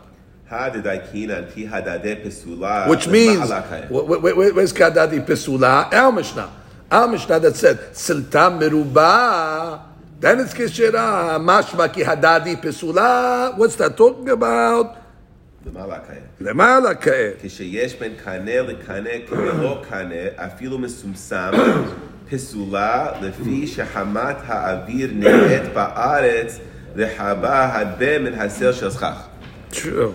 הדדייקינה 0.51 1.35
כי 1.55 1.67
הדדה 1.71 2.11
פסולה. 2.25 2.87
Which 2.89 3.07
means, 3.07 3.37
למעלה 3.37 3.63
כעת. 3.71 3.91
wh- 3.91 4.09
wh- 4.09 4.23
wh- 4.23 4.55
where's 4.57 4.73
Kadadi 4.73 5.21
Pesula? 5.27 5.93
Our 5.93 6.13
Mishnah. 6.13 6.49
Our 6.91 7.09
Mishnah 7.09 7.41
that 7.41 7.57
said, 7.57 7.79
Silta 7.93 8.51
Meruba. 8.59 9.81
Then 10.21 10.41
it's 10.41 10.55
Keshera. 10.55 11.41
Mashma 11.41 11.93
ki 11.93 12.03
Hadadi 12.03 12.61
Pesula. 12.61 13.57
What's 13.57 13.77
that 13.77 13.97
talking 13.97 14.29
about? 14.29 14.97
למעלה 15.67 15.99
כעת. 15.99 16.41
Lemala 16.41 16.95
Ka'eh. 16.95 17.39
כשיש 17.43 17.95
בין 17.95 18.13
קנה 18.25 18.63
לקנה 18.63 19.11
כבלא 19.29 19.83
קנה, 19.89 20.15
אפילו 20.37 20.79
מסומסם, 20.79 21.51
פסולה, 22.31 23.13
לפי 23.21 23.67
שחמת 23.67 24.37
האוויר 24.47 25.11
נראית 25.15 25.75
בארץ, 25.75 26.59
רחבה 26.97 27.79
הרבה 27.79 28.19
מן 28.19 28.35
הסר 28.35 28.73
של 28.73 28.91
סכך. 28.91 29.23
True. 29.73 30.15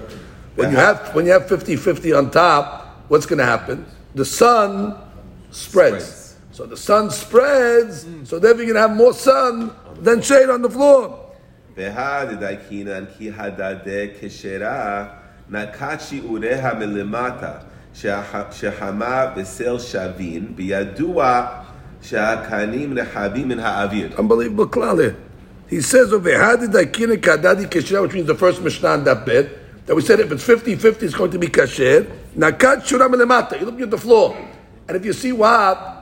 When 0.57 0.71
you 0.71 0.77
have 0.77 1.13
when 1.13 1.25
you 1.25 1.31
have 1.31 1.47
50-50 1.47 2.17
on 2.17 2.29
top, 2.31 3.05
what's 3.07 3.25
going 3.25 3.39
to 3.39 3.45
happen? 3.45 3.85
The 4.15 4.25
sun 4.25 4.95
spreads. 5.51 6.05
Spreads. 6.05 6.20
So 6.52 6.66
the 6.66 6.76
sun 6.76 7.10
spreads, 7.10 8.04
mm. 8.04 8.26
so 8.26 8.38
then 8.38 8.58
we 8.58 8.66
can 8.66 8.76
have 8.76 8.94
more 8.94 9.14
sun 9.14 9.74
than 10.00 10.20
shade 10.20 10.50
on 10.50 10.60
the 10.60 10.68
floor. 10.68 11.32
Unbelievable 24.18 24.66
klale. 24.66 25.16
He 25.68 25.80
says 25.80 26.10
which 26.10 26.22
means 26.22 28.26
the 28.26 28.36
first 28.38 28.60
Mishnah 28.60 28.88
on 28.90 29.04
that 29.04 29.24
bit, 29.24 29.86
that 29.86 29.94
we 29.94 30.02
said 30.02 30.20
if 30.20 30.30
it's 30.30 30.46
50-50, 30.46 31.02
it's 31.02 31.14
going 31.14 31.30
to 31.30 31.38
be 31.38 31.46
kasher. 31.46 32.04
Nakat 32.36 32.82
shura 32.82 33.10
melemata. 33.10 33.58
You 33.58 33.64
look 33.64 33.80
at 33.80 33.90
the 33.90 33.96
floor. 33.96 34.36
And 34.86 34.98
if 34.98 35.06
you 35.06 35.14
see 35.14 35.32
what 35.32 36.01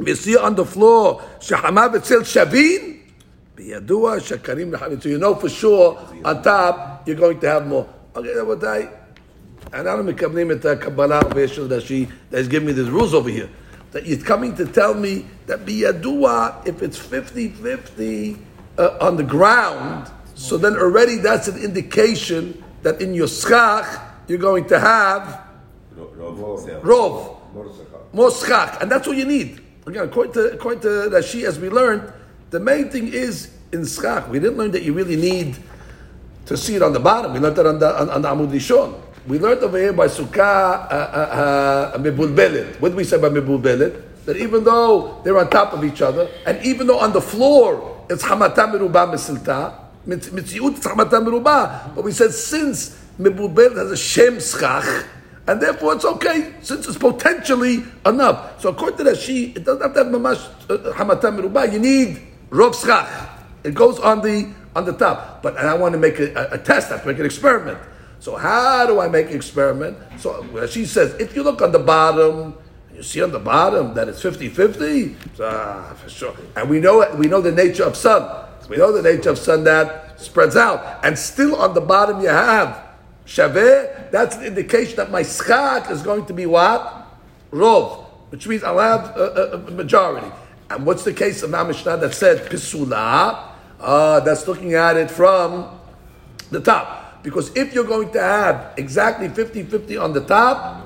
If 0.00 0.08
you 0.08 0.14
see 0.14 0.36
on 0.36 0.54
the 0.54 0.64
floor, 0.64 1.22
shahama 1.40 1.92
b'tzel 1.92 2.20
shavin, 2.20 3.00
biyadua 3.56 4.20
shakarim 4.20 4.72
rehavin. 4.72 5.02
So 5.02 5.08
you 5.08 5.18
know 5.18 5.34
for 5.34 5.48
sure, 5.48 5.98
on 6.24 6.42
top, 6.42 7.06
you're 7.06 7.16
going 7.16 7.40
to 7.40 7.48
have 7.48 7.66
more. 7.66 7.88
Okay, 8.14 8.34
that 8.34 8.46
what 8.46 8.64
I... 8.64 8.88
אנחנו 9.72 10.04
מקבלים 10.04 10.50
את 10.50 10.64
הקבלה 10.64 11.20
over 11.20 11.46
של 11.46 11.72
רש"י 11.74 12.06
that's 12.30 12.48
giving 12.48 12.66
me 12.66 12.72
these 12.72 12.88
rules 12.88 13.14
over 13.14 13.28
here. 13.28 13.48
That 13.92 14.06
you're 14.06 14.18
coming 14.18 14.54
to 14.56 14.66
tell 14.66 14.94
me 14.94 15.26
that 15.46 15.64
biyadua, 15.64 16.66
if 16.66 16.82
it's 16.82 16.98
50-50 16.98 18.38
uh, 18.78 18.98
on 19.00 19.16
the 19.16 19.24
ground, 19.24 20.10
so 20.34 20.56
then 20.56 20.76
already 20.76 21.16
that's 21.16 21.48
an 21.48 21.58
indication 21.58 22.62
that 22.82 23.00
in 23.00 23.14
your 23.14 23.28
schach, 23.28 23.86
you're 24.28 24.38
going 24.38 24.66
to 24.66 24.78
have 24.78 25.46
רוב 25.96 26.60
סל. 26.60 26.80
rov, 26.82 27.36
more 28.12 28.30
schach, 28.30 28.80
and 28.80 28.90
that's 28.90 29.06
what 29.06 29.16
you 29.16 29.24
need. 29.24 29.60
Again, 29.87 30.03
according 30.03 30.33
to, 30.33 30.51
according 30.53 30.81
to 30.81 30.87
Rashi, 31.09 31.43
as 31.43 31.59
we 31.59 31.69
learned, 31.69 32.13
the 32.51 32.59
main 32.59 32.89
thing 32.89 33.07
is 33.07 33.49
in 33.71 33.85
schach. 33.85 34.29
We 34.29 34.39
didn't 34.39 34.57
learn 34.57 34.71
that 34.71 34.83
you 34.83 34.93
really 34.93 35.15
need 35.15 35.57
to 36.45 36.57
see 36.57 36.75
it 36.75 36.81
on 36.81 36.93
the 36.93 36.99
bottom. 36.99 37.33
We 37.33 37.39
learned 37.39 37.55
that 37.55 37.65
on 37.65 37.79
the, 37.79 37.99
on, 37.99 38.09
on 38.09 38.21
the 38.21 38.27
Amud 38.27 38.51
Rishon. 38.51 38.99
We 39.27 39.39
learned 39.39 39.61
over 39.61 39.77
here 39.77 39.93
by 39.93 40.07
Sukkah 40.07 40.37
uh, 40.37 40.93
uh, 40.93 41.93
uh, 41.95 41.97
Mebulbelet. 41.97 42.79
What 42.79 42.89
did 42.89 42.95
we 42.95 43.03
say 43.03 43.19
by 43.19 43.29
Mebulbelet? 43.29 44.25
That 44.25 44.37
even 44.37 44.63
though 44.63 45.21
they're 45.23 45.37
on 45.37 45.49
top 45.49 45.73
of 45.73 45.83
each 45.83 46.01
other, 46.01 46.29
and 46.45 46.63
even 46.63 46.87
though 46.87 46.99
on 46.99 47.13
the 47.13 47.21
floor 47.21 48.05
it's 48.09 48.23
Hamata 48.23 48.71
Meruba 48.71 49.11
Mesilta, 49.11 49.75
Mitziut 50.07 50.77
it's 50.77 50.85
Hamata 50.85 51.23
Meruba, 51.23 51.95
but 51.95 52.03
we 52.03 52.11
said 52.11 52.31
since 52.31 52.99
Mebulbelet 53.19 53.77
has 53.77 53.91
a 53.91 53.97
Shem 53.97 54.39
Schach, 54.39 55.05
and 55.47 55.61
therefore 55.61 55.93
it's 55.93 56.05
okay, 56.05 56.53
since 56.61 56.87
it's 56.87 56.97
potentially 56.97 57.83
enough. 58.05 58.61
So 58.61 58.69
according 58.69 58.97
to 58.99 59.03
that, 59.05 59.17
she 59.17 59.47
it 59.55 59.65
doesn't 59.65 59.81
have 59.81 59.93
to 59.93 60.03
have 60.03 60.13
Mamash 60.13 60.45
uh, 60.69 60.93
Hamata 60.93 61.73
you 61.73 61.79
need 61.79 62.21
Rov. 62.49 63.29
It 63.63 63.73
goes 63.73 63.99
on 63.99 64.21
the 64.21 64.53
on 64.75 64.85
the 64.85 64.93
top. 64.93 65.41
But 65.41 65.57
and 65.57 65.67
I 65.67 65.73
want 65.73 65.93
to 65.93 65.99
make 65.99 66.19
a, 66.19 66.33
a, 66.33 66.55
a 66.55 66.57
test, 66.57 66.89
I 66.89 66.95
have 66.95 67.01
to 67.03 67.07
make 67.07 67.19
an 67.19 67.25
experiment. 67.25 67.79
So 68.19 68.35
how 68.35 68.85
do 68.85 68.99
I 68.99 69.07
make 69.07 69.27
an 69.27 69.35
experiment? 69.35 69.97
So 70.19 70.67
she 70.67 70.85
says, 70.85 71.15
if 71.15 71.35
you 71.35 71.41
look 71.41 71.61
on 71.61 71.71
the 71.71 71.79
bottom, 71.79 72.55
you 72.93 73.01
see 73.01 73.21
on 73.23 73.31
the 73.31 73.39
bottom 73.39 73.95
that 73.95 74.07
it's 74.07 74.21
50-50, 74.21 75.35
so, 75.35 75.49
ah, 75.51 75.93
for 75.95 76.09
sure. 76.09 76.35
And 76.55 76.69
we 76.69 76.79
know 76.79 77.03
we 77.15 77.27
know 77.27 77.41
the 77.41 77.51
nature 77.51 77.83
of 77.83 77.97
sun. 77.97 78.47
We 78.69 78.77
know 78.77 78.91
the 78.91 79.01
nature 79.01 79.31
of 79.31 79.39
sun 79.39 79.63
that 79.65 80.21
spreads 80.21 80.55
out. 80.55 81.03
And 81.03 81.17
still 81.17 81.55
on 81.55 81.73
the 81.73 81.81
bottom 81.81 82.21
you 82.21 82.29
have 82.29 82.90
Shaveh, 83.31 84.11
that's 84.11 84.35
an 84.35 84.43
indication 84.43 84.97
that 84.97 85.09
my 85.09 85.21
schak 85.21 85.89
is 85.89 86.01
going 86.01 86.25
to 86.25 86.33
be 86.33 86.45
what? 86.45 87.07
Rov, 87.51 88.03
which 88.29 88.45
means 88.45 88.61
I'll 88.61 88.77
have 88.77 89.15
a, 89.15 89.23
a, 89.23 89.67
a 89.67 89.71
majority. 89.71 90.27
And 90.69 90.85
what's 90.85 91.05
the 91.05 91.13
case 91.13 91.41
of 91.41 91.53
our 91.53 91.63
Mishnah 91.63 91.95
that 91.95 92.13
said 92.13 92.49
Pisula? 92.49 92.91
Uh, 92.99 93.47
ah, 93.79 94.19
that's 94.19 94.45
looking 94.49 94.73
at 94.73 94.97
it 94.97 95.09
from 95.09 95.79
the 96.49 96.59
top. 96.59 97.23
Because 97.23 97.55
if 97.55 97.73
you're 97.73 97.85
going 97.85 98.11
to 98.11 98.19
have 98.21 98.73
exactly 98.75 99.29
50-50 99.29 100.03
on 100.03 100.11
the 100.11 100.25
top, 100.25 100.85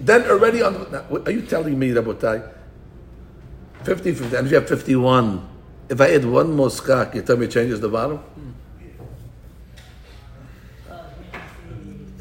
then 0.00 0.24
already 0.24 0.62
on 0.62 0.74
the, 0.74 0.90
now, 0.90 1.22
are 1.24 1.30
you 1.30 1.42
telling 1.42 1.78
me, 1.78 1.90
Rabotai, 1.90 2.42
50-50, 3.84 4.38
and 4.38 4.46
if 4.46 4.50
you 4.50 4.58
have 4.58 4.68
51, 4.68 5.48
if 5.88 6.00
I 6.00 6.14
add 6.14 6.24
one 6.24 6.56
more 6.56 6.70
skak, 6.70 7.14
you 7.14 7.22
tell 7.22 7.36
me 7.36 7.46
it 7.46 7.52
changes 7.52 7.78
the 7.78 7.88
bottom? 7.88 8.18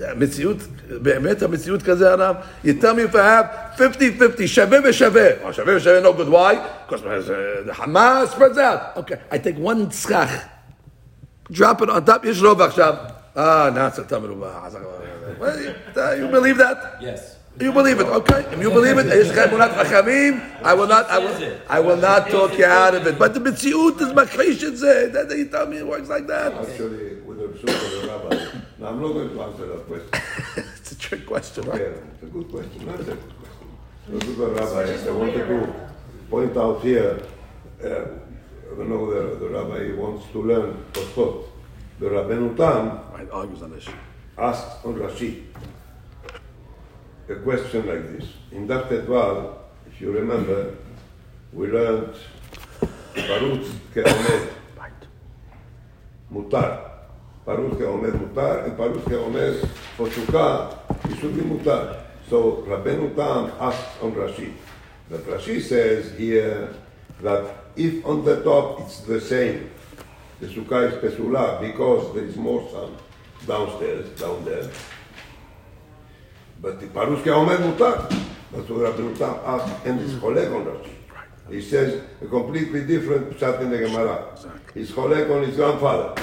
המציאות, 0.04 0.56
באמת 1.02 1.42
המציאות 1.42 1.82
כזה 1.82 2.10
הרב, 2.12 2.36
you 2.64 2.68
tell 2.80 2.94
me 2.94 3.12
if 3.12 3.14
I 3.14 3.18
have 3.18 3.78
50-50, 3.78 4.46
שווה 4.46 4.78
ושווה, 4.84 5.28
או 5.42 5.52
שווה 5.52 5.76
ושווה 5.76 6.02
no 6.02 6.12
good, 6.12 6.28
why? 6.28 6.54
Because 6.88 7.02
uh, 7.02 7.62
the 7.66 7.72
Hamas 7.72 8.30
spreads 8.30 8.58
out. 8.58 8.96
Okay, 8.96 9.18
I 9.30 9.38
take 9.38 9.58
one 9.58 9.90
סכך, 9.90 10.30
drop 11.52 11.82
it 11.82 11.90
on 11.90 12.04
top, 12.08 12.24
יש 12.24 12.42
רוב 12.42 12.62
עכשיו, 12.62 12.94
אה, 13.36 13.70
נעשה 13.74 14.02
תמרובה, 14.02 14.68
you 16.16 16.28
believe 16.28 16.58
that? 16.58 16.98
Yes. 17.00 17.38
You 17.60 17.72
believe 17.72 17.98
it, 17.98 18.06
okay? 18.06 18.44
If 18.52 18.60
you 18.62 18.70
believe 18.70 18.98
it, 18.98 19.06
יש 19.06 19.30
לך 19.30 19.38
אמונת 19.38 19.70
חכמים, 19.70 20.40
I 20.62 20.74
will 20.74 20.86
not, 20.86 21.10
I 21.10 21.18
will, 21.18 21.34
I 21.68 21.80
will 21.80 21.96
not 21.96 22.30
talk 22.30 22.56
you 22.56 22.64
out 22.64 22.94
of 22.94 23.06
it. 23.06 23.18
But 23.18 23.34
the 23.34 23.40
מציאות 23.40 24.00
is 24.00 24.14
מכחיש 24.14 24.64
את 24.64 24.76
זה, 24.76 25.10
that 25.12 25.30
you 25.30 25.46
tell 25.46 25.66
me 25.66 25.78
it 25.78 25.86
works 25.86 26.08
like 26.08 26.26
that. 26.28 26.52
Actually, 26.52 27.18
with 27.26 27.38
the 27.38 28.01
I'm 28.93 29.01
not 29.01 29.13
going 29.13 29.29
to 29.29 29.41
answer 29.41 29.65
that 29.65 29.87
question. 29.87 30.09
it's 30.79 30.91
a 30.91 30.97
trick 30.99 31.25
question, 31.25 31.63
Yeah, 31.63 31.71
right? 31.71 31.81
it's 31.81 32.21
a 32.21 32.25
good 32.27 32.47
question. 32.51 32.85
Not 32.85 32.99
a 32.99 33.03
good 33.03 33.17
question. 33.17 33.67
The 34.07 34.19
sukkah 34.19 34.55
rabbi, 34.55 35.09
I 35.09 35.11
wanted 35.11 35.47
to 35.47 35.73
point 36.29 36.55
out 36.57 36.81
here, 36.83 37.23
uh, 37.83 37.87
I 37.87 38.83
know, 38.85 39.09
the, 39.09 39.35
the 39.39 39.49
rabbi 39.49 39.99
wants 39.99 40.27
to 40.33 40.43
learn 40.43 40.77
Tosfot. 40.93 41.45
The 41.99 42.05
Rabbeinu 42.09 42.55
Tam 42.55 42.99
Right, 43.13 43.29
argues 43.31 43.63
on 43.63 43.71
this. 43.71 43.87
asked 44.37 44.85
on 44.85 44.93
Rashi 44.95 45.43
a 47.29 47.35
question 47.35 47.87
like 47.87 48.15
this. 48.15 48.27
In 48.51 48.67
Daf 48.67 48.89
Tetval, 48.89 49.55
if 49.87 49.99
you 50.01 50.11
remember, 50.11 50.75
we 51.51 51.67
learned 51.67 52.13
Parutz 53.15 53.71
Ke'omed 53.95 54.49
Right. 54.77 55.01
Mutar. 56.31 56.92
Parutz 57.45 57.77
Ke'omed 57.77 58.13
Mutar, 58.13 58.65
and 58.65 58.77
Parutz 58.77 59.03
Ke'omed 59.03 59.67
for 59.97 60.07
Sukkah, 60.07 60.77
it 61.11 61.19
should 61.19 61.35
be 61.35 61.41
Mutar. 61.41 61.99
So 62.29 62.63
Rabbeinu 62.67 63.15
Tam 63.15 63.51
asks 63.59 64.01
on 64.01 64.13
Rashi. 64.13 64.53
But 65.09 65.25
Rashi 65.25 65.61
says 65.61 66.17
here 66.17 66.73
that 67.21 67.55
if 67.75 68.05
on 68.05 68.23
the 68.23 68.41
top 68.43 68.79
it's 68.81 69.01
the 69.01 69.19
same, 69.19 69.69
the 70.39 70.47
Sukkah 70.47 70.89
is 70.89 70.93
Pesula 71.03 71.59
because 71.59 72.13
there 72.15 72.23
is 72.23 72.37
more 72.37 72.67
sun 72.71 72.95
downstairs, 73.45 74.07
down 74.17 74.45
there. 74.45 74.69
But 76.61 76.79
the 76.79 76.87
Parus 76.87 77.21
Ke'omed 77.23 77.57
Mutar. 77.57 78.09
That's 78.53 78.69
what 78.69 78.95
Rabbeinu 78.95 79.17
Tam 79.17 79.35
asked, 79.45 79.85
and 79.85 79.99
his 79.99 80.17
colleague 80.19 80.51
on 80.51 80.65
Rashi. 80.65 80.93
He 81.49 81.61
says 81.61 82.01
a 82.21 82.25
completely 82.27 82.85
different 82.85 83.31
pshat 83.31 83.59
in 83.61 83.69
the 83.69 83.79
Gemara. 83.79 84.37
He's 84.73 84.91
Cholek 84.91 85.29
on 85.29 85.43
his 85.43 85.57
grandfather. 85.57 86.15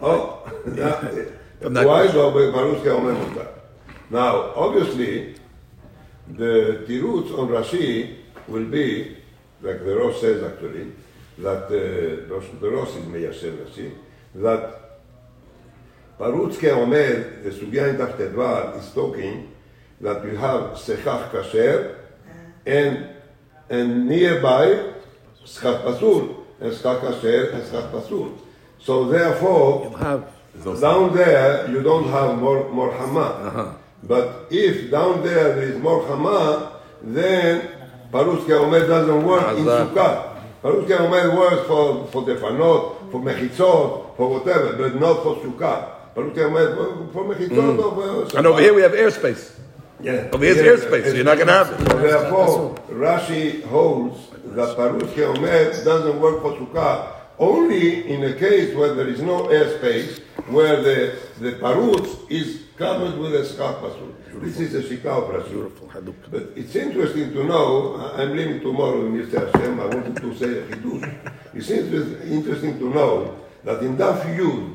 Oh, 0.00 0.42
now, 0.66 1.00
From 1.60 1.72
that 1.74 1.86
why 1.86 2.02
question. 2.02 2.16
no, 2.16 2.30
but 2.30 2.52
Parus 2.52 3.48
Now, 4.10 4.52
obviously, 4.54 5.34
the 6.28 6.84
tirutz 6.86 7.36
on 7.38 7.48
Rashi 7.48 8.16
will 8.46 8.66
be, 8.66 9.16
like 9.62 9.84
the 9.84 9.96
Rosh 9.96 10.20
says 10.20 10.42
actually, 10.42 10.92
that 11.38 11.64
uh, 11.70 12.32
Rosh, 12.34 12.46
the 12.60 12.70
Rosh 12.70 12.90
is 12.90 13.04
Meyasher 13.06 13.56
Rashi, 13.56 13.92
that 14.34 15.00
Parutz 16.18 16.56
Ke'omed, 16.56 17.42
the 17.42 17.50
Sugya 17.50 17.90
in 17.90 17.96
Taft 17.98 18.20
is 18.20 18.92
talking 18.92 19.52
that 20.00 20.24
you 20.24 20.36
have 20.36 20.72
Sechach 20.72 21.30
Kasher 21.30 21.96
and, 22.66 23.08
and 23.70 24.08
nearby 24.08 24.92
Schach 25.44 25.82
Pasul, 25.82 26.44
and 26.60 26.72
Schach 26.74 27.00
Kasher 27.00 27.54
and 27.54 27.70
Schach 27.70 27.90
Pasul. 27.90 28.45
So 28.80 29.08
therefore, 29.08 29.82
You'll 29.84 29.98
have 29.98 30.36
down 30.80 31.14
there 31.14 31.70
you 31.70 31.82
don't 31.82 32.08
have 32.08 32.38
more, 32.38 32.68
more 32.70 32.92
hama. 32.92 33.20
Uh-huh. 33.20 33.72
But 34.02 34.46
if 34.50 34.90
down 34.90 35.22
there 35.22 35.54
there 35.54 35.62
is 35.62 35.78
more 35.80 36.06
hama, 36.06 36.80
then 37.02 37.68
Parus 38.12 38.44
Ke'omed 38.44 38.86
doesn't 38.86 39.24
work 39.24 39.58
in 39.58 39.64
Hazak. 39.64 39.92
Sukkah. 39.92 40.42
Parus 40.62 40.86
Ke'omed 40.86 41.36
works 41.36 41.66
for, 41.66 42.06
for 42.08 42.22
defanot, 42.22 43.10
for 43.10 43.20
mechitzot, 43.20 44.16
for 44.16 44.30
whatever, 44.30 44.76
but 44.76 45.00
not 45.00 45.22
for 45.22 45.36
Sukkah. 45.36 46.14
Parus 46.14 46.34
Ke'omed 46.34 46.76
works 46.76 47.12
for 47.12 47.24
mechitzot 47.24 47.74
hmm. 47.74 47.80
or 47.80 48.26
for 48.26 48.38
and 48.38 48.46
over 48.46 48.60
here 48.60 48.74
we 48.74 48.82
have 48.82 48.92
airspace. 48.92 49.58
yeah. 50.00 50.28
Over 50.32 50.44
here's 50.44 50.58
Yeah, 50.58 50.88
airspace, 50.88 51.04
so 51.04 51.14
you're 51.14 51.24
not 51.24 51.38
gonna 51.38 51.52
have 51.52 51.70
it. 51.72 51.90
So 51.90 51.98
therefore, 51.98 52.74
Rashi 52.90 53.64
holds 53.64 54.18
that 54.54 54.76
Parus 54.76 55.10
Ke'omed 55.14 55.84
doesn't 55.84 56.20
work 56.20 56.42
for 56.42 56.52
Sukkah 56.54 57.15
only 57.38 58.10
in 58.10 58.24
a 58.24 58.34
case 58.34 58.74
where 58.74 58.94
there 58.94 59.08
is 59.08 59.20
no 59.20 59.44
airspace, 59.44 60.20
where 60.48 60.80
the, 60.82 61.18
the 61.40 61.52
Parutz 61.52 62.30
is 62.30 62.62
covered 62.76 63.18
with 63.18 63.34
a 63.34 63.44
scarf 63.44 63.76
pasul. 63.80 64.14
This 64.40 64.60
is 64.60 64.74
a 64.74 64.82
Shikah 64.82 65.06
of 65.06 65.46
Rashi. 65.46 66.12
But 66.30 66.50
it's 66.54 66.76
interesting 66.76 67.32
to 67.32 67.44
know, 67.44 67.96
I'm 68.14 68.36
leaving 68.36 68.60
tomorrow 68.60 69.08
Mr. 69.08 69.52
Hashem, 69.52 69.80
I 69.80 69.86
wanted 69.86 70.16
to 70.16 70.34
say 70.36 70.58
a 70.58 70.62
chidush. 70.66 71.32
It's 71.54 71.70
interesting 71.70 72.78
to 72.78 72.90
know 72.90 73.38
that 73.64 73.82
in 73.82 73.96
Daf 73.96 74.22
Yud, 74.36 74.74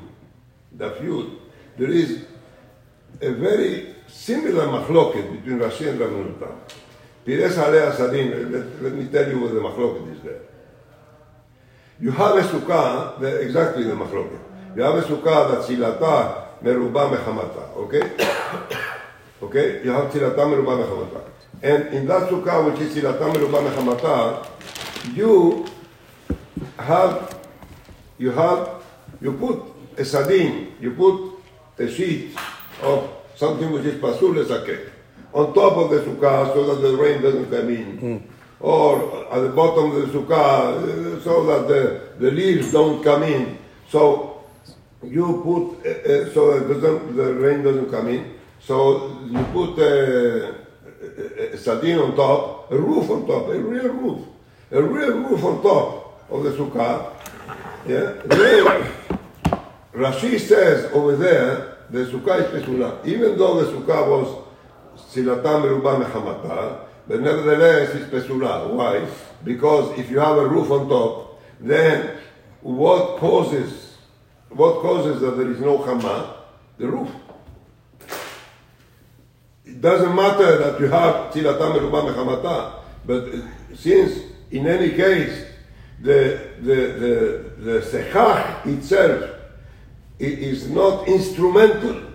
Daf 0.75 0.99
Yud, 1.01 1.37
there 1.77 1.91
is 1.91 2.25
a 3.21 3.31
very 3.31 3.95
similar 4.07 4.65
machloket 4.67 5.31
between 5.31 5.59
Rashi 5.59 5.89
and 5.89 5.99
Rabbeinu 5.99 6.39
Tam. 6.39 6.59
Pires 7.23 7.55
Alei 7.57 7.91
Asadin, 7.91 8.51
let, 8.51 8.81
let 8.81 8.93
me 8.93 9.05
tell 9.07 9.29
you 9.29 9.39
what 9.39 9.53
the 9.53 9.59
machloket 9.59 10.15
is 10.15 10.21
there. 10.23 10.41
You 12.01 12.09
have 12.09 12.35
a 12.35 12.41
sukkah, 12.41 13.21
exactly 13.43 13.83
the 13.83 13.93
machloket. 13.93 14.39
You 14.75 14.81
have 14.81 14.95
a 14.95 15.03
sukkah 15.03 15.51
that 15.51 15.59
tzilata 15.67 16.59
meruba 16.63 17.15
mechamata, 17.15 17.77
okay? 17.77 18.01
okay? 19.43 19.83
You 19.83 19.91
have 19.91 20.11
tzilata 20.11 20.37
meruba 20.37 20.83
mechamata. 20.83 21.21
And 21.61 21.93
in 21.93 22.07
that 22.07 22.27
sukkah, 22.27 22.71
which 22.71 22.81
is 22.81 22.95
tzilata 22.95 23.31
meruba 23.31 23.69
mechamata, 23.69 24.47
you 25.15 25.67
have, 26.79 27.39
you 28.17 28.31
have, 28.31 28.83
you 29.21 29.33
put 29.33 29.61
a 29.99 30.03
sadin, 30.03 30.73
you 30.81 30.95
put 30.95 31.35
a 31.77 31.87
sheet 31.87 32.35
of 32.81 33.11
something 33.35 33.71
which 33.71 33.85
is 33.85 34.01
pasul 34.01 34.33
lesakeh 34.33 34.89
on 35.33 35.53
top 35.53 35.77
of 35.77 35.91
the 35.91 35.99
sukkah 35.99 36.51
so 36.51 36.73
that 36.73 36.81
the 36.81 36.97
rain 36.97 37.21
doesn't 37.21 37.51
come 37.51 37.69
in. 37.69 37.97
Hmm. 37.99 38.17
Or 38.61 39.27
at 39.31 39.39
the 39.41 39.49
bottom 39.49 39.91
of 39.91 40.11
the 40.11 40.19
sukkah 40.19 41.17
uh, 41.17 41.21
so 41.23 41.45
that 41.47 41.67
the, 41.67 42.01
the 42.19 42.31
leaves 42.31 42.71
don't 42.71 43.03
come 43.03 43.23
in. 43.23 43.57
So 43.89 44.43
you 45.03 45.41
put, 45.43 45.85
uh, 45.85 45.89
uh, 45.89 46.33
so 46.33 46.59
that 46.59 47.15
the 47.15 47.33
rain 47.33 47.63
doesn't 47.63 47.89
come 47.89 48.07
in. 48.09 48.35
So 48.59 49.19
you 49.25 49.43
put 49.51 49.79
uh, 49.79 50.53
a, 51.01 51.53
a 51.53 51.57
sadin 51.57 51.97
on 51.97 52.15
top, 52.15 52.71
a 52.71 52.77
roof 52.77 53.09
on 53.09 53.25
top, 53.25 53.47
a 53.47 53.59
real 53.59 53.89
roof. 53.89 54.27
A 54.71 54.81
real 54.81 55.17
roof 55.17 55.43
on 55.43 55.63
top 55.63 56.29
of 56.29 56.43
the 56.43 56.51
sukkah. 56.51 57.13
Yeah. 57.87 58.13
Rashi 59.93 60.39
says 60.39 60.91
over 60.93 61.15
there, 61.15 61.77
the 61.89 62.05
sukkah 62.05 62.39
is 62.39 62.63
pesula. 62.63 63.05
Even 63.05 63.37
though 63.37 63.63
the 63.63 63.71
sukkah 63.71 64.07
was 64.07 64.45
silata 64.97 65.59
meruba 65.61 66.05
mechamata, 66.05 66.85
but 67.07 67.21
nevertheless 67.21 67.95
it's 67.95 68.09
pesula. 68.09 68.69
Why? 68.69 69.07
Because 69.43 69.97
if 69.97 70.09
you 70.09 70.19
have 70.19 70.37
a 70.37 70.47
roof 70.47 70.71
on 70.71 70.87
top, 70.87 71.41
then 71.59 72.17
what 72.61 73.17
causes 73.17 73.97
what 74.49 74.81
causes 74.81 75.21
that 75.21 75.37
there 75.37 75.49
is 75.49 75.59
no 75.59 75.79
chama? 75.79 76.33
The 76.77 76.87
roof. 76.87 77.09
It 79.65 79.79
doesn't 79.79 80.15
matter 80.15 80.57
that 80.57 80.79
you 80.79 80.87
have 80.87 81.31
silata 81.33 81.73
meruba 81.73 82.13
mechamata, 82.13 82.73
but 83.05 83.31
since 83.75 84.19
in 84.51 84.67
any 84.67 84.89
case 84.91 85.45
the 86.01 86.49
the 86.61 86.75
the 86.75 87.63
the 87.63 87.79
sechach 87.79 88.65
itself 88.65 89.29
is 90.19 90.69
not 90.69 91.07
instrumental 91.07 92.10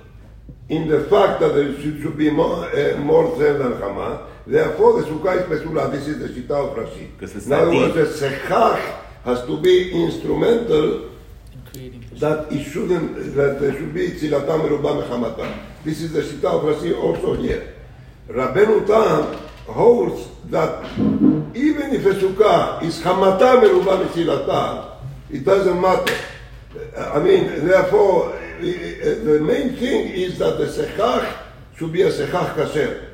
in 0.68 0.88
the 0.88 1.04
fact 1.04 1.40
that 1.40 1.54
there 1.54 1.72
should, 1.80 2.02
should 2.02 2.18
be 2.18 2.30
more, 2.30 2.64
uh, 2.64 2.96
more 2.98 3.36
zel 3.38 3.58
than 3.58 3.80
Hama. 3.80 4.26
Therefore, 4.46 5.00
the 5.00 5.08
sukkah 5.08 5.40
is 5.40 5.60
pesula. 5.60 5.90
This 5.90 6.08
is 6.08 6.18
the 6.18 6.28
shita 6.28 6.50
of 6.50 6.76
Rashi. 6.76 7.10
Because 7.12 7.36
it's 7.36 7.46
In 7.46 7.52
other 7.52 7.72
words, 7.72 7.94
the 7.94 8.28
sechach 8.28 9.02
has 9.24 9.44
to 9.44 9.60
be 9.60 10.04
instrumental 10.04 11.10
in 11.74 12.04
that 12.14 12.50
it 12.52 12.64
shouldn't, 12.64 13.34
that 13.34 13.60
there 13.60 13.72
should 13.72 13.92
be 13.92 14.10
tzilatam 14.10 14.68
meruba 14.68 15.02
mechamata. 15.02 15.56
This 15.84 16.00
is 16.02 16.12
the 16.12 16.22
shita 16.22 16.44
of 16.44 16.62
Rashi 16.62 16.96
also 16.96 17.34
here. 17.34 17.74
Rabbeinu 18.28 18.86
Tam 18.86 19.38
holds 19.72 20.28
that 20.46 20.84
even 21.54 21.92
if 21.94 22.06
a 22.06 22.14
sukkah 22.14 22.82
is 22.82 23.00
hamata 23.00 23.60
meruba 23.62 24.04
metzilata, 24.04 24.96
it 25.30 25.44
doesn't 25.44 25.80
matter. 25.80 26.14
I 26.96 27.18
mean, 27.20 27.66
therefore, 27.66 28.36
the 28.60 29.40
main 29.40 29.76
thing 29.76 30.08
is 30.08 30.38
that 30.38 30.58
the 30.58 30.66
sechach 30.66 31.36
should 31.76 31.92
be 31.92 32.02
a 32.02 32.10
sechach 32.10 32.54
kasher. 32.54 33.08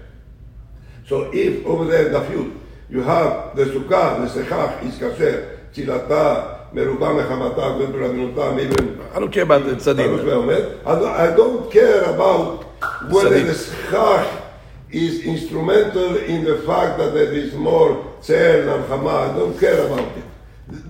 So 1.07 1.31
if 1.33 1.65
over 1.67 1.85
there 1.85 2.07
in 2.07 2.13
the 2.13 2.21
field 2.23 2.53
you 2.89 3.03
have 3.03 3.57
the 3.57 3.65
sukkah, 3.65 4.33
the 4.33 4.43
sechach 4.43 4.83
is 4.85 4.95
kasher, 4.95 5.59
tzilata, 5.73 6.71
meruba 6.73 7.23
mechamata, 7.23 7.75
according 7.75 7.93
to 7.93 7.99
Rabbeinu 7.99 8.35
Tam, 8.35 8.59
even 8.59 9.01
I 9.15 9.19
don't 9.19 9.33
care 9.33 9.43
about 9.45 9.65
the 9.65 9.73
tzadim. 9.73 10.87
I 10.87 11.37
don't, 11.37 11.71
care 11.71 12.05
about 12.05 12.65
whether 13.11 13.43
the 13.43 13.55
schach 13.55 14.43
is 14.91 15.21
instrumental 15.25 16.17
in 16.17 16.45
the 16.45 16.59
fact 16.67 16.99
that 16.99 17.15
there 17.15 17.33
is 17.33 17.55
more 17.55 18.13
than 18.27 18.83
hama. 18.89 19.33
I 19.33 19.37
don't 19.37 19.59
care 19.59 19.87
about 19.87 20.17
it. 20.17 20.25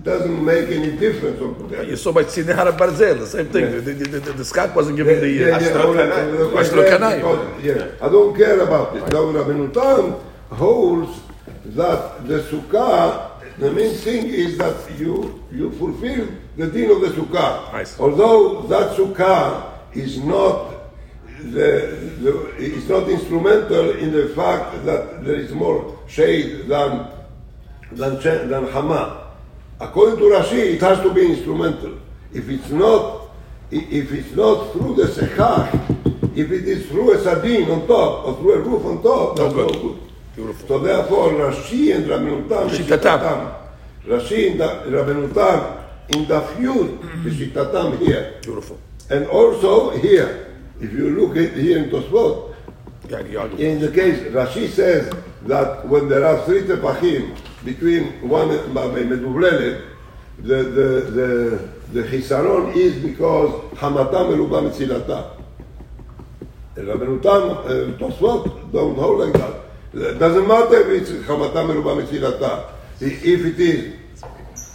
Doesn't 0.03 0.43
make 0.43 0.67
any 0.69 0.97
difference. 0.97 1.39
You 1.87 1.95
saw 1.95 2.11
by 2.11 2.23
Tzidnei 2.25 2.77
Barzel, 2.77 3.19
the 3.19 3.25
same 3.27 3.47
thing. 3.47 3.63
Yeah. 3.63 3.79
The, 3.79 3.93
the, 3.93 4.19
the, 4.19 4.33
the 4.33 4.45
Scott 4.45 4.75
wasn't 4.75 4.97
given 4.97 5.21
the. 5.21 5.29
Yeah, 5.29 5.45
Uh, 5.45 5.47
yeah, 5.47 5.57
Ashtra 5.59 5.85
all 5.85 5.93
right, 5.93 6.09
Kanai. 6.09 6.37
the 6.37 6.49
question 6.51 6.77
Ashtra 6.77 6.83
is 6.83 7.23
Kanai. 7.23 7.63
Yeah, 7.63 8.05
I 8.05 8.09
don't 8.09 8.35
care 8.35 8.59
about 8.59 8.95
it. 8.97 9.03
Now 9.13 9.23
Rabbeinu 9.31 9.71
Tam 9.73 10.15
holds 10.57 11.21
that 11.67 12.27
the 12.27 12.39
sukkah, 12.41 13.31
the 13.59 13.71
main 13.71 13.95
thing 13.95 14.25
is 14.27 14.57
that 14.57 14.75
you 14.99 15.41
you 15.51 15.71
fulfill 15.71 16.27
the 16.57 16.67
din 16.67 16.91
of 16.91 16.99
the 16.99 17.07
sukkah. 17.15 17.71
Although 17.99 18.63
that 18.67 18.97
sukkah 18.97 19.71
is 19.93 20.19
not 20.19 20.73
the, 21.39 22.11
the 22.19 22.55
is 22.57 22.89
not 22.89 23.07
instrumental 23.07 23.91
in 23.91 24.11
the 24.11 24.27
fact 24.35 24.83
that 24.83 25.23
there 25.23 25.35
is 25.35 25.53
more 25.53 25.97
shade 26.07 26.67
than 26.67 27.07
than 27.93 28.19
than 28.49 28.67
Hama. 28.67 29.22
According 29.83 30.17
to 30.19 30.23
Rashi, 30.23 30.75
it 30.75 30.81
has 30.81 30.99
to 31.01 31.13
be 31.13 31.33
instrumental. 31.33 31.99
If 32.31 32.47
it's 32.47 32.69
not, 32.69 33.29
if 33.69 34.13
it's 34.13 34.33
not 34.33 34.71
through 34.71 34.95
the 34.95 35.07
sechach, 35.07 36.37
if 36.37 36.51
it 36.51 36.67
is 36.67 36.87
through 36.87 37.15
a 37.15 37.17
sadin 37.19 37.69
on 37.69 37.85
top 37.85 38.25
or 38.25 38.37
through 38.37 38.53
a 38.53 38.59
roof 38.61 38.85
on 38.85 39.03
top, 39.03 39.35
that's 39.35 39.53
no 39.53 39.67
good. 39.67 39.81
good. 39.81 39.99
Beautiful. 40.35 40.67
So 40.67 40.79
therefore, 40.79 41.31
Rashi 41.31 41.95
and 41.95 42.05
Rabbeinu 42.05 42.47
Shitatam. 42.47 43.55
Rashi 44.05 44.51
and 44.51 44.59
Rabbeinu 44.59 45.27
in 46.15 46.25
mm-hmm. 46.25 46.31
the 46.31 46.41
feud, 46.55 46.99
Shitatam 47.35 47.99
here. 47.99 48.39
Beautiful. 48.41 48.79
And 49.09 49.27
also 49.27 49.89
here, 49.97 50.55
if 50.79 50.93
you 50.93 51.09
look 51.09 51.35
at 51.35 51.57
here 51.57 51.83
in 51.83 51.89
Tosfot, 51.89 52.55
in 53.59 53.81
the 53.81 53.91
case, 53.91 54.19
Rashi 54.31 54.69
says 54.69 55.13
that 55.43 55.85
when 55.89 56.07
there 56.07 56.25
are 56.25 56.43
three 56.45 56.61
tefachim 56.61 57.37
between 57.63 58.27
one 58.27 58.51
and 58.51 58.75
meduvlelet, 58.75 59.89
the, 60.39 60.55
the, 60.63 60.89
the, 61.11 61.69
the 61.93 62.03
chisaron 62.03 62.75
is 62.75 62.95
because 63.01 63.51
hamata 63.75 64.25
meruba 64.25 64.69
metzilata. 64.69 65.39
Rabbeinu 66.75 67.21
Tam, 67.21 67.49
uh, 67.51 67.97
Tosfot 67.97 68.71
don't 68.71 68.95
hold 68.95 69.19
like 69.19 69.33
that. 69.33 70.19
Doesn't 70.19 70.47
matter 70.47 70.91
if 70.91 71.01
it's 71.01 71.11
hamata 71.27 71.65
meruba 71.65 72.03
metzilata. 72.03 72.69
If 72.99 73.23
it 73.23 73.59
is 73.59 73.93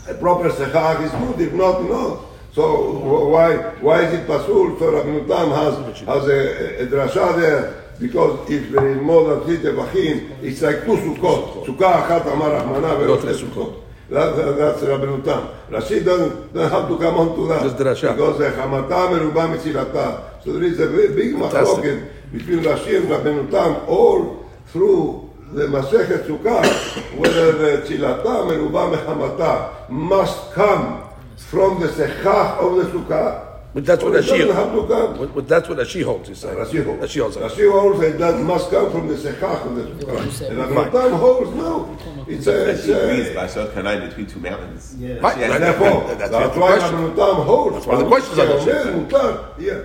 a 0.09 0.14
proper 0.14 0.51
sechach 0.51 1.03
is 1.03 1.11
good, 1.12 1.41
if 1.49 1.53
not, 1.53 1.82
no. 1.82 2.24
So 2.53 3.26
why 3.28 3.57
why 3.80 4.03
is 4.03 4.14
it 4.14 4.26
pasul? 4.26 4.78
So 4.78 4.93
Rabbeinu 4.93 5.28
Tam 5.28 5.51
has 5.51 5.99
has 6.01 6.28
a, 6.28 6.82
a 6.82 6.86
drasha 6.86 7.36
there 7.36 7.88
because 8.01 8.51
if 8.51 8.70
there 8.70 8.88
is 8.90 9.01
more 9.03 9.34
than 9.34 9.44
three 9.44 9.59
tevachim, 9.59 10.42
it's 10.42 10.62
like 10.62 10.84
two 10.84 10.96
sukkot. 10.96 11.66
Sukkah 11.66 12.07
achat 12.07 12.32
amar 12.32 12.51
Rahmana 12.51 12.96
ve'ot 12.99 13.20
three 13.20 13.32
sukkot. 13.32 13.84
That, 14.11 14.36
that, 14.36 14.57
that's 14.57 14.82
Rabbi 14.82 15.05
Nutam. 15.05 15.55
Rashi 15.68 16.03
doesn't, 16.03 16.55
doesn't 16.55 16.70
have 16.72 16.88
to 16.88 16.99
come 16.99 17.16
on 17.18 17.36
to 17.36 17.49
that. 17.49 17.62
Just 17.62 17.76
drasha. 17.76 18.16
Because 18.16 18.40
uh, 18.40 18.53
chamata 18.53 19.11
meruba 19.11 19.55
mitzilata. 19.55 20.42
So 20.42 20.53
there 20.55 20.62
is 20.62 20.80
a 20.80 20.86
big 20.86 21.34
machloket 21.34 22.09
between 22.32 22.61
Rashi 22.61 22.96
and 22.96 23.11
Rabbi 23.11 23.28
Nutam 23.28 23.86
all 23.86 24.49
through 24.68 25.28
the 25.53 25.66
Masechet 25.66 26.26
Sukkah, 26.26 27.18
whether 27.18 27.53
the 27.53 27.86
tzilata 27.86 28.46
meruba 28.46 28.96
mechamata 28.96 29.90
must 29.90 30.53
come 30.53 31.05
from 31.36 31.80
the 31.80 31.88
sechach 31.88 32.59
of 32.59 32.76
the 32.76 32.84
Sukkah. 32.84 33.47
But 33.79 33.87
that's 33.87 34.03
what 34.03 34.12
or 34.12 34.18
it 34.18 34.24
have 34.24 34.72
to 34.72 34.87
come. 34.89 35.18
What, 35.20 35.35
what, 35.37 35.47
that's 35.47 35.68
what 35.68 35.79
Rashi 35.79 36.03
holds, 36.03 36.26
he's 36.26 36.39
saying. 36.39 36.57
Rashi 36.59 36.85
holds. 36.85 37.01
Rashi 37.01 37.20
holds. 37.20 37.37
Rashi 37.37 37.70
holds 37.70 38.01
that 38.01 38.18
that 38.18 38.41
must 38.43 38.70
come 38.72 38.91
from 38.91 39.07
the 39.07 39.14
sechach 39.14 39.66
of 39.66 39.76
the 39.76 39.83
Sukkah. 40.05 40.51
And 40.51 40.59
Rabbeinu 40.59 40.91
Tam 40.91 41.12
holds 41.12 41.55
no. 41.55 41.97
It's 42.26 42.49
a, 42.49 42.70
it's 42.70 42.87
He 42.87 42.93
agrees 42.93 43.37
by 43.37 43.47
Shot 43.47 43.68
Kanai 43.68 44.09
between 44.09 44.26
two 44.26 44.41
mountains. 44.41 44.97
Yeah. 44.99 45.18
Right, 45.20 45.37
She 45.37 45.43
has 45.43 45.51
right, 45.53 45.61
that- 45.61 45.79
Therefore, 45.79 46.09
That- 46.09 46.18
that's, 46.18 46.31
that's 46.33 46.55
the 46.55 46.61
why 46.61 46.76
question. 46.79 46.97
Holds. 47.45 47.74
That's 47.76 47.87
one 47.87 47.95
of 47.95 48.01
the 48.03 48.09
questions 48.09 48.39
I 48.41 48.47
just 48.47 48.66
Yeah, 48.66 48.83
said. 48.83 48.95
mutar, 49.09 49.61
Yeah. 49.61 49.83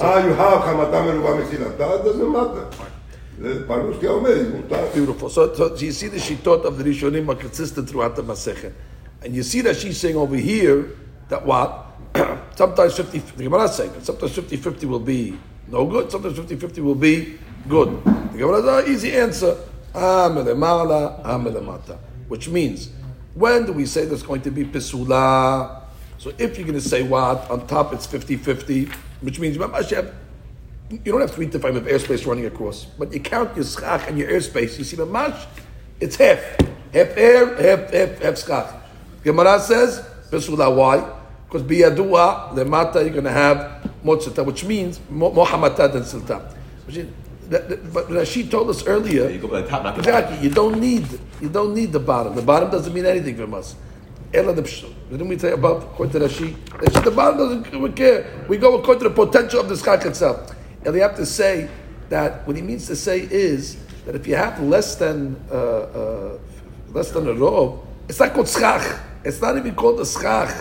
Ah, 0.00 0.24
you 0.26 0.32
have 0.32 0.62
chamata 0.62 1.04
meruba 1.06 1.40
mitzilata, 1.40 2.00
it 2.00 2.04
doesn't 2.04 2.32
matter. 2.32 2.68
The 3.38 3.64
Parutz 3.64 4.00
Ke'omed. 4.00 4.92
Beautiful. 4.92 5.30
So, 5.30 5.54
so 5.54 5.76
you 5.76 5.92
see 5.92 6.08
the 6.08 6.16
shitot 6.18 6.64
of 6.64 6.78
the 6.78 6.82
Rishonim 6.82 7.28
are 7.28 7.36
consistent 7.36 7.88
throughout 7.88 8.16
the 8.16 8.24
Masechet. 8.24 8.72
And 9.22 9.36
you 9.36 9.44
see 9.44 9.60
that 9.60 9.76
she's 9.76 9.98
saying 10.00 10.16
over 10.16 10.34
here 10.34 10.96
that 11.28 11.46
what? 11.46 11.86
Sometimes 12.60 12.94
50, 12.94 13.18
the 13.40 13.44
Gemara 13.44 13.62
is 13.62 13.74
saying, 13.74 13.90
sometimes 14.02 14.36
50-50 14.36 14.84
will 14.84 15.00
be 15.00 15.38
no 15.68 15.86
good, 15.86 16.10
sometimes 16.10 16.38
50-50 16.38 16.84
will 16.84 16.94
be 16.94 17.38
good. 17.66 18.04
The 18.04 18.36
Gemara 18.36 18.60
says, 18.60 18.84
an 18.84 18.92
easy 18.92 19.16
answer. 19.16 19.56
Which 22.28 22.50
means, 22.50 22.90
when 23.32 23.64
do 23.64 23.72
we 23.72 23.86
say 23.86 24.04
there's 24.04 24.22
going 24.22 24.42
to 24.42 24.50
be 24.50 24.66
pisula? 24.66 25.84
So 26.18 26.34
if 26.36 26.58
you're 26.58 26.66
going 26.66 26.78
to 26.78 26.86
say 26.86 27.02
what, 27.02 27.50
on 27.50 27.66
top 27.66 27.94
it's 27.94 28.06
50-50, 28.06 28.92
which 29.22 29.40
means, 29.40 29.56
you 29.56 29.62
don't 29.62 31.20
have 31.22 31.30
three 31.30 31.46
tefahim 31.46 31.76
of 31.76 31.84
airspace 31.84 32.26
running 32.26 32.44
across, 32.44 32.84
but 32.84 33.10
you 33.10 33.20
count 33.20 33.56
your 33.56 33.64
schach 33.64 34.06
and 34.06 34.18
your 34.18 34.28
airspace. 34.28 34.76
You 34.76 34.84
see 34.84 34.96
the 34.96 35.06
match, 35.06 35.46
it's 35.98 36.16
half, 36.16 36.38
half 36.92 37.16
air, 37.16 37.56
half 37.56 37.90
half 37.90 38.18
half 38.18 38.36
schach. 38.36 38.74
Gemara 39.24 39.60
says 39.60 40.04
pesula. 40.30 40.76
Why? 40.76 41.16
Because 41.50 41.66
biyadua 41.66 42.54
mata 42.68 43.00
you're 43.02 43.10
going 43.10 43.24
to 43.24 43.30
have 43.32 43.90
more 44.04 44.16
tzita, 44.16 44.46
which 44.46 44.64
means 44.64 45.00
more 45.10 45.44
hamata 45.46 45.92
than 45.92 46.02
tzita. 46.02 46.40
Which 46.86 46.98
is- 46.98 47.06
that- 47.48 47.68
that- 47.68 47.92
But 47.92 48.08
Rashi 48.08 48.48
told 48.48 48.70
us 48.70 48.86
earlier. 48.86 49.28
You 49.28 49.38
go 49.38 49.48
by 49.48 49.62
the 49.62 49.68
top, 49.68 49.82
the. 49.82 49.98
Exactly. 49.98 50.38
You 50.38 50.50
don't 50.50 50.78
need 50.80 51.06
you 51.40 51.48
don't 51.48 51.74
need 51.74 51.90
the 51.92 51.98
bottom. 51.98 52.36
The 52.36 52.42
bottom 52.42 52.70
doesn't 52.70 52.94
mean 52.94 53.04
anything 53.06 53.36
from 53.36 53.54
us. 53.54 53.74
Ela 54.32 54.52
the 54.52 54.62
Didn't 55.10 55.26
we 55.26 55.36
say 55.36 55.50
above 55.50 55.82
according 55.82 56.20
to 56.20 56.28
Rashi? 56.28 56.54
Rashi, 56.68 57.02
The 57.02 57.10
bottom 57.10 57.38
doesn't 57.38 57.80
we 57.82 57.90
care. 57.90 58.26
We 58.46 58.56
go 58.56 58.78
according 58.78 59.02
to 59.02 59.08
the 59.08 59.14
potential 59.26 59.58
of 59.58 59.68
the 59.68 59.76
schach 59.76 60.06
itself. 60.06 60.54
And 60.84 60.94
you 60.94 61.02
have 61.02 61.16
to 61.16 61.26
say 61.26 61.68
that 62.10 62.46
what 62.46 62.54
he 62.54 62.62
means 62.62 62.86
to 62.86 62.94
say 62.94 63.26
is 63.28 63.76
that 64.06 64.14
if 64.14 64.28
you 64.28 64.36
have 64.36 64.60
less 64.62 64.94
than 64.94 65.34
uh, 65.50 65.54
uh, 65.54 66.38
less 66.92 67.10
than 67.10 67.26
a 67.26 67.32
robe, 67.34 67.80
it's 68.08 68.20
not 68.20 68.32
called 68.34 68.48
schach. 68.48 69.00
It's 69.24 69.40
not 69.42 69.56
even 69.56 69.74
called 69.74 69.98
a 69.98 70.06
schach. 70.06 70.54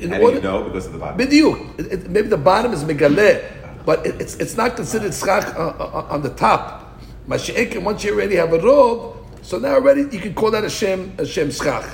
In 0.00 0.10
How 0.10 0.18
do 0.18 0.34
you 0.34 0.40
know? 0.40 0.62
Because 0.64 0.86
of 0.86 0.92
the 0.92 0.98
bottom. 0.98 1.18
Bidiyuk. 1.18 1.78
It- 1.80 1.92
it- 1.92 2.10
Maybe 2.10 2.28
the 2.28 2.36
bottom 2.36 2.72
is 2.72 2.84
megaleh, 2.84 3.42
but 3.84 4.06
it, 4.06 4.20
it's, 4.20 4.34
it's 4.36 4.56
not 4.56 4.76
considered 4.76 5.12
schach 5.14 5.46
uh, 5.54 5.58
uh, 5.78 6.06
on 6.10 6.22
the 6.22 6.30
top. 6.30 7.00
Mashiach, 7.28 7.82
once 7.82 8.02
you 8.04 8.14
already 8.14 8.36
have 8.36 8.52
a 8.52 8.58
robe, 8.58 9.16
so 9.42 9.58
now 9.58 9.74
already 9.74 10.02
you 10.14 10.20
can 10.20 10.34
call 10.34 10.50
that 10.50 10.64
a 10.64 10.70
shem 10.70 11.12
a 11.18 11.26
shem 11.26 11.50
schach. 11.50 11.84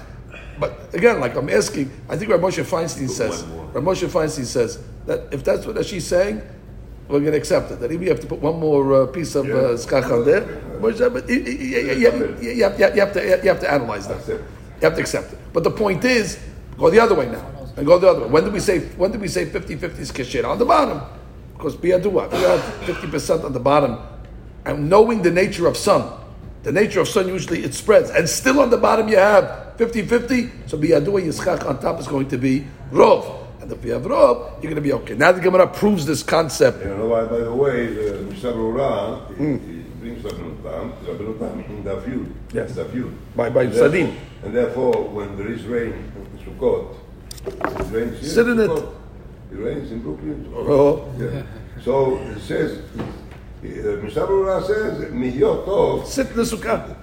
But 0.58 0.94
again, 0.94 1.20
like 1.20 1.36
I'm 1.36 1.50
asking, 1.50 1.90
I 2.08 2.16
think 2.16 2.30
Rav 2.30 2.40
Moshe 2.40 2.64
Feinstein 2.64 3.10
says, 3.10 3.42
one 3.44 3.56
more. 3.56 3.66
Rav 3.82 3.84
Moshe 3.84 4.08
Feinstein 4.08 4.46
says 4.46 4.78
that 5.06 5.28
if 5.30 5.44
that's 5.44 5.66
what 5.66 5.84
she's 5.84 6.06
saying, 6.06 6.40
we're 7.08 7.20
going 7.20 7.32
to 7.32 7.38
accept 7.38 7.70
it. 7.72 7.80
That 7.80 7.92
even 7.92 8.02
you 8.04 8.08
have 8.10 8.20
to 8.20 8.26
put 8.26 8.40
one 8.40 8.58
more 8.58 9.02
uh, 9.02 9.06
piece 9.06 9.34
of 9.34 9.46
uh, 9.46 9.76
schach 9.78 10.04
on 10.10 10.24
there, 10.24 10.40
but 10.80 10.98
you, 11.28 11.36
you, 11.36 11.52
you, 11.52 11.78
you, 11.92 12.36
you, 12.40 12.50
you 12.52 12.62
have, 12.64 12.78
you 12.80 13.00
have 13.00 13.12
to 13.12 13.20
you 13.42 13.48
have 13.50 13.60
to 13.60 13.70
analyze 13.70 14.08
that. 14.08 14.26
You 14.26 14.40
have 14.82 14.94
to 14.94 15.00
accept 15.00 15.32
it. 15.34 15.38
But 15.52 15.62
the 15.64 15.70
point 15.70 16.04
is, 16.04 16.38
go 16.78 16.88
the 16.90 17.00
other 17.00 17.14
way 17.14 17.26
now. 17.30 17.44
And 17.76 17.86
go 17.86 17.98
the 17.98 18.08
other 18.08 18.20
way. 18.22 18.28
When 18.28 18.44
did 18.44 18.52
we 18.52 18.60
say 18.60 18.80
when 18.96 19.12
did 19.12 19.20
we 19.20 19.28
say 19.28 19.46
50-50 19.46 19.98
is 19.98 20.12
kesher? 20.12 20.48
On 20.48 20.58
the 20.58 20.64
bottom. 20.64 21.02
Because 21.56 21.76
biyadua, 21.76 22.26
if 22.26 22.32
We 22.32 22.38
have 22.40 22.60
50% 23.00 23.44
on 23.44 23.52
the 23.52 23.60
bottom, 23.60 23.98
and 24.64 24.90
knowing 24.90 25.22
the 25.22 25.30
nature 25.30 25.66
of 25.66 25.76
sun, 25.76 26.12
the 26.62 26.72
nature 26.72 27.00
of 27.00 27.08
sun 27.08 27.28
usually 27.28 27.64
it 27.64 27.74
spreads. 27.74 28.10
And 28.10 28.28
still 28.28 28.60
on 28.60 28.70
the 28.70 28.76
bottom 28.76 29.08
you 29.08 29.16
have 29.16 29.74
50-50, 29.76 30.68
so 30.68 30.78
biyadua 30.78 31.22
yischach 31.22 31.66
on 31.66 31.80
top 31.80 32.00
is 32.00 32.06
going 32.06 32.28
to 32.28 32.38
be 32.38 32.66
rov. 32.90 33.46
And 33.60 33.70
if 33.72 33.84
you 33.84 33.92
have 33.92 34.02
rov, 34.02 34.52
you're 34.62 34.72
going 34.72 34.76
to 34.76 34.80
be 34.80 34.92
okay. 34.92 35.14
Now 35.14 35.32
the 35.32 35.40
Gemara 35.40 35.66
proves 35.66 36.06
this 36.06 36.22
concept. 36.22 36.82
You 36.84 36.90
know, 36.90 37.08
by, 37.08 37.24
by 37.24 37.38
the 37.38 37.54
way, 37.54 37.86
the 37.86 38.22
Mishnah 38.22 38.52
Berurah 38.52 39.26
hmm. 39.34 39.56
he 39.56 39.82
brings 40.00 40.22
Rabbeinu 40.22 40.62
Tam, 40.62 40.92
Rabbeinu 41.04 41.38
Tam 41.38 41.60
in 41.60 42.02
feud. 42.02 42.34
Yes. 42.52 42.74
The 42.74 42.84
feud. 42.86 43.16
By- 43.34 43.50
by 43.50 43.62
And 43.62 43.72
therefore-. 43.72 44.16
And 44.44 44.54
therefore, 44.54 45.08
when 45.08 45.36
there 45.36 45.50
is 45.50 45.64
rain 45.64 45.92
in 45.92 46.38
Sukkot, 46.44 46.96
it 47.46 47.92
rains 47.92 48.20
here. 48.20 48.28
Sit 48.30 48.48
in 48.48 48.60
it. 48.60 48.70
It 48.70 49.56
rains 49.56 49.92
in 49.92 50.00
Brooklyn. 50.02 50.52
Oh. 50.54 51.08
Yeah. 51.18 51.42
So 51.82 52.18
it 52.18 52.40
says, 52.40 52.78
uh, 52.96 53.02
Mishnah 53.62 54.26
Berurah 54.26 54.66
says, 54.66 55.10
Miyot 55.12 55.66
Tov, 55.66 56.06
Sit 56.06 56.30
in 56.30 56.36
the 56.36 56.42
sukkah. 56.42 56.96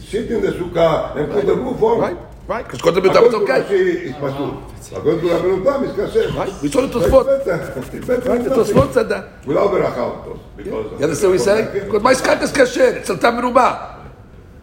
sit 0.00 0.30
in 0.30 0.40
the 0.42 0.52
sukkah 0.52 1.16
and 1.16 1.30
put 1.32 1.46
the 1.46 1.54
roof 1.54 1.82
on. 1.82 1.98
Right? 2.00 2.16
Right? 2.46 2.64
Because 2.64 2.80
Kodesh 2.80 3.04
B'Tam 3.04 3.28
is 3.28 3.34
According 3.34 3.46
to 3.46 3.52
okay. 3.52 3.62
Rashi, 3.62 4.06
it's 4.10 4.18
pasul. 4.18 4.98
According 4.98 5.20
to 5.20 5.26
Rabbeinu 5.26 5.64
Tam, 5.64 5.84
it's 5.84 5.92
kasher. 5.94 6.34
Right? 6.34 6.62
We 6.62 6.68
saw 6.68 6.80
the 6.86 6.92
So 6.92 6.98
it's 7.00 7.08
Tosfot. 7.10 7.44
better. 7.44 7.96
It's 7.96 8.06
better 8.06 8.28
Right? 8.30 8.38
than 8.42 8.42
The 8.50 8.56
nothing. 8.56 8.74
Tosfot 8.74 8.92
said 8.94 9.08
that. 9.10 9.46
Without 9.46 9.70
beracha, 9.70 10.38
because 10.56 10.98
You 10.98 11.04
understand 11.04 11.30
what 11.30 11.38
he's 11.38 11.44
saying? 11.44 11.84
Because 11.86 12.02
my 12.02 12.12
skak 12.14 12.42
is 12.42 12.50
kasher. 12.52 12.96
It's 12.96 13.10
a 13.10 13.14
tamirubah. 13.16 13.96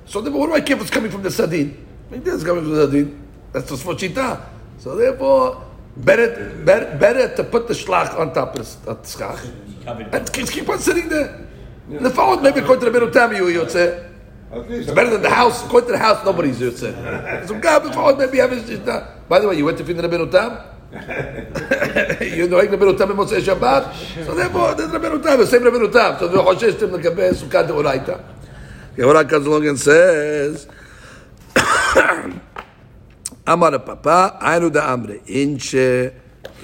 So 0.05 0.21
then, 0.21 0.33
what 0.33 0.47
do 0.47 0.53
I 0.53 0.61
care 0.61 0.75
if 0.75 0.81
it's 0.81 0.91
coming 0.91 1.11
from 1.11 1.21
the 1.23 1.29
sadin? 1.31 1.85
I 2.09 2.13
mean, 2.13 2.23
this 2.23 2.33
is 2.35 2.43
coming 2.43 2.63
from 2.63 2.73
the 2.73 2.87
sadin. 2.87 3.27
That's 3.53 3.69
the 3.69 3.75
shita. 3.75 4.41
So 4.87 4.95
therefore, 4.95 5.67
better, 5.97 6.55
better, 6.63 6.95
better 6.95 7.35
to 7.35 7.43
put 7.43 7.67
the 7.67 7.73
shlach 7.73 8.17
on 8.17 8.33
top 8.33 8.55
of 8.57 8.63
the, 8.85 8.95
skach. 9.03 9.43
And 9.85 10.31
keep, 10.31 10.47
keep 10.47 10.69
on 10.69 10.79
sitting 10.79 11.09
there. 11.09 11.45
The 11.89 12.09
followed 12.09 12.41
maybe 12.41 12.61
according 12.61 12.85
to 12.85 12.85
the 12.85 12.91
middle 12.93 13.11
time 13.11 13.35
you 13.35 13.43
would 13.43 13.69
say. 13.69 14.07
It's 14.49 14.89
better 14.91 15.09
than 15.09 15.23
the 15.23 15.29
house. 15.29 15.65
According 15.65 15.87
to 15.87 15.91
the 15.91 15.99
house, 15.99 16.23
nobody's 16.23 16.59
here. 16.59 16.71
So 17.47 17.59
God, 17.59 17.83
before 17.83 18.15
maybe 18.15 18.37
have 18.37 18.51
his. 18.51 18.79
By 19.27 19.39
the 19.39 19.49
way, 19.49 19.57
you 19.57 19.65
went 19.65 19.77
to 19.79 19.83
feed 19.83 19.97
the 19.97 20.07
middle 20.07 20.29
time. 20.29 20.57
you 22.23 22.47
know, 22.47 22.65
the 22.65 22.77
middle 22.79 22.95
time 22.95 23.11
in 23.11 23.17
Motzei 23.17 23.41
Shabbat. 23.43 24.25
So 24.25 24.33
therefore, 24.35 24.73
there's 24.73 24.91
the 24.91 24.99
middle 24.99 25.19
time, 25.19 25.39
the 25.39 25.47
same 25.47 25.65
middle 25.65 25.91
time. 25.91 26.17
So 26.17 26.29
the 26.29 26.37
Lekabeh 26.37 27.33
Sukkah 27.35 27.67
Deoraita. 27.67 28.23
Gemara 28.95 29.25
comes 29.25 29.45
along 29.47 29.67
and 29.67 29.77
says, 29.77 30.65
Amar 33.47 33.79
Papa, 33.79 34.37
Ainu 34.41 34.69
da 34.69 34.93
Amre, 34.93 35.21
Inche, 35.25 36.11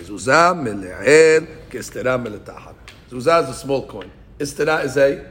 Zuzah, 0.02 0.54
Mele'el, 0.54 1.48
Kestera, 1.70 2.22
Meletahar. 2.22 2.76
Zuzah 3.10 3.44
is 3.44 3.50
a 3.50 3.54
small 3.54 3.88
coin. 3.88 4.12
Istera 4.38 4.84
is 4.84 4.98
a 4.98 5.26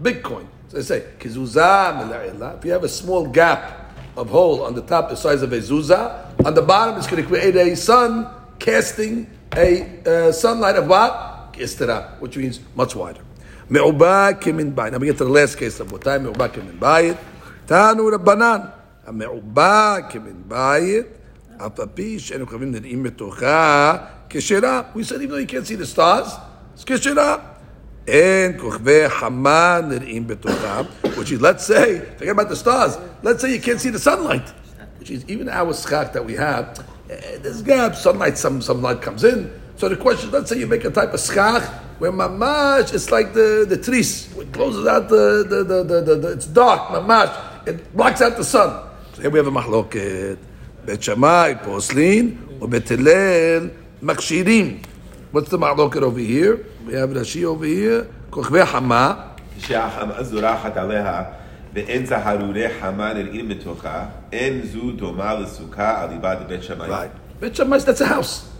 big 0.00 0.22
coin. 0.22 0.46
So 0.68 0.76
they 0.76 0.84
say, 0.84 1.04
Kizuzah, 1.18 1.98
Mele'ela. 1.98 2.56
If 2.56 2.64
you 2.64 2.70
have 2.70 2.84
a 2.84 2.88
small 2.88 3.26
gap 3.26 3.92
of 4.16 4.30
hole 4.30 4.62
on 4.62 4.76
the 4.76 4.82
top, 4.82 5.10
the 5.10 5.16
size 5.16 5.42
of 5.42 5.52
a 5.52 5.58
zuzah, 5.58 6.46
on 6.46 6.54
the 6.54 6.62
bottom, 6.62 6.96
it's 6.96 7.08
going 7.08 7.20
to 7.20 7.28
create 7.28 7.56
a 7.56 7.74
sun 7.74 8.28
casting 8.60 9.28
a 9.56 10.28
uh, 10.28 10.30
sunlight 10.30 10.76
of 10.76 10.86
what? 10.86 11.52
Istera, 11.54 12.16
which 12.20 12.36
means 12.36 12.60
much 12.76 12.94
wider. 12.94 13.22
Me'ubah, 13.68 14.40
Kimin 14.40 14.72
Bayit. 14.72 14.92
Now 14.92 14.98
we 14.98 15.08
get 15.08 15.18
to 15.18 15.24
the 15.24 15.30
last 15.30 15.58
case 15.58 15.80
of 15.80 15.90
what 15.90 16.02
time. 16.04 16.22
Me'ubah, 16.22 16.48
Kimin 16.48 16.78
Bayit. 16.78 17.18
Tanu, 17.66 18.16
Rabbanan. 18.16 18.81
המעובה 19.07 19.97
כמן 20.09 20.41
בית, 20.47 21.05
אף 21.57 21.79
על 21.79 21.85
פי 21.93 22.19
שאנו 22.19 22.47
חייבים 22.47 22.71
נראים 22.71 23.03
בתוכה 23.03 23.97
כשרה. 24.29 24.81
We 24.95 24.99
said 24.99 25.21
even 25.21 25.29
though 25.29 25.37
you 25.37 25.47
can't 25.47 25.67
see 25.67 25.75
the 25.75 25.95
stars, 25.95 26.27
it's 26.75 26.83
כשרה. 26.85 27.37
אין 28.07 28.59
כוכבי 28.59 29.09
חמה 29.09 29.79
נראים 29.87 30.27
בתוכה, 30.27 30.81
which 31.03 31.31
is, 31.31 31.41
let's 31.41 31.65
say, 31.65 32.01
forget 32.17 32.31
about 32.31 32.49
the 32.49 32.55
stars, 32.55 32.97
let's 33.21 33.41
say 33.41 33.51
you 33.53 33.59
can't 33.59 33.81
see 33.81 33.89
the 33.89 33.99
sunlight, 33.99 34.47
which 34.99 35.11
is 35.11 35.25
even 35.27 35.49
our 35.49 35.73
schach 35.73 36.13
that 36.13 36.23
we 36.23 36.33
have, 36.33 36.65
eh, 37.09 37.37
there's 37.41 37.61
gap, 37.61 37.95
sunlight, 37.95 38.37
some, 38.37 38.61
some 38.61 38.81
light 38.81 39.01
comes 39.01 39.23
in. 39.25 39.51
So 39.75 39.89
the 39.89 39.97
question, 39.97 40.31
let's 40.31 40.49
say 40.49 40.57
you 40.57 40.67
make 40.67 40.85
a 40.85 40.89
type 40.89 41.13
of 41.13 41.19
schach 41.19 41.63
where 41.99 42.11
mamash, 42.11 42.93
it's 42.93 43.11
like 43.11 43.33
the, 43.33 43.65
the 43.67 43.77
trees, 43.77 44.33
it 44.37 44.53
closes 44.53 44.87
out 44.87 45.09
the, 45.09 45.45
the, 45.49 45.63
the, 45.63 45.83
the, 45.83 46.01
the, 46.01 46.15
the 46.15 46.31
it's 46.31 46.47
dark, 46.47 46.81
mamash, 46.93 47.67
it 47.67 47.93
blocks 47.95 48.21
out 48.21 48.37
the 48.37 48.43
sun. 48.43 48.69
Here 49.22 49.30
we 49.30 49.38
have 49.38 49.46
a 49.46 49.52
machloket. 49.52 50.36
Bet 50.84 51.04
Shammai, 51.04 51.54
Poslin, 51.54 52.60
or 52.60 52.66
Bet 52.66 52.88
Hillel, 52.88 53.70
Makshirim. 54.02 54.84
What's 55.30 55.48
the 55.48 55.58
machloket 55.58 56.02
over 56.02 56.18
here? 56.18 56.66
We 56.84 56.94
have 56.94 57.12
a 57.12 57.20
Rashi 57.20 57.44
over 57.44 57.64
here. 57.64 58.08
Kochve 58.32 58.66
Hama. 58.66 59.36
Kishya 59.56 59.88
Azurachat 60.16 60.74
Aleha, 60.74 61.36
Ve'en 61.72 62.04
Zaharure 62.04 62.80
Hama 62.80 63.14
Nereim 63.14 63.46
Metocha, 63.54 64.10
En 64.32 64.66
Zu 64.66 64.94
Doma 64.94 65.38
Lesuka, 65.38 66.08
Alibad 66.08 66.48
Bet 66.48 66.64
Shammai. 66.64 66.88
Right. 66.88 67.40
Bet 67.40 67.56
Shammai, 67.56 67.78
that's 67.78 68.00
a 68.00 68.06
house. 68.08 68.50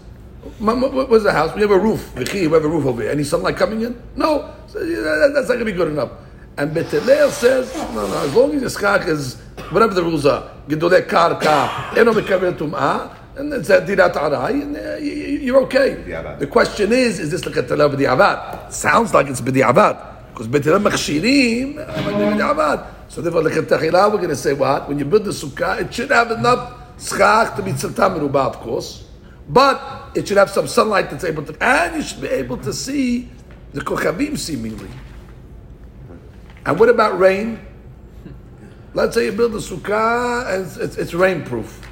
What 0.59 1.09
was 1.09 1.23
the 1.23 1.33
house? 1.33 1.53
We 1.55 1.61
have 1.63 1.71
a 1.71 1.77
roof. 1.77 2.15
We 2.15 2.43
have 2.43 2.53
a 2.53 2.59
roof 2.69 2.85
over 2.85 3.01
here. 3.01 3.11
Any 3.11 3.25
sunlight 3.25 3.57
coming 3.57 3.81
in? 3.81 4.01
No. 4.15 4.55
That's 4.73 5.49
not 5.49 5.55
going 5.55 5.59
to 5.59 5.65
be 5.65 5.73
good 5.73 5.89
enough. 5.89 6.11
And 6.55 6.73
Bet 6.73 6.85
Hillel 6.85 7.31
says, 7.31 7.75
no, 7.75 8.07
no, 8.07 8.17
as 8.19 8.33
long 8.33 8.53
as 8.53 8.61
the 8.61 8.69
skak 8.69 9.07
is 9.09 9.41
whatever 9.73 9.93
the 9.93 10.03
rules 10.03 10.25
are, 10.25 10.49
gedolei 10.67 11.07
karka, 11.07 11.97
eno 11.97 12.13
tum'ah, 12.13 13.09
and 13.35 13.51
it's 13.53 13.69
a 13.69 13.81
dirat 13.81 14.13
arai, 14.13 14.61
and 14.61 14.77
uh, 14.77 14.95
you- 14.97 15.11
you- 15.11 15.39
you're 15.39 15.61
okay. 15.63 15.95
The 16.39 16.47
question 16.47 16.91
is, 16.93 17.19
is 17.19 17.31
this 17.31 17.45
like 17.45 17.55
the 17.55 17.63
ketela 17.63 17.93
b'di'avad? 17.93 18.71
Sounds 18.71 19.13
like 19.13 19.27
it's 19.27 19.41
b'di'avad. 19.41 20.11
Because 20.33 20.47
Hillel 20.63 20.79
machshirim, 20.79 21.75
b'di'avad. 21.75 22.85
So 23.09 23.21
therefore, 23.21 23.43
the 23.43 23.49
ketachila, 23.51 24.11
we're 24.11 24.17
going 24.17 24.29
to 24.29 24.35
say 24.35 24.53
what? 24.53 24.87
When 24.87 24.97
you 24.99 25.05
build 25.05 25.25
the 25.25 25.31
sukkah, 25.31 25.81
it 25.81 25.93
should 25.93 26.09
have 26.11 26.31
enough 26.31 26.73
schach 26.99 27.55
to 27.55 27.61
be 27.63 27.71
tziltam 27.73 28.17
merubah, 28.19 28.47
of 28.47 28.59
course. 28.59 29.03
But 29.49 30.11
it 30.15 30.27
should 30.27 30.37
have 30.37 30.49
some 30.49 30.67
sunlight 30.67 31.09
that's 31.09 31.23
able 31.23 31.43
to, 31.43 31.55
and 31.63 31.95
you 31.97 32.01
should 32.03 32.21
be 32.21 32.29
able 32.29 32.57
to 32.57 32.71
see 32.73 33.29
the 33.73 33.81
kochavim 33.81 34.37
seemingly. 34.37 34.89
And 36.65 36.79
what 36.79 36.89
about 36.89 37.19
rain? 37.19 37.59
Let's 38.95 39.15
say 39.15 39.25
you 39.25 39.31
build 39.31 39.55
a 39.55 39.57
sukkah 39.57 40.53
and 40.53 40.67
it's, 40.67 40.77
it's, 40.77 40.97
it's 40.97 41.11
rainproof, 41.13 41.83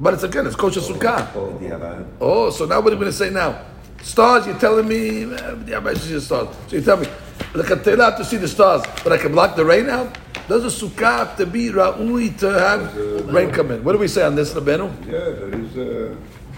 but 0.00 0.12
it's 0.12 0.24
again 0.24 0.44
it's 0.44 0.56
kosher 0.56 0.80
sukkah. 0.80 1.30
Oh, 1.36 1.56
oh, 1.62 2.06
oh, 2.20 2.50
so 2.50 2.66
now 2.66 2.80
what 2.80 2.88
are 2.88 2.96
you 2.96 3.00
going 3.00 3.12
to 3.12 3.16
say 3.16 3.30
now? 3.30 3.64
Stars? 4.02 4.44
You're 4.44 4.58
telling 4.58 4.88
me 4.88 5.32
eh, 5.32 5.56
yeah, 5.68 5.80
I 5.84 5.94
see 5.94 6.14
the 6.14 6.20
stars. 6.20 6.48
So 6.66 6.76
you 6.76 6.82
tell 6.82 6.96
me, 6.96 7.06
look, 7.54 7.70
I'm 7.70 7.80
to 7.80 8.24
see 8.24 8.38
the 8.38 8.48
stars, 8.48 8.82
but 9.04 9.12
I 9.12 9.18
can 9.18 9.30
block 9.30 9.54
the 9.54 9.64
rain 9.64 9.88
out. 9.88 10.18
Does 10.48 10.64
a 10.64 10.86
sukkah 10.86 11.18
have 11.18 11.36
to 11.36 11.46
be 11.46 11.68
ra'ui 11.68 12.36
to 12.40 12.50
have 12.58 12.96
rain 13.32 13.52
come 13.52 13.70
in? 13.70 13.84
What 13.84 13.92
do 13.92 13.98
we 13.98 14.08
say 14.08 14.24
on 14.24 14.34
this, 14.34 14.52
Rabbeinu? 14.52 15.06
Yeah, 15.06 15.12
there 15.12 15.54
is 15.60 15.76
a, 15.76 16.16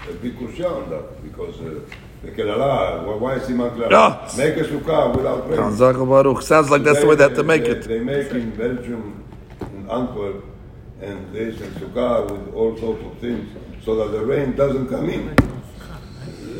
a 0.09 0.13
big 0.15 0.35
question 0.35 0.65
on 0.65 0.89
that 0.89 1.21
because. 1.21 1.61
Uh, 1.61 1.79
why 2.21 3.35
is 3.35 3.47
he 3.47 3.53
Kerala? 3.53 3.89
No. 3.89 4.43
Make 4.43 4.57
a 4.57 4.63
sukkah 4.63 5.15
without 5.15 5.47
rain. 5.47 6.41
Sounds 6.41 6.69
like 6.71 6.81
that's 6.81 6.99
the 7.01 7.07
way 7.07 7.15
they 7.15 7.23
have 7.23 7.35
to 7.35 7.43
make 7.43 7.61
it. 7.61 7.83
They 7.83 7.99
make 7.99 8.31
in 8.31 8.49
Belgium 8.57 9.18
Antwerp 9.89 10.43
and 11.01 11.33
they 11.33 11.45
and 11.45 11.55
Sukkah 11.55 12.29
with 12.29 12.53
all 12.53 12.77
sorts 12.77 13.03
of 13.05 13.17
things 13.19 13.49
so 13.83 13.95
that 13.95 14.17
the 14.17 14.23
rain 14.23 14.55
doesn't 14.55 14.87
come 14.89 15.09
in. 15.09 15.35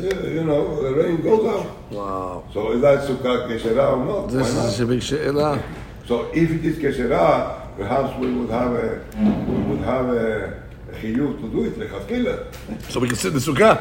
You 0.00 0.44
know, 0.44 0.82
the 0.82 0.94
rain 0.94 1.20
goes 1.20 1.46
out. 1.46 1.92
Wow. 1.92 2.44
So 2.52 2.72
is 2.72 2.80
that 2.80 3.06
Sukkah 3.06 3.48
Keshera 3.48 3.92
or 3.92 4.04
not? 4.04 4.28
This 4.30 4.54
not? 4.54 4.66
is 4.66 4.80
a 4.80 4.86
big 4.86 5.02
She'ela. 5.02 5.62
So 6.06 6.30
if 6.32 6.50
it 6.50 6.64
is 6.64 6.78
Keshera, 6.78 7.76
perhaps 7.76 8.18
we 8.18 8.32
would 8.32 8.50
have 8.50 8.72
a, 8.72 9.04
we 9.18 9.76
would 9.76 9.84
have 9.84 10.08
a, 10.08 10.62
chiyuv 11.00 11.40
to 11.40 11.48
do 11.48 11.64
it 11.64 11.78
lechatchila. 11.78 12.90
So 12.90 13.00
we 13.00 13.08
can 13.08 13.16
sit 13.16 13.32
the 13.32 13.38
sukkah. 13.38 13.78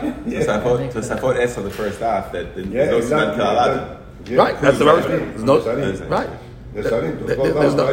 i 1.10 1.16
thought 1.18 1.38
s 1.38 1.58
on 1.58 1.64
the 1.64 1.70
first 1.70 2.00
half 2.00 2.32
that 2.32 2.56
the, 2.56 2.64
yeah, 2.68 2.96
exactly. 2.96 3.38
That, 3.38 4.02
yeah. 4.26 4.38
Right, 4.38 4.62
that's 4.62 4.78
the 4.78 4.86
right. 4.86 6.10
Right. 6.10 6.30
נסרים, 6.76 7.12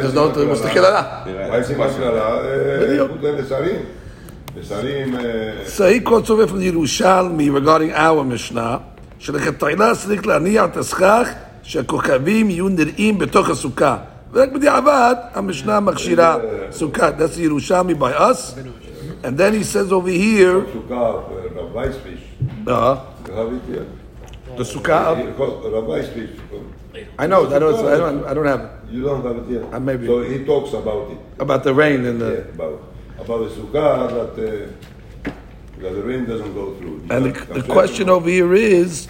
אז 0.03 0.13
דאָט 0.13 0.37
מוסט 0.37 0.65
קעלע. 0.65 1.01
איך 1.27 1.65
זיי 1.65 1.77
מאשן 1.77 2.03
אלע, 2.03 2.41
נסרים. 3.39 3.75
נסרים 4.59 5.15
סיי 5.65 5.99
קוצו 5.99 6.47
פון 6.47 6.61
ירושלים, 6.61 7.39
regarding 7.39 7.95
our 7.95 7.99
אוואר 7.99 8.23
משנה, 8.23 8.77
שלכת 9.19 9.59
טיילה 9.59 9.95
סליק 9.95 10.25
להניע 10.25 10.65
את 10.65 10.77
הסכך 10.77 11.29
שהכוכבים 11.63 12.49
יהיו 12.49 12.69
נראים 12.69 13.17
בתוך 13.17 13.49
הסוכה. 13.49 13.97
ורק 14.33 14.51
בדיעבד, 14.51 15.15
המשנה 15.33 15.79
מכשירה 15.79 16.37
סוכה. 16.71 17.09
That's 17.09 17.37
the 17.37 17.99
by 17.99 18.13
us. 18.13 18.55
And 19.23 19.37
then 19.37 19.53
he 19.53 19.63
says 19.63 19.91
over 19.91 20.09
here... 20.09 20.59
סוכה, 20.73 21.11
רבי 21.55 21.93
סביש. 21.93 22.21
אה? 22.67 22.95
רבי 23.29 23.55
סביש. 23.65 23.79
את 24.55 24.59
הסוכה? 24.59 25.13
רבי 25.63 26.03
סביש. 26.13 26.29
called 26.96 26.96
Rav 26.96 27.04
Weissfish. 27.04 27.14
I 27.18 27.26
know, 27.26 27.46
I 27.46 27.58
don't, 27.58 27.86
I 27.86 27.96
don't, 27.96 28.26
I 28.26 28.34
don't 28.34 28.46
have 28.46 28.60
it, 28.60 28.70
You 28.90 29.02
don't 29.04 29.22
have 29.24 29.36
it 29.36 29.48
here? 29.48 29.74
Uh, 29.74 29.80
maybe. 29.80 30.06
So 30.06 30.22
he 30.22 30.44
talks 30.44 30.72
about 30.72 31.10
it. 31.12 31.18
about 31.38 31.64
the 31.64 31.74
rain 31.74 32.04
and 32.04 32.20
Yeah, 32.20 32.26
the, 32.26 32.48
about, 32.50 32.82
about 33.18 33.38
the 33.48 33.54
sukkah 33.56 34.34
that, 34.36 34.68
uh, 35.26 35.30
that 35.80 35.90
the 35.94 36.02
rain 36.02 36.24
doesn't 36.26 36.54
go 36.54 36.74
through. 36.76 37.06
and 37.10 37.26
the, 37.26 37.60
the 37.60 37.62
question 37.62 38.08
over 38.08 38.28
here 38.28 38.54
is, 38.54 39.08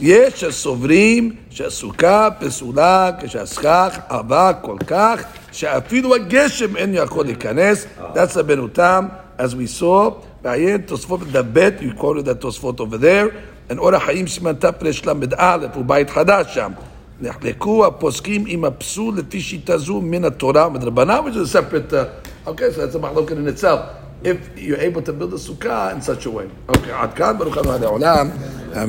יש 0.00 0.44
הסוברים 0.44 1.36
שהסוכה 1.50 2.28
פסולה 2.40 3.10
כשהסכך 3.20 3.98
עבה 4.08 4.52
כל 4.62 4.76
כך 4.86 5.22
שאפילו 5.52 6.14
הגשם 6.14 6.76
אין 6.76 6.94
יכול 6.94 7.24
להיכנס, 7.24 7.86
that's 8.14 8.36
רבנו 8.36 8.68
תם, 8.68 9.06
as 9.38 9.52
we 9.52 9.80
saw, 9.80 10.10
בעיין 10.42 10.80
תוספות 10.80 11.20
בדבט, 11.20 11.74
you 11.80 12.00
quoted 12.00 12.26
that 12.26 12.34
תוספות 12.40 12.80
over 12.80 12.98
there, 12.98 13.30
and 13.70 13.78
אורח 13.78 14.02
חיים 14.02 14.26
סימן 14.26 14.52
תרל"א, 14.52 15.58
הוא 15.74 15.84
בית 15.84 16.10
חדש 16.10 16.54
שם. 16.54 16.72
נחלקו 17.20 17.86
הפוסקים 17.86 18.44
עם 18.46 18.64
הפסול 18.64 19.14
לפי 19.18 19.40
שיטה 19.40 19.78
זו 19.78 20.00
מן 20.00 20.24
התורה 20.24 20.66
ומדרבנן, 20.66 21.18
which 21.24 21.36
is 21.36 21.54
a 21.54 21.58
separate, 21.58 21.92
uh, 21.92 22.48
okay, 22.48 22.70
so 22.70 22.86
that's 22.86 22.94
a 22.94 22.98
מחלוקת 22.98 23.36
in 23.36 23.48
itself. 23.48 23.80
If 24.24 24.36
you're 24.56 24.80
able 24.80 25.02
to 25.02 25.12
build 25.12 25.34
a 25.34 25.38
sukkah 25.38 25.92
in 25.94 26.00
such 26.00 26.26
a 26.26 26.30
way. 26.30 26.46
Okay, 26.68 26.90
עד 26.92 27.14
כאן, 27.14 27.38
ברוך 27.38 27.56
ה' 27.56 27.78
לעולם. 27.80 28.30